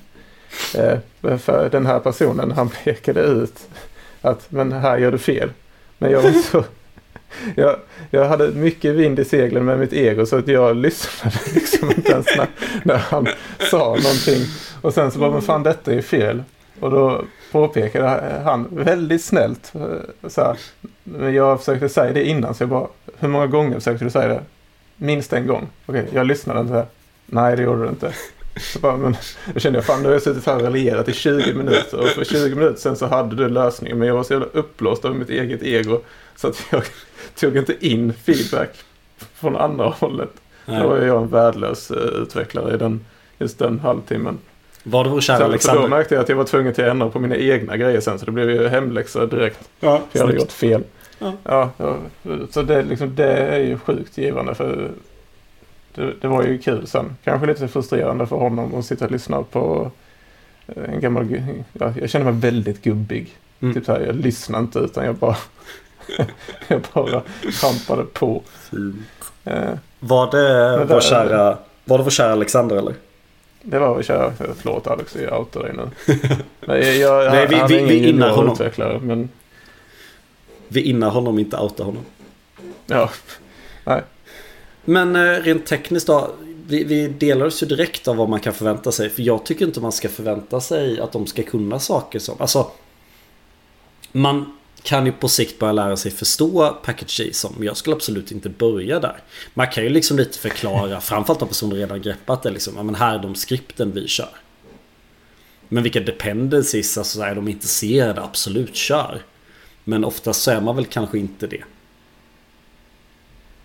Eh, 0.77 0.97
för 1.37 1.69
den 1.69 1.85
här 1.85 1.99
personen 1.99 2.51
han 2.51 2.69
pekade 2.69 3.21
ut 3.21 3.67
att 4.21 4.51
men 4.51 4.71
här 4.71 4.97
gör 4.97 5.11
du 5.11 5.17
fel. 5.17 5.49
Men 5.97 6.11
jag 6.11 6.21
var 6.21 6.31
så 6.31 6.63
jag, 7.55 7.75
jag 8.11 8.25
hade 8.25 8.47
mycket 8.47 8.95
vind 8.95 9.19
i 9.19 9.25
seglen 9.25 9.65
med 9.65 9.79
mitt 9.79 9.93
ego 9.93 10.25
så 10.25 10.37
att 10.37 10.47
jag 10.47 10.75
lyssnade 10.75 11.35
liksom 11.53 11.91
inte 11.91 12.11
ens 12.11 12.27
när, 12.37 12.47
när 12.83 12.97
han 12.97 13.27
sa 13.59 13.79
någonting. 13.79 14.45
Och 14.81 14.93
sen 14.93 15.11
så 15.11 15.19
bara, 15.19 15.31
men 15.31 15.41
fan 15.41 15.63
detta 15.63 15.93
är 15.93 16.01
fel. 16.01 16.43
Och 16.79 16.91
då 16.91 17.21
påpekade 17.51 18.41
han 18.43 18.67
väldigt 18.71 19.23
snällt. 19.23 19.73
Eh, 19.75 20.29
så 20.29 20.41
här, 20.41 20.57
men 21.03 21.33
jag 21.33 21.59
försökte 21.59 21.89
säga 21.89 22.13
det 22.13 22.27
innan 22.27 22.53
så 22.53 22.63
jag 22.63 22.69
bara, 22.69 22.87
hur 23.19 23.27
många 23.27 23.47
gånger 23.47 23.75
försökte 23.75 24.05
du 24.05 24.11
säga 24.11 24.27
det? 24.27 24.41
Minst 25.03 25.33
en 25.33 25.47
gång. 25.47 25.67
Okej, 25.85 26.07
jag 26.13 26.27
lyssnade 26.27 26.59
inte. 26.59 26.73
Här. 26.73 26.85
Nej, 27.25 27.55
det 27.55 27.63
gjorde 27.63 27.83
du 27.83 27.89
inte. 27.89 28.13
Så 28.57 28.79
bara, 28.79 28.97
men, 28.97 29.15
då 29.53 29.59
kände 29.59 29.77
jag, 29.77 29.85
fan 29.85 30.01
nu 30.01 30.07
har 30.07 30.13
jag 30.13 30.21
suttit 30.21 30.45
här 30.45 30.55
och 30.55 30.61
raljerat 30.61 31.09
i 31.09 31.13
20 31.13 31.53
minuter. 31.53 31.99
Och 31.99 32.07
för 32.07 32.23
20 32.23 32.55
minuter 32.55 32.79
sen 32.79 32.95
så 32.95 33.05
hade 33.05 33.35
du 33.35 33.49
lösningen. 33.49 33.97
Men 33.97 34.07
jag 34.07 34.15
var 34.15 34.23
så 34.23 34.33
jävla 34.33 34.47
uppblåst 34.53 35.05
av 35.05 35.15
mitt 35.15 35.29
eget 35.29 35.63
ego. 35.63 35.99
Så 36.35 36.47
att 36.47 36.65
jag 36.71 36.83
tog 37.35 37.57
inte 37.57 37.87
in 37.87 38.13
feedback 38.13 38.69
från 39.33 39.55
andra 39.55 39.85
hållet. 39.85 40.29
Nej. 40.65 40.81
Då 40.81 40.87
var 40.87 40.97
jag 40.97 41.21
en 41.21 41.27
värdelös 41.27 41.91
uh, 41.91 41.97
utvecklare 41.97 42.73
i 42.73 42.77
den, 42.77 43.05
just 43.37 43.59
den 43.59 43.79
halvtimmen. 43.79 44.37
Var 44.83 45.03
det 45.03 45.09
vår 45.09 45.21
kära 45.21 45.45
Alexander? 45.45 45.81
Så 45.81 45.87
då 45.87 45.95
märkte 45.95 46.15
jag 46.15 46.21
att 46.21 46.29
jag 46.29 46.35
var 46.35 46.43
tvungen 46.43 46.73
till 46.73 46.83
att 46.83 46.89
ändra 46.89 47.09
på 47.09 47.19
mina 47.19 47.35
egna 47.35 47.77
grejer 47.77 48.01
sen. 48.01 48.19
Så 48.19 48.25
det 48.25 48.31
blev 48.31 48.49
ju 48.49 48.67
hemläxa 48.67 49.25
direkt. 49.25 49.69
Ja, 49.79 50.01
för 50.11 50.19
jag 50.19 50.25
hade 50.25 50.37
gjort 50.37 50.51
fel. 50.51 50.83
Ja. 51.19 51.69
ja. 51.77 51.97
så 52.51 52.61
det, 52.61 52.83
liksom, 52.83 53.15
det 53.15 53.37
är 53.37 53.59
ju 53.59 53.77
sjukt 53.77 54.17
givande. 54.17 54.55
För 54.55 54.91
det, 55.95 56.13
det, 56.21 56.27
var 56.27 56.43
ju 56.43 56.57
kul 56.57 56.87
sen. 56.87 57.17
Kanske 57.23 57.47
lite 57.47 57.67
frustrerande 57.67 58.27
för 58.27 58.35
honom 58.35 58.75
att 58.75 58.85
sitta 58.85 59.05
och 59.05 59.11
lyssna 59.11 59.43
på 59.43 59.91
en 60.67 60.99
gammal... 60.99 61.41
Ja, 61.73 61.93
jag 61.99 62.09
känner 62.09 62.31
mig 62.31 62.41
väldigt 62.41 62.81
gubbig. 62.81 63.37
Mm. 63.61 63.73
Typ 63.73 63.85
så 63.85 63.91
här, 63.91 63.99
jag 63.99 64.15
lyssnar 64.15 64.59
inte 64.59 64.79
utan 64.79 65.05
jag 65.05 65.15
bara... 65.15 65.37
jag 66.67 66.81
bara 66.93 67.21
trampade 67.61 68.03
på. 68.03 68.41
Eh, 69.43 69.73
var 69.99 70.31
det 70.31 70.85
vår 70.85 71.01
kära... 71.01 71.57
Var 71.85 71.97
det 71.97 72.03
vår 72.03 72.11
kära 72.11 72.31
Alexander 72.31 72.75
eller? 72.75 72.93
Det 73.61 73.79
var 73.79 73.95
vår 73.95 74.03
kära... 74.03 74.33
Förlåt 74.55 74.87
Alex, 74.87 75.15
jag 75.15 75.39
outar 75.39 75.63
dig 75.63 75.73
nu. 75.73 76.15
Men 76.59 76.77
jag, 76.77 76.95
jag, 76.95 77.31
Nej, 77.31 77.47
vi, 77.47 77.55
han 77.55 77.67
vi, 77.67 77.85
vi 77.85 78.09
innar 78.09 78.29
honom. 78.29 78.53
utvecklare, 78.53 78.99
men... 78.99 79.29
Vi 80.67 80.81
innar 80.81 81.09
honom, 81.09 81.39
inte 81.39 81.57
outar 81.57 81.83
honom. 81.83 82.05
Ja. 82.87 83.09
Nej. 83.85 84.01
Men 84.85 85.15
eh, 85.15 85.43
rent 85.43 85.65
tekniskt 85.65 86.07
då. 86.07 86.31
Vi, 86.67 86.83
vi 86.83 87.07
delar 87.07 87.45
oss 87.45 87.63
ju 87.63 87.67
direkt 87.67 88.07
av 88.07 88.15
vad 88.15 88.29
man 88.29 88.39
kan 88.39 88.53
förvänta 88.53 88.91
sig. 88.91 89.09
För 89.09 89.21
jag 89.21 89.45
tycker 89.45 89.65
inte 89.65 89.81
man 89.81 89.91
ska 89.91 90.09
förvänta 90.09 90.61
sig 90.61 90.99
att 90.99 91.11
de 91.11 91.27
ska 91.27 91.43
kunna 91.43 91.79
saker 91.79 92.19
som... 92.19 92.35
Alltså... 92.39 92.71
Man 94.11 94.57
kan 94.83 95.05
ju 95.05 95.11
på 95.11 95.27
sikt 95.27 95.59
börja 95.59 95.73
lära 95.73 95.97
sig 95.97 96.11
förstå 96.11 96.77
package 96.83 97.19
JSON. 97.19 97.53
Men 97.57 97.67
jag 97.67 97.77
skulle 97.77 97.95
absolut 97.95 98.31
inte 98.31 98.49
börja 98.49 98.99
där. 98.99 99.23
Man 99.53 99.67
kan 99.67 99.83
ju 99.83 99.89
liksom 99.89 100.17
lite 100.17 100.37
förklara, 100.39 101.01
framförallt 101.01 101.41
om 101.41 101.47
personer 101.47 101.75
redan 101.75 102.01
greppat 102.01 102.43
det. 102.43 102.51
Liksom, 102.51 102.73
ja, 102.77 102.83
men 102.83 102.95
här 102.95 103.15
är 103.15 103.19
de 103.19 103.35
skripten 103.35 103.91
vi 103.91 104.07
kör. 104.07 104.29
Men 105.69 105.83
vilka 105.83 105.99
dependencies, 105.99 106.97
alltså 106.97 107.21
är 107.21 107.35
de 107.35 107.47
intresserade, 107.47 108.21
absolut 108.21 108.75
kör. 108.75 109.21
Men 109.83 110.05
oftast 110.05 110.41
så 110.41 110.51
är 110.51 110.61
man 110.61 110.75
väl 110.75 110.85
kanske 110.85 111.17
inte 111.17 111.47
det. 111.47 111.63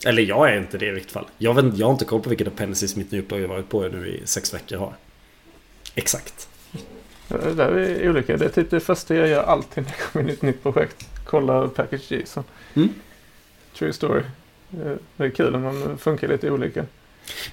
Eller 0.06 0.22
jag 0.22 0.50
är 0.50 0.58
inte 0.58 0.78
det 0.78 0.86
i 0.86 0.90
vilket 0.90 1.12
fall. 1.12 1.26
Jag, 1.38 1.54
vet, 1.54 1.78
jag 1.78 1.86
har 1.86 1.92
inte 1.92 2.04
koll 2.04 2.20
på 2.20 2.28
vilka 2.28 2.44
dependencies 2.44 2.96
mitt 2.96 3.10
nyuppdrag 3.10 3.40
har 3.40 3.48
varit 3.48 3.68
på 3.68 3.88
nu 3.88 4.08
i 4.08 4.26
sex 4.26 4.54
veckor 4.54 4.76
har. 4.76 4.92
Exakt. 5.94 6.48
Det 7.28 7.54
där 7.54 7.72
är 7.72 8.10
olika. 8.10 8.36
Det 8.36 8.44
är 8.44 8.48
typ 8.48 8.70
det 8.70 8.80
första 8.80 9.14
jag 9.14 9.28
gör 9.28 9.42
alltid 9.42 9.84
när 9.84 9.90
jag 9.90 10.12
kommer 10.12 10.24
in 10.24 10.30
i 10.30 10.32
ett 10.32 10.42
nytt 10.42 10.62
projekt. 10.62 11.06
Kolla 11.26 11.68
package 11.68 12.12
JSON. 12.12 12.44
Mm. 12.74 12.88
True 13.78 13.92
story. 13.92 14.22
Det 15.16 15.24
är 15.24 15.30
kul 15.30 15.52
när 15.52 15.58
man 15.58 15.98
funkar 15.98 16.28
lite 16.28 16.50
olika. 16.50 16.84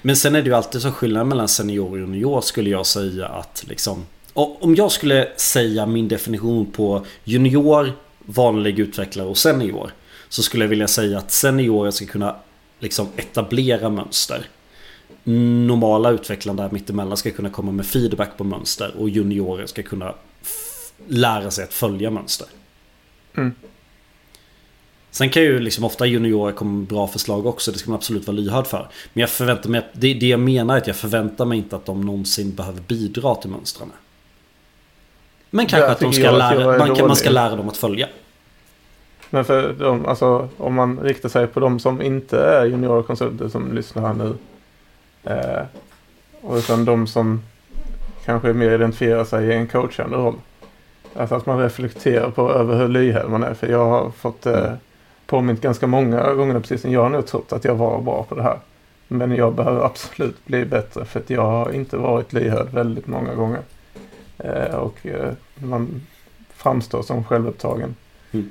Men 0.02 0.16
sen 0.16 0.34
är 0.34 0.42
det 0.42 0.48
ju 0.48 0.54
alltid 0.54 0.82
så 0.82 0.92
skillnad 0.92 1.26
mellan 1.26 1.48
senior 1.48 1.90
och 1.90 1.98
junior 1.98 2.40
skulle 2.40 2.70
jag 2.70 2.86
säga 2.86 3.26
att 3.26 3.64
liksom. 3.68 4.06
Om 4.32 4.74
jag 4.74 4.92
skulle 4.92 5.28
säga 5.36 5.86
min 5.86 6.08
definition 6.08 6.72
på 6.72 7.06
junior, 7.24 7.92
vanlig 8.26 8.78
utvecklare 8.78 9.28
och 9.28 9.38
senior. 9.38 9.90
Så 10.28 10.42
skulle 10.42 10.64
jag 10.64 10.68
vilja 10.68 10.88
säga 10.88 11.18
att 11.18 11.30
seniorer 11.30 11.90
ska 11.90 12.06
kunna 12.06 12.36
liksom 12.78 13.08
etablera 13.16 13.88
mönster. 13.88 14.46
Normala 15.24 16.10
utvecklare 16.10 16.56
där 16.56 16.70
mittemellan 16.70 17.16
ska 17.16 17.30
kunna 17.30 17.50
komma 17.50 17.72
med 17.72 17.86
feedback 17.86 18.36
på 18.36 18.44
mönster 18.44 18.94
och 18.98 19.08
juniorer 19.08 19.66
ska 19.66 19.82
kunna 19.82 20.14
lära 21.08 21.50
sig 21.50 21.64
att 21.64 21.72
följa 21.72 22.10
mönster. 22.10 22.46
Mm. 23.36 23.54
Sen 25.10 25.30
kan 25.30 25.42
ju 25.42 25.60
liksom 25.60 25.84
ofta 25.84 26.06
juniorer 26.06 26.52
komma 26.52 26.70
med 26.70 26.86
bra 26.86 27.08
förslag 27.08 27.46
också. 27.46 27.72
Det 27.72 27.78
ska 27.78 27.90
man 27.90 27.96
absolut 27.96 28.26
vara 28.26 28.36
lyhörd 28.36 28.66
för. 28.66 28.88
Men 29.12 29.20
jag 29.20 29.30
förväntar 29.30 29.70
mig, 29.70 29.86
det, 29.92 30.14
det 30.14 30.26
jag 30.26 30.40
menar 30.40 30.74
är 30.74 30.78
att 30.78 30.86
jag 30.86 30.96
förväntar 30.96 31.44
mig 31.44 31.58
inte 31.58 31.76
att 31.76 31.86
de 31.86 32.00
någonsin 32.00 32.54
behöver 32.54 32.80
bidra 32.80 33.34
till 33.34 33.50
mönstren. 33.50 33.92
Men 35.56 35.66
kanske 35.66 35.90
att 35.90 36.00
de 36.00 36.12
ska 36.12 36.30
lära, 36.30 36.78
man, 36.78 36.96
kan, 36.96 37.06
man 37.06 37.16
ska 37.16 37.30
lära 37.30 37.56
dem 37.56 37.68
att 37.68 37.76
följa. 37.76 38.08
Men 39.30 39.44
för 39.44 39.72
de, 39.72 40.06
alltså, 40.06 40.48
om 40.56 40.74
man 40.74 40.98
riktar 41.00 41.28
sig 41.28 41.46
på 41.46 41.60
de 41.60 41.78
som 41.78 42.02
inte 42.02 42.40
är 42.40 42.64
juniorkonsulter 42.64 43.48
som 43.48 43.72
lyssnar 43.72 44.02
här 44.06 44.14
nu. 44.14 44.34
Eh, 45.24 45.62
och 46.40 46.56
utan 46.56 46.84
de 46.84 47.06
som 47.06 47.42
kanske 48.24 48.52
mer 48.52 48.70
identifierar 48.70 49.24
sig 49.24 49.46
i 49.46 49.52
en 49.52 49.66
coachande 49.66 50.16
roll. 50.16 50.34
Alltså 51.16 51.34
att 51.34 51.46
man 51.46 51.58
reflekterar 51.58 52.30
på 52.30 52.52
över 52.52 52.76
hur 52.76 52.88
lyhörd 52.88 53.28
man 53.28 53.42
är. 53.42 53.54
För 53.54 53.66
jag 53.66 53.86
har 53.86 54.10
fått 54.10 54.46
eh, 54.46 54.72
påmint 55.26 55.60
ganska 55.60 55.86
många 55.86 56.34
gånger 56.34 56.60
precis 56.60 56.82
som 56.82 56.92
jag 56.92 57.10
nu 57.10 57.22
trott 57.22 57.52
att 57.52 57.64
jag 57.64 57.74
var 57.74 58.00
bra 58.00 58.26
på 58.28 58.34
det 58.34 58.42
här. 58.42 58.58
Men 59.08 59.36
jag 59.36 59.54
behöver 59.54 59.84
absolut 59.84 60.46
bli 60.46 60.64
bättre 60.64 61.04
för 61.04 61.20
att 61.20 61.30
jag 61.30 61.42
har 61.42 61.72
inte 61.72 61.96
varit 61.96 62.32
lyhörd 62.32 62.68
väldigt 62.72 63.06
många 63.06 63.34
gånger. 63.34 63.60
Eh, 64.38 64.74
och 64.74 65.06
eh, 65.06 65.32
man 65.54 66.02
framstår 66.54 67.02
som 67.02 67.24
självupptagen. 67.24 67.96
Mm. 68.32 68.50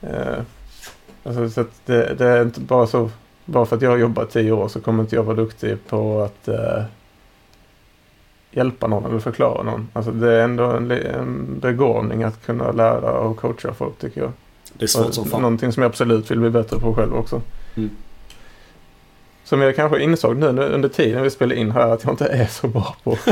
Eh, 0.00 0.38
alltså, 1.24 1.50
så 1.50 1.64
det, 1.84 2.14
det, 2.14 2.26
är 2.26 2.42
inte 2.42 2.60
bara 2.60 2.86
så, 2.86 3.10
bara 3.44 3.66
för 3.66 3.76
att 3.76 3.82
jag 3.82 3.90
har 3.90 3.96
jobbat 3.96 4.30
tio 4.30 4.52
år 4.52 4.68
så 4.68 4.80
kommer 4.80 5.02
inte 5.02 5.16
jag 5.16 5.22
vara 5.22 5.36
duktig 5.36 5.86
på 5.88 6.22
att 6.22 6.48
hjälpa 8.50 8.86
någon 8.86 9.04
eller 9.04 9.18
förklara 9.18 9.62
någon. 9.62 9.88
Alltså 9.92 10.10
det 10.12 10.32
är 10.32 10.44
ändå 10.44 10.64
en, 10.64 10.90
en 10.90 11.58
begåvning 11.60 12.22
att 12.22 12.46
kunna 12.46 12.72
lära 12.72 13.12
och 13.12 13.36
coacha 13.36 13.74
folk 13.74 13.98
tycker 13.98 14.20
jag. 14.20 14.32
Det 14.72 14.84
är 14.84 14.86
svårt 14.86 15.14
som 15.14 15.24
fan. 15.24 15.42
Någonting 15.42 15.72
som 15.72 15.82
jag 15.82 15.90
absolut 15.90 16.30
vill 16.30 16.40
bli 16.40 16.50
bättre 16.50 16.78
på 16.78 16.94
själv 16.94 17.14
också. 17.14 17.42
Mm. 17.74 17.90
Som 19.44 19.60
jag 19.60 19.76
kanske 19.76 20.02
insåg 20.02 20.36
nu 20.36 20.46
under 20.46 20.88
tiden 20.88 21.22
vi 21.22 21.30
spelade 21.30 21.60
in 21.60 21.70
här 21.70 21.88
att 21.90 22.04
jag 22.04 22.12
inte 22.12 22.26
är 22.26 22.46
så 22.46 22.68
bra 22.68 22.96
på. 23.04 23.18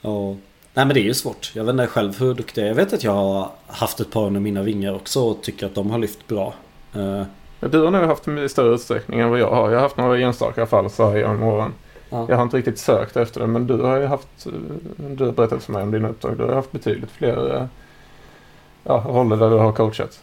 ja. 0.00 0.36
Nej 0.74 0.86
men 0.86 0.88
det 0.88 1.00
är 1.00 1.04
ju 1.04 1.14
svårt. 1.14 1.52
Jag 1.54 1.64
vet 1.64 1.72
inte 1.72 1.86
själv 1.86 2.20
hur 2.20 2.34
duktig 2.34 2.62
jag 2.62 2.66
är. 2.66 2.68
Jag 2.68 2.76
vet 2.76 2.92
att 2.92 3.04
jag 3.04 3.12
har 3.12 3.50
haft 3.66 4.00
ett 4.00 4.10
par 4.10 4.26
under 4.26 4.40
mina 4.40 4.62
vingar 4.62 4.94
också 4.94 5.20
och 5.20 5.42
tycker 5.42 5.66
att 5.66 5.74
de 5.74 5.90
har 5.90 5.98
lyft 5.98 6.26
bra. 6.26 6.54
Uh. 6.96 7.22
Du 7.60 7.82
har 7.82 7.90
nog 7.90 8.02
haft 8.02 8.28
i 8.28 8.48
större 8.48 8.74
utsträckning 8.74 9.20
än 9.20 9.30
vad 9.30 9.38
jag 9.38 9.50
har. 9.50 9.70
Jag 9.70 9.76
har 9.76 9.82
haft 9.82 9.96
några 9.96 10.18
enstaka 10.18 10.66
fall 10.66 10.90
så 10.90 11.10
här 11.10 11.16
genom 11.16 11.42
åren. 11.42 11.72
Ja. 12.10 12.26
Jag 12.28 12.36
har 12.36 12.42
inte 12.42 12.56
riktigt 12.56 12.78
sökt 12.78 13.16
efter 13.16 13.40
det 13.40 13.46
men 13.46 13.66
du 13.66 13.76
har 13.76 13.96
ju 13.96 14.06
haft, 14.06 14.46
du 14.96 15.24
har 15.24 15.32
berättat 15.32 15.62
för 15.62 15.72
mig 15.72 15.82
om 15.82 15.90
dina 15.90 16.08
uppdrag. 16.08 16.36
Du 16.36 16.44
har 16.44 16.54
haft 16.54 16.72
betydligt 16.72 17.10
fler 17.10 17.56
eh, 17.56 17.66
ja, 18.84 19.04
roller 19.08 19.36
där 19.36 19.50
du 19.50 19.56
har 19.56 19.72
coachat. 19.72 20.20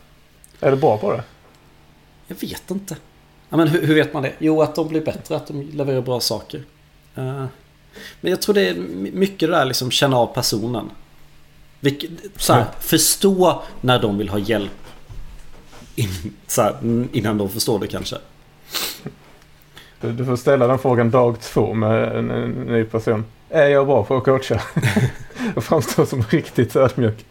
Är 0.60 0.72
du 0.72 0.78
bra 0.78 0.98
på 0.98 1.12
det? 1.12 1.24
Jag 2.28 2.36
vet 2.36 2.72
inte. 2.72 2.98
Ja, 3.50 3.58
men 3.58 3.68
hur, 3.68 3.88
hur, 3.88 3.96
vet 3.96 4.14
man 4.14 4.24
det? 4.24 4.34
Jo, 4.40 4.62
att 4.62 4.76
de 4.76 4.88
blir 4.88 5.06
bättre, 5.06 5.36
att 5.36 5.48
de 5.48 5.62
levererar 5.62 6.02
bra 6.02 6.20
saker. 6.20 6.64
Uh, 7.18 7.46
men 8.22 8.32
jag 8.32 8.42
tror 8.42 8.56
det 8.56 8.68
är 8.68 8.76
mycket 9.14 9.40
det 9.40 9.56
där 9.56 9.66
liksom 9.66 9.92
känna 9.92 10.18
av 10.18 10.34
personen. 10.34 10.90
Vilket, 11.80 12.10
så 12.36 12.54
här, 12.54 12.66
förstå 12.80 13.64
när 13.82 14.02
de 14.02 14.18
vill 14.18 14.30
ha 14.30 14.40
hjälp. 14.40 14.72
In, 15.96 16.10
så 16.48 16.62
här, 16.62 16.78
innan 17.12 17.38
de 17.38 17.50
förstår 17.50 17.80
det 17.80 17.88
kanske. 17.88 18.18
Du, 20.02 20.12
du, 20.12 20.26
får 20.26 20.36
ställa 20.36 20.68
den 20.68 20.80
frågan 20.80 21.12
dag 21.12 21.42
två 21.42 21.74
med 21.74 22.16
en, 22.18 22.32
en 22.32 22.52
ny 22.52 22.84
person. 22.84 23.26
Är 23.50 23.68
jag 23.68 23.88
bra 23.88 24.04
på 24.04 24.18
att 24.18 24.24
coacha? 24.24 24.62
och 25.56 25.64
framstå 25.64 26.06
som 26.06 26.24
riktigt 26.24 26.76
ödmjuk. 26.76 27.26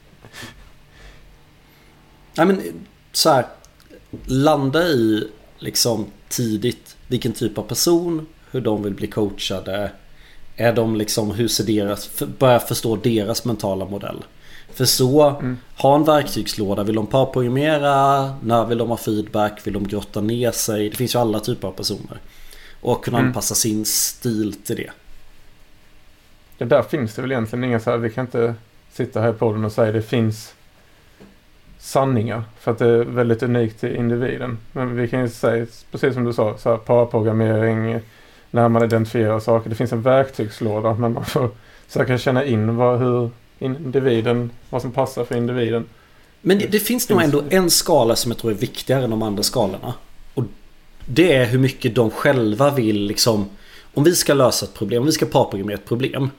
Nej 2.34 2.46
men 2.46 2.62
så 3.12 3.30
här. 3.30 3.46
Landa 4.24 4.82
i 4.82 5.28
liksom 5.58 6.06
tidigt 6.28 6.96
vilken 7.06 7.32
typ 7.32 7.58
av 7.58 7.62
person, 7.62 8.26
hur 8.50 8.60
de 8.60 8.82
vill 8.82 8.94
bli 8.94 9.06
coachade. 9.06 9.90
Är 10.56 10.72
de 10.72 10.96
liksom, 10.96 11.30
hur 11.30 11.48
ser 11.48 11.64
deras, 11.64 12.06
för, 12.06 12.26
börja 12.26 12.60
förstå 12.60 12.96
deras 12.96 13.44
mentala 13.44 13.84
modell. 13.84 14.24
För 14.72 14.84
så, 14.84 15.30
mm. 15.30 15.58
ha 15.76 15.96
en 15.96 16.04
verktygslåda. 16.04 16.84
Vill 16.84 16.94
de 16.94 17.06
parprogrammera? 17.06 18.34
När 18.42 18.64
vill 18.64 18.78
de 18.78 18.88
ha 18.88 18.96
feedback? 18.96 19.66
Vill 19.66 19.74
de 19.74 19.88
grotta 19.88 20.20
ner 20.20 20.50
sig? 20.50 20.90
Det 20.90 20.96
finns 20.96 21.14
ju 21.14 21.18
alla 21.18 21.40
typer 21.40 21.68
av 21.68 21.72
personer. 21.72 22.18
Och 22.80 23.04
kunna 23.04 23.18
mm. 23.18 23.28
anpassa 23.28 23.54
sin 23.54 23.84
stil 23.84 24.52
till 24.52 24.76
det. 24.76 24.90
Det 26.58 26.64
där 26.64 26.82
finns 26.82 27.14
det 27.14 27.22
väl 27.22 27.32
egentligen 27.32 27.64
inga 27.64 27.80
så 27.80 27.90
här, 27.90 27.98
vi 27.98 28.10
kan 28.10 28.24
inte 28.26 28.54
sitta 28.92 29.20
här 29.20 29.32
på 29.32 29.52
den 29.52 29.64
och 29.64 29.72
säga 29.72 29.92
det 29.92 30.02
finns 30.02 30.54
sanningar. 31.78 32.42
För 32.58 32.72
att 32.72 32.78
det 32.78 32.86
är 32.86 33.04
väldigt 33.04 33.42
unikt 33.42 33.80
till 33.80 33.96
individen. 33.96 34.58
Men 34.72 34.96
vi 34.96 35.08
kan 35.08 35.20
ju 35.20 35.28
säga, 35.28 35.66
precis 35.90 36.14
som 36.14 36.24
du 36.24 36.32
sa, 36.32 36.58
så 36.58 36.70
här, 36.70 36.76
parprogrammering, 36.76 38.00
när 38.50 38.68
man 38.68 38.84
identifierar 38.84 39.40
saker. 39.40 39.70
Det 39.70 39.76
finns 39.76 39.92
en 39.92 40.02
verktygslåda 40.02 40.94
men 40.94 41.12
man 41.12 41.24
får 41.24 41.50
försöka 41.86 42.18
känna 42.18 42.44
in 42.44 42.76
vad, 42.76 42.98
hur 42.98 43.30
individen, 43.58 44.50
vad 44.70 44.82
som 44.82 44.92
passar 44.92 45.24
för 45.24 45.36
individen. 45.36 45.84
Men 46.40 46.58
det, 46.58 46.66
det 46.66 46.80
finns 46.80 47.08
nog 47.08 47.22
ändå 47.22 47.42
en 47.50 47.70
skala 47.70 48.16
som 48.16 48.30
jag 48.30 48.38
tror 48.38 48.50
är 48.50 48.54
viktigare 48.54 49.04
än 49.04 49.10
de 49.10 49.22
andra 49.22 49.42
skalorna. 49.42 49.94
Och 50.34 50.44
det 51.06 51.32
är 51.32 51.46
hur 51.46 51.58
mycket 51.58 51.94
de 51.94 52.10
själva 52.10 52.70
vill 52.70 53.06
liksom 53.06 53.48
Om 53.94 54.04
vi 54.04 54.14
ska 54.14 54.34
lösa 54.34 54.66
ett 54.66 54.74
problem, 54.74 55.02
om 55.02 55.06
vi 55.06 55.12
ska 55.12 55.26
parprogrammera 55.26 55.76
ett 55.76 55.84
problem 55.84 56.30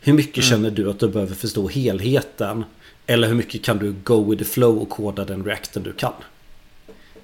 Hur 0.00 0.12
mycket 0.12 0.36
mm. 0.36 0.50
känner 0.50 0.70
du 0.70 0.90
att 0.90 0.98
du 0.98 1.08
behöver 1.08 1.34
förstå 1.34 1.68
helheten? 1.68 2.64
Eller 3.06 3.28
hur 3.28 3.34
mycket 3.34 3.62
kan 3.62 3.78
du 3.78 3.94
go 4.04 4.30
with 4.30 4.42
the 4.42 4.48
flow 4.48 4.78
och 4.78 4.88
koda 4.88 5.24
den 5.24 5.44
reacten 5.44 5.82
du 5.82 5.92
kan? 5.92 6.12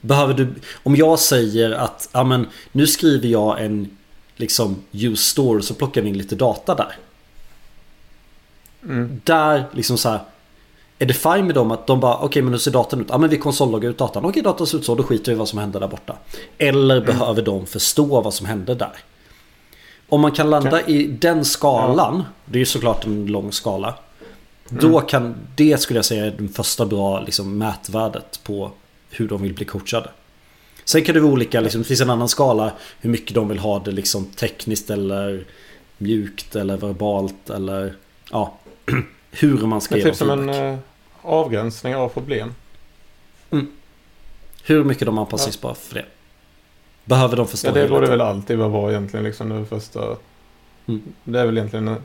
Behöver 0.01 0.35
du, 0.35 0.49
om 0.83 0.97
jag 0.97 1.19
säger 1.19 1.71
att 1.71 2.09
ja, 2.13 2.25
men, 2.25 2.47
nu 2.73 2.87
skriver 2.87 3.29
jag 3.29 3.65
en 3.65 3.97
liksom 4.41 4.77
use 4.93 5.23
store 5.23 5.63
så 5.63 5.75
plockar 5.75 6.03
vi 6.03 6.09
in 6.09 6.19
lite 6.19 6.35
data 6.35 6.75
där. 6.75 6.97
Mm. 8.85 9.21
Där 9.25 9.65
liksom 9.73 9.99
så 9.99 10.09
här, 10.09 10.21
Är 10.99 11.07
det 11.07 11.15
fine 11.15 11.47
med 11.47 11.55
dem 11.55 11.71
att 11.71 11.87
de 11.87 12.01
bara 12.01 12.15
okej 12.15 12.27
okay, 12.27 12.43
men 12.43 12.53
hur 12.53 12.59
ser 12.59 12.71
datan 12.71 13.01
ut? 13.01 13.07
Ja 13.11 13.19
men 13.19 13.31
vi 13.31 13.39
konsolloggar 13.39 13.91
ut 13.91 13.99
datan. 13.99 14.25
Okej 14.25 14.31
okay, 14.31 14.43
datan 14.43 14.67
ser 14.67 14.79
ut 14.79 14.85
så 14.85 14.95
då 14.95 15.03
skiter 15.03 15.33
vi 15.33 15.37
i 15.37 15.39
vad 15.39 15.49
som 15.49 15.59
händer 15.59 15.81
där 15.81 15.89
borta. 15.89 16.17
Eller 16.59 16.97
mm. 16.97 17.07
behöver 17.07 17.43
de 17.43 17.67
förstå 17.67 18.21
vad 18.21 18.35
som 18.35 18.47
händer 18.47 18.75
där? 18.75 18.97
Om 20.09 20.21
man 20.21 20.33
kan 20.33 20.51
landa 20.51 20.83
okay. 20.83 20.95
i 20.95 21.07
den 21.07 21.45
skalan. 21.45 22.17
Ja. 22.17 22.25
Det 22.45 22.59
är 22.59 22.61
ju 22.61 22.67
såklart 22.67 23.07
en 23.07 23.27
lång 23.27 23.53
skala. 23.53 23.95
Mm. 24.71 24.83
Då 24.83 25.01
kan 25.01 25.35
det 25.57 25.81
skulle 25.81 25.99
jag 25.99 26.05
säga 26.05 26.27
är 26.27 26.31
det 26.31 26.49
första 26.49 26.87
bra 26.87 27.21
liksom, 27.21 27.59
mätvärdet 27.59 28.41
på 28.45 28.71
hur 29.11 29.29
de 29.29 29.43
vill 29.43 29.55
bli 29.55 29.65
coachade. 29.65 30.11
Sen 30.91 31.05
kan 31.05 31.15
det 31.15 31.21
vara 31.21 31.33
olika, 31.33 31.61
liksom, 31.61 31.83
det 31.83 31.89
finns 31.89 32.01
en 32.01 32.11
annan 32.11 32.29
skala 32.29 32.73
hur 33.01 33.11
mycket 33.11 33.35
de 33.35 33.49
vill 33.49 33.59
ha 33.59 33.79
det 33.79 33.91
liksom 33.91 34.25
tekniskt 34.25 34.91
eller 34.91 35.45
mjukt 35.99 36.57
eller 36.57 36.77
verbalt 36.77 37.51
eller 37.51 37.95
ja, 38.31 38.55
hur 39.31 39.67
man 39.67 39.81
ska 39.81 39.97
ge 39.97 40.03
typ 40.03 40.17
som 40.17 40.31
en 40.31 40.49
uh, 40.49 40.79
avgränsning 41.23 41.97
av 41.97 42.09
problem. 42.09 42.55
Mm. 43.51 43.67
Hur 44.65 44.85
mycket 44.85 45.07
de 45.07 45.19
är 45.19 45.23
anpassningsbara 45.23 45.73
ja. 45.73 45.75
för 45.75 45.95
det. 45.95 46.05
Behöver 47.05 47.37
de 47.37 47.49
förstå 47.49 47.69
Ja, 47.69 47.73
det 47.73 47.89
borde 47.89 48.07
väl 48.07 48.21
alltid 48.21 48.59
vara 48.59 48.91
egentligen 48.91 49.25
liksom 49.25 49.49
det 49.49 49.67
första. 49.67 50.17
Mm. 50.87 51.03
Det 51.25 51.41
är 51.41 51.47
väl 51.47 51.59
egentligen 51.59 51.89
en, 51.89 51.97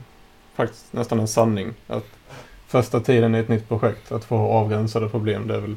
faktiskt 0.54 0.92
nästan 0.92 1.20
en 1.20 1.28
sanning. 1.28 1.74
Att 1.86 2.06
första 2.66 3.00
tiden 3.00 3.34
i 3.34 3.38
ett 3.38 3.48
nytt 3.48 3.68
projekt, 3.68 4.12
att 4.12 4.24
få 4.24 4.36
avgränsade 4.36 5.08
problem, 5.08 5.46
det 5.46 5.54
är 5.54 5.60
väl 5.60 5.76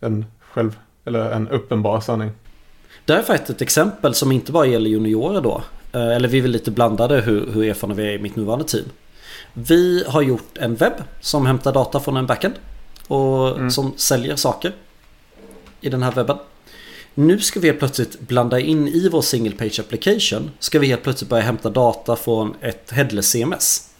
en 0.00 0.26
själv, 0.40 0.78
eller 1.04 1.30
en 1.30 1.48
uppenbar 1.48 2.00
sanning. 2.00 2.30
Det 3.06 3.14
är 3.14 3.22
faktiskt 3.22 3.50
ett 3.50 3.62
exempel 3.62 4.14
som 4.14 4.32
inte 4.32 4.52
bara 4.52 4.66
gäller 4.66 4.90
juniorer 4.90 5.40
då. 5.40 5.62
Eh, 5.92 6.16
eller 6.16 6.28
vi 6.28 6.38
är 6.38 6.42
väl 6.42 6.50
lite 6.50 6.70
blandade 6.70 7.20
hur, 7.20 7.52
hur 7.52 7.64
erfarna 7.64 7.94
vi 7.94 8.02
är 8.02 8.12
i 8.12 8.18
mitt 8.18 8.36
nuvarande 8.36 8.64
team. 8.64 8.84
Vi 9.52 10.04
har 10.08 10.22
gjort 10.22 10.58
en 10.58 10.74
webb 10.74 11.02
som 11.20 11.46
hämtar 11.46 11.72
data 11.72 12.00
från 12.00 12.16
en 12.16 12.26
backend. 12.26 12.54
Och 13.06 13.48
mm. 13.48 13.70
som 13.70 13.92
säljer 13.96 14.36
saker 14.36 14.72
i 15.80 15.88
den 15.88 16.02
här 16.02 16.12
webben. 16.12 16.36
Nu 17.14 17.40
ska 17.40 17.60
vi 17.60 17.66
helt 17.66 17.78
plötsligt 17.78 18.20
blanda 18.20 18.60
in 18.60 18.88
i 18.88 19.08
vår 19.08 19.22
single 19.22 19.56
page 19.56 19.80
application. 19.80 20.50
Ska 20.58 20.78
vi 20.78 20.86
helt 20.86 21.02
plötsligt 21.02 21.30
börja 21.30 21.42
hämta 21.42 21.70
data 21.70 22.16
från 22.16 22.54
ett 22.60 22.90
headless 22.90 23.30
CMS. 23.30 23.90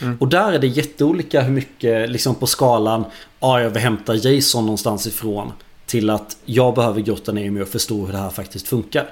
Mm. 0.00 0.16
Och 0.20 0.28
där 0.28 0.52
är 0.52 0.58
det 0.58 0.66
jätteolika 0.66 1.42
hur 1.42 1.52
mycket 1.52 2.10
liksom 2.10 2.34
på 2.34 2.46
skalan 2.46 3.04
ja, 3.40 3.60
jag 3.60 3.70
vill 3.70 3.82
hämta 3.82 4.14
JSON 4.14 4.64
någonstans 4.64 5.06
ifrån 5.06 5.52
till 5.88 6.10
att 6.10 6.36
jag 6.44 6.74
behöver 6.74 7.00
grotta 7.00 7.32
ner 7.32 7.50
mig 7.50 7.62
och 7.62 7.68
förstå 7.68 8.06
hur 8.06 8.12
det 8.12 8.18
här 8.18 8.30
faktiskt 8.30 8.68
funkar. 8.68 9.10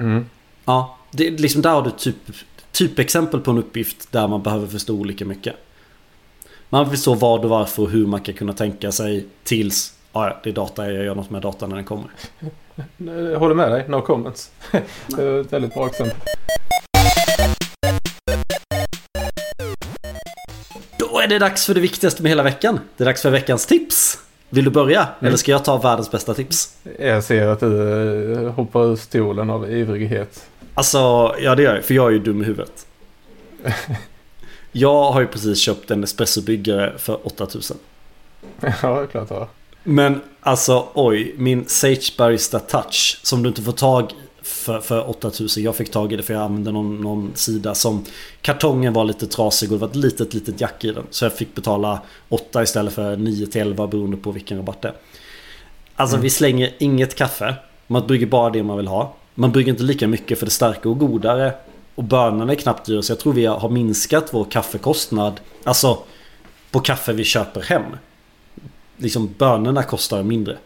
Mm. 0.00 0.26
Ja, 0.64 0.98
det, 1.10 1.30
liksom 1.30 1.62
där 1.62 1.70
har 1.70 1.82
du 1.82 1.90
typ, 1.90 2.16
typexempel 2.72 3.40
på 3.40 3.50
en 3.50 3.58
uppgift 3.58 4.12
där 4.12 4.28
man 4.28 4.42
behöver 4.42 4.66
förstå 4.66 4.94
olika 4.94 5.24
mycket. 5.24 5.54
Man 6.68 6.84
vill 6.84 6.90
förstå 6.90 7.14
vad 7.14 7.44
och 7.44 7.50
varför 7.50 7.82
och 7.82 7.90
hur 7.90 8.06
man 8.06 8.20
kan 8.20 8.34
kunna 8.34 8.52
tänka 8.52 8.92
sig 8.92 9.26
tills 9.44 9.94
ja, 10.12 10.40
det 10.42 10.50
är 10.50 10.54
data, 10.54 10.92
jag 10.92 11.04
gör 11.04 11.14
något 11.14 11.30
med 11.30 11.42
data 11.42 11.66
när 11.66 11.76
den 11.76 11.84
kommer. 11.84 12.10
Jag 12.96 13.38
håller 13.38 13.54
med 13.54 13.70
dig, 13.70 13.84
no 13.88 14.00
comments. 14.00 14.50
det 15.06 15.22
är 15.22 15.40
ett 15.40 15.52
väldigt 15.52 15.74
bra 15.74 15.86
exempel. 15.86 16.16
Då 20.98 21.20
är 21.20 21.28
det 21.28 21.38
dags 21.38 21.66
för 21.66 21.74
det 21.74 21.80
viktigaste 21.80 22.22
med 22.22 22.30
hela 22.30 22.42
veckan. 22.42 22.80
Det 22.96 23.04
är 23.04 23.06
dags 23.06 23.22
för 23.22 23.30
veckans 23.30 23.66
tips. 23.66 24.27
Vill 24.50 24.64
du 24.64 24.70
börja? 24.70 25.00
Mm. 25.00 25.14
Eller 25.20 25.36
ska 25.36 25.50
jag 25.50 25.64
ta 25.64 25.76
världens 25.76 26.10
bästa 26.10 26.34
tips? 26.34 26.76
Jag 26.98 27.24
ser 27.24 27.46
att 27.46 27.60
du 27.60 28.32
eh, 28.32 28.52
hoppar 28.52 28.84
ur 28.84 28.96
stolen 28.96 29.50
av 29.50 29.70
ivrighet. 29.70 30.48
Alltså, 30.74 30.98
ja 31.38 31.54
det 31.54 31.62
gör 31.62 31.74
jag. 31.74 31.84
För 31.84 31.94
jag 31.94 32.06
är 32.06 32.10
ju 32.10 32.18
dum 32.18 32.42
i 32.42 32.44
huvudet. 32.44 32.86
jag 34.72 35.12
har 35.12 35.20
ju 35.20 35.26
precis 35.26 35.58
köpt 35.58 35.90
en 35.90 36.04
espressobyggare 36.04 36.98
för 36.98 37.26
8000. 37.26 37.76
Ja, 38.60 38.70
det 38.82 38.86
är 38.86 39.06
klart 39.06 39.30
jag 39.30 39.48
Men 39.82 40.20
alltså 40.40 40.88
oj, 40.94 41.34
min 41.36 41.64
Sage 41.68 42.14
Barista 42.18 42.58
Touch 42.58 43.20
som 43.22 43.42
du 43.42 43.48
inte 43.48 43.62
får 43.62 43.72
tag 43.72 44.12
för, 44.48 44.80
för 44.80 45.10
8000. 45.10 45.62
Jag 45.62 45.76
fick 45.76 45.90
tag 45.90 46.12
i 46.12 46.16
det 46.16 46.22
för 46.22 46.34
jag 46.34 46.42
använde 46.42 46.72
någon, 46.72 47.00
någon 47.00 47.32
sida 47.34 47.74
som 47.74 48.04
kartongen 48.42 48.92
var 48.92 49.04
lite 49.04 49.26
trasig 49.26 49.72
och 49.72 49.78
det 49.78 49.80
var 49.80 49.88
ett 49.88 49.96
litet 49.96 50.34
litet 50.34 50.60
jack 50.60 50.84
i 50.84 50.92
den. 50.92 51.06
Så 51.10 51.24
jag 51.24 51.32
fick 51.32 51.54
betala 51.54 52.00
8 52.28 52.62
istället 52.62 52.94
för 52.94 53.16
9 53.16 53.46
till 53.46 53.60
11 53.60 53.86
beroende 53.86 54.16
på 54.16 54.30
vilken 54.30 54.58
rabatt 54.58 54.82
det 54.82 54.88
är. 54.88 54.94
Alltså 55.96 56.16
mm. 56.16 56.22
vi 56.22 56.30
slänger 56.30 56.74
inget 56.78 57.14
kaffe. 57.14 57.54
Man 57.86 58.06
brygger 58.06 58.26
bara 58.26 58.50
det 58.50 58.62
man 58.62 58.76
vill 58.76 58.88
ha. 58.88 59.14
Man 59.34 59.52
brygger 59.52 59.72
inte 59.72 59.82
lika 59.82 60.08
mycket 60.08 60.38
för 60.38 60.46
det 60.46 60.52
starka 60.52 60.88
och 60.88 60.98
godare. 60.98 61.52
Och 61.94 62.04
bönorna 62.04 62.52
är 62.52 62.56
knappt 62.56 62.86
dyra 62.86 63.02
så 63.02 63.12
jag 63.12 63.18
tror 63.18 63.32
vi 63.32 63.46
har 63.46 63.68
minskat 63.68 64.28
vår 64.30 64.44
kaffekostnad. 64.44 65.40
Alltså 65.64 65.98
på 66.70 66.80
kaffe 66.80 67.12
vi 67.12 67.24
köper 67.24 67.60
hem. 67.60 67.82
Liksom 68.96 69.34
bönorna 69.38 69.82
kostar 69.82 70.22
mindre. 70.22 70.56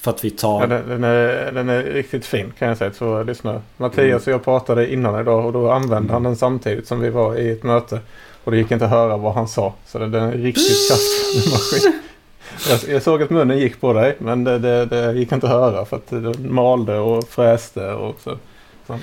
För 0.00 0.10
att 0.10 0.24
vi 0.24 0.30
tar... 0.30 0.60
Ja, 0.60 0.66
den, 0.66 1.04
är, 1.04 1.52
den 1.52 1.68
är 1.68 1.82
riktigt 1.82 2.26
fin 2.26 2.52
kan 2.58 2.68
jag 2.68 2.78
säga 2.78 2.90
till 2.90 3.06
våra 3.06 3.22
lyssnare. 3.22 3.60
Mattias 3.76 4.26
och 4.26 4.32
jag 4.32 4.44
pratade 4.44 4.92
innan 4.92 5.20
idag 5.20 5.46
och 5.46 5.52
då 5.52 5.70
använde 5.70 5.96
mm. 5.96 6.10
han 6.10 6.22
den 6.22 6.36
samtidigt 6.36 6.86
som 6.86 7.00
vi 7.00 7.10
var 7.10 7.36
i 7.36 7.50
ett 7.50 7.62
möte. 7.62 8.00
Och 8.44 8.50
det 8.50 8.58
gick 8.58 8.70
inte 8.70 8.84
att 8.84 8.90
höra 8.90 9.16
vad 9.16 9.34
han 9.34 9.48
sa. 9.48 9.74
Så 9.86 9.98
den 9.98 10.14
är 10.14 10.32
riktigt 10.32 10.88
kraftfull 10.88 11.52
maskin. 11.52 12.00
Jag, 12.68 12.94
jag, 12.94 13.02
såg 13.02 13.22
att 13.22 13.30
munnen 13.30 13.58
gick 13.58 13.80
på 13.80 13.92
dig 13.92 14.16
men 14.18 14.44
det, 14.44 14.58
det, 14.58 14.86
det 14.86 15.12
gick 15.12 15.32
inte 15.32 15.46
att 15.46 15.52
höra 15.52 15.84
för 15.84 15.96
att 15.96 16.08
den 16.08 16.52
malde 16.54 16.98
och 16.98 17.28
fräste 17.28 17.92
och 17.92 18.16
så. 18.20 18.38
så. 18.86 18.98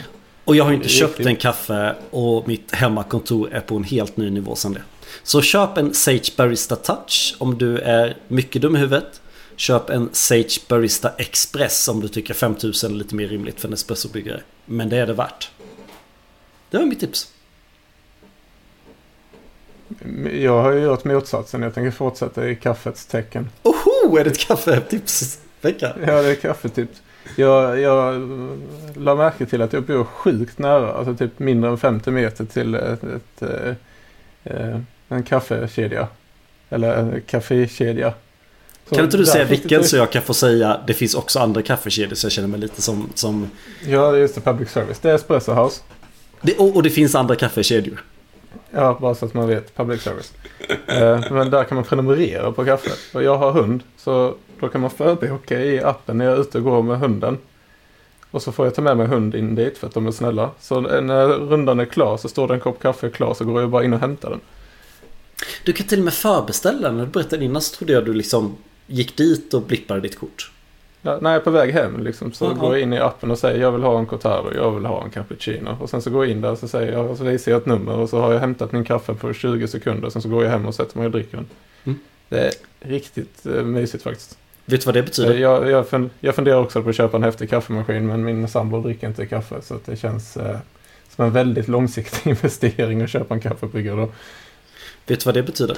Och 0.45 0.55
jag 0.55 0.63
har 0.63 0.71
inte 0.71 0.89
köpt 0.89 1.19
en 1.19 1.35
kaffe 1.35 1.95
och 2.09 2.47
mitt 2.47 2.75
hemmakontor 2.75 3.49
är 3.53 3.61
på 3.61 3.75
en 3.75 3.83
helt 3.83 4.17
ny 4.17 4.29
nivå 4.29 4.55
sedan 4.55 4.73
det. 4.73 4.81
Så 5.23 5.41
köp 5.41 5.77
en 5.77 5.93
Sage 5.93 6.33
Barista 6.37 6.75
Touch 6.75 7.35
om 7.39 7.57
du 7.57 7.77
är 7.77 8.17
mycket 8.27 8.61
dum 8.61 8.75
i 8.75 8.79
huvudet. 8.79 9.21
Köp 9.55 9.89
en 9.89 10.09
Sage 10.11 10.61
Barista 10.67 11.11
Express 11.17 11.87
om 11.87 11.99
du 11.99 12.07
tycker 12.07 12.33
5000 12.33 12.91
är 12.91 12.95
lite 12.95 13.15
mer 13.15 13.27
rimligt 13.27 13.59
för 13.59 13.67
en 13.67 13.73
espressobyggare. 13.73 14.41
Men 14.65 14.89
det 14.89 14.97
är 14.97 15.07
det 15.07 15.13
värt. 15.13 15.51
Det 16.69 16.77
var 16.77 16.85
mitt 16.85 16.99
tips. 16.99 17.31
Jag 20.31 20.61
har 20.61 20.71
ju 20.71 20.79
gjort 20.79 21.03
motsatsen. 21.03 21.61
Jag 21.61 21.73
tänker 21.73 21.91
fortsätta 21.91 22.47
i 22.49 22.55
kaffets 22.55 23.05
tecken. 23.05 23.49
Oho! 23.63 24.17
Är 24.17 24.23
det 24.23 24.29
ett 24.29 24.39
kaffetipsvecka? 24.39 25.95
Ja, 26.05 26.21
det 26.21 26.31
är 26.31 26.35
kaffetips. 26.35 27.01
Jag, 27.35 27.79
jag 27.79 28.21
la 28.95 29.15
märke 29.15 29.45
till 29.45 29.61
att 29.61 29.73
jag 29.73 29.83
bor 29.83 30.03
sjukt 30.03 30.59
nära. 30.59 30.93
Alltså 30.93 31.15
typ 31.15 31.39
mindre 31.39 31.69
än 31.69 31.77
50 31.77 32.11
meter 32.11 32.45
till 32.45 32.75
ett, 32.75 33.03
ett, 33.03 33.41
ett, 33.41 33.77
eh, 34.43 34.79
en 35.07 35.23
kaffekedja. 35.23 36.07
Eller 36.69 36.95
en 36.95 37.21
kafékedja. 37.21 38.13
Så 38.89 38.95
kan 38.95 39.05
inte 39.05 39.17
du 39.17 39.25
säga 39.25 39.45
vilken 39.45 39.83
så 39.83 39.97
jag 39.97 40.11
kan 40.11 40.21
få 40.21 40.33
säga 40.33 40.81
det 40.88 40.93
finns 40.93 41.15
också 41.15 41.39
andra 41.39 41.61
kaffekedjor 41.61 42.15
så 42.15 42.25
jag 42.25 42.31
känner 42.31 42.47
mig 42.47 42.59
lite 42.59 42.81
som... 42.81 43.09
som... 43.13 43.49
Ja, 43.88 44.17
just 44.17 44.36
det. 44.36 44.41
Public 44.41 44.69
service. 44.69 44.99
Det 44.99 45.09
är 45.09 45.15
Espresso 45.15 45.53
House. 45.53 45.81
Det, 46.41 46.57
och, 46.57 46.75
och, 46.75 46.83
det 46.83 46.89
finns 46.89 47.15
andra 47.15 47.36
kaffekedjor. 47.36 48.03
Ja, 48.71 48.97
bara 49.01 49.15
så 49.15 49.25
att 49.25 49.33
man 49.33 49.47
vet. 49.47 49.75
Public 49.75 50.01
service. 50.01 50.33
Eh, 50.88 51.31
men 51.31 51.49
där 51.49 51.63
kan 51.63 51.75
man 51.75 51.83
prenumerera 51.83 52.51
på 52.51 52.65
kaffe. 52.65 52.91
Och 53.13 53.23
jag 53.23 53.38
har 53.38 53.51
hund. 53.51 53.83
Så 53.97 54.36
då 54.59 54.67
kan 54.67 54.81
man 54.81 54.89
förboka 54.89 55.61
i 55.61 55.83
appen 55.83 56.17
när 56.17 56.25
jag 56.25 56.33
är 56.33 56.41
ute 56.41 56.57
och 56.57 56.63
går 56.63 56.81
med 56.81 56.99
hunden. 56.99 57.38
Och 58.31 58.41
så 58.41 58.51
får 58.51 58.65
jag 58.65 58.75
ta 58.75 58.81
med 58.81 58.97
mig 58.97 59.07
hund 59.07 59.36
in 59.36 59.55
dit 59.55 59.77
för 59.77 59.88
att 59.88 59.93
de 59.93 60.07
är 60.07 60.11
snälla. 60.11 60.51
Så 60.59 60.81
när 60.81 61.27
rundan 61.27 61.79
är 61.79 61.86
klar 61.86 62.17
så 62.17 62.29
står 62.29 62.47
det 62.47 62.53
en 62.53 62.59
kopp 62.59 62.81
kaffe 62.81 63.09
klar 63.09 63.33
så 63.33 63.45
går 63.45 63.61
jag 63.61 63.69
bara 63.69 63.83
in 63.83 63.93
och 63.93 63.99
hämtar 63.99 64.29
den. 64.29 64.39
Du 65.63 65.73
kan 65.73 65.88
till 65.88 65.99
och 65.99 66.05
med 66.05 66.13
förbeställa. 66.13 66.91
När 66.91 67.05
du 67.05 67.11
berättade 67.11 67.45
innan 67.45 67.61
så 67.61 67.75
trodde 67.75 67.93
jag 67.93 68.05
du 68.05 68.13
liksom 68.13 68.57
gick 68.88 69.17
dit 69.17 69.53
och 69.53 69.61
blippade 69.61 70.01
ditt 70.01 70.19
kort. 70.19 70.51
Ja, 71.01 71.17
när 71.21 71.29
jag 71.31 71.39
är 71.39 71.43
på 71.43 71.51
väg 71.51 71.71
hem 71.73 72.03
liksom, 72.03 72.31
så 72.31 72.45
Aha. 72.45 72.53
går 72.53 72.73
jag 72.73 72.81
in 72.81 72.93
i 72.93 72.99
appen 72.99 73.31
och 73.31 73.38
säger 73.39 73.61
jag 73.61 73.71
vill 73.71 73.83
ha 73.83 73.99
en 73.99 74.05
cortado, 74.05 74.53
jag 74.55 74.71
vill 74.71 74.86
ha 74.86 75.03
en 75.03 75.09
cappuccino. 75.09 75.77
Och 75.81 75.89
sen 75.89 76.01
så 76.01 76.09
går 76.09 76.25
jag 76.25 76.31
in 76.31 76.41
där 76.41 76.51
och 76.51 76.57
så 76.57 76.67
säger 76.67 76.91
jag, 76.91 77.09
och 77.09 77.17
så 77.17 77.23
visar 77.23 77.51
jag 77.51 77.59
ett 77.61 77.65
nummer 77.65 77.93
och 77.93 78.09
så 78.09 78.19
har 78.19 78.33
jag 78.33 78.39
hämtat 78.39 78.71
min 78.71 78.83
kaffe 78.83 79.13
på 79.13 79.33
20 79.33 79.67
sekunder. 79.67 80.09
Sen 80.09 80.21
så 80.21 80.29
går 80.29 80.43
jag 80.43 80.51
hem 80.51 80.65
och 80.65 80.75
sätter 80.75 80.97
mig 80.97 81.05
och 81.05 81.11
dricker 81.11 81.38
den. 81.38 81.45
Mm. 81.83 81.99
Det 82.29 82.39
är 82.39 82.51
riktigt 82.79 83.45
eh, 83.45 83.63
mysigt 83.63 84.03
faktiskt. 84.03 84.38
Vet 84.65 84.81
du 84.81 84.86
vad 84.86 84.95
det 84.95 85.03
betyder? 85.03 85.38
Jag, 85.38 85.69
jag, 85.69 85.86
fun- 85.88 86.09
jag 86.19 86.36
funderar 86.36 86.57
också 86.57 86.83
på 86.83 86.89
att 86.89 86.95
köpa 86.95 87.17
en 87.17 87.23
häftig 87.23 87.49
kaffemaskin 87.49 88.07
men 88.07 88.23
min 88.23 88.47
sambo 88.47 88.81
dricker 88.81 89.07
inte 89.07 89.25
kaffe 89.25 89.55
så 89.61 89.75
att 89.75 89.86
det 89.86 89.95
känns 89.95 90.38
eh, 90.38 90.57
som 91.15 91.25
en 91.25 91.31
väldigt 91.31 91.67
långsiktig 91.67 92.29
investering 92.29 93.01
att 93.01 93.09
köpa 93.09 93.33
en 93.33 93.39
kaffebryggare. 93.39 94.07
Vet 95.07 95.19
du 95.19 95.25
vad 95.25 95.33
det 95.33 95.43
betyder? 95.43 95.77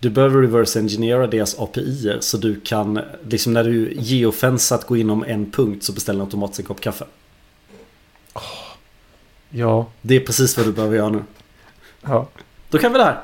Du 0.00 0.10
behöver 0.10 0.40
reverse 0.40 0.78
engineera 0.78 1.26
deras 1.26 1.58
API 1.58 2.16
så 2.20 2.36
du 2.36 2.60
kan, 2.60 3.00
liksom 3.28 3.52
när 3.52 3.64
du 3.64 3.92
geofensat 3.98 4.86
gå 4.86 4.96
inom 4.96 5.24
en 5.24 5.50
punkt 5.50 5.84
så 5.84 5.92
beställer 5.92 6.18
den 6.18 6.26
automatiskt 6.26 6.60
en 6.60 6.66
kopp 6.66 6.80
kaffe. 6.80 7.04
Ja, 9.50 9.86
Det 10.02 10.16
är 10.16 10.20
precis 10.20 10.56
vad 10.56 10.66
du 10.66 10.72
behöver 10.72 10.96
göra 10.96 11.08
nu. 11.08 11.22
ja. 12.02 12.28
Då 12.70 12.78
kan 12.78 12.92
vi 12.92 12.98
det 12.98 13.04
här. 13.04 13.20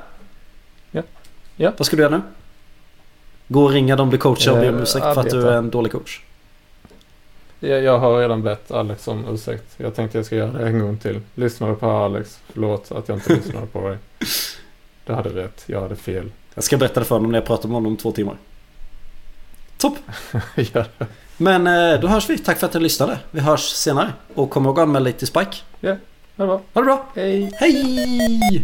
Ja. 0.90 1.02
Ja. 1.56 1.72
Vad 1.76 1.86
ska 1.86 1.96
du 1.96 2.02
göra 2.02 2.16
nu? 2.16 2.22
Gå 3.48 3.64
och 3.64 3.70
ringa 3.70 3.96
dem 3.96 4.10
du 4.10 4.18
coachar 4.18 4.52
och 4.52 4.58
be 4.58 4.68
om 4.68 4.74
Eh, 4.74 4.82
ursäkt 4.82 5.04
för 5.04 5.20
att 5.20 5.30
du 5.30 5.48
är 5.48 5.56
en 5.56 5.70
dålig 5.70 5.92
coach. 5.92 6.20
Jag, 7.60 7.82
jag 7.82 7.98
har 7.98 8.20
redan 8.20 8.42
bett 8.42 8.70
Alex 8.70 9.08
om 9.08 9.24
ursäkt. 9.34 9.74
Jag 9.76 9.94
tänkte 9.94 10.18
jag 10.18 10.26
ska 10.26 10.36
göra 10.36 10.52
det 10.52 10.66
en 10.66 10.78
gång 10.78 10.98
till. 10.98 11.20
Lyssnade 11.34 11.74
på 11.74 11.90
Alex. 11.90 12.40
Förlåt 12.52 12.92
att 12.92 13.08
jag 13.08 13.16
inte 13.16 13.34
lyssnade 13.34 13.66
på 13.66 13.88
dig. 13.88 13.98
Du 15.06 15.12
hade 15.12 15.28
rätt. 15.28 15.62
Jag 15.66 15.80
hade 15.80 15.96
fel. 15.96 16.30
Jag 16.54 16.64
ska 16.64 16.76
berätta 16.76 17.00
det 17.00 17.06
för 17.06 17.14
honom 17.14 17.32
när 17.32 17.38
jag 17.38 17.46
pratar 17.46 17.68
med 17.68 17.74
honom 17.74 17.92
om 17.92 17.96
två 17.96 18.12
timmar. 18.12 18.36
Topp! 19.78 19.98
ja. 20.72 20.84
Men 21.36 21.66
eh, 21.66 22.00
då 22.00 22.08
hörs 22.08 22.30
vi. 22.30 22.38
Tack 22.38 22.58
för 22.58 22.66
att 22.66 22.72
du 22.72 22.80
lyssnade. 22.80 23.18
Vi 23.30 23.40
hörs 23.40 23.60
senare. 23.60 24.12
Och 24.34 24.50
kom 24.50 24.64
ihåg 24.64 24.78
att 24.78 24.82
anmäla 24.82 25.04
dig 25.04 25.12
till 25.12 25.26
Spike. 25.26 25.56
Det 25.80 25.98
var 26.36 26.46
bra. 26.46 26.60
Ha 26.72 26.80
det 26.80 26.84
bra! 26.84 27.06
Hej! 27.14 27.50
Hej! 27.54 28.62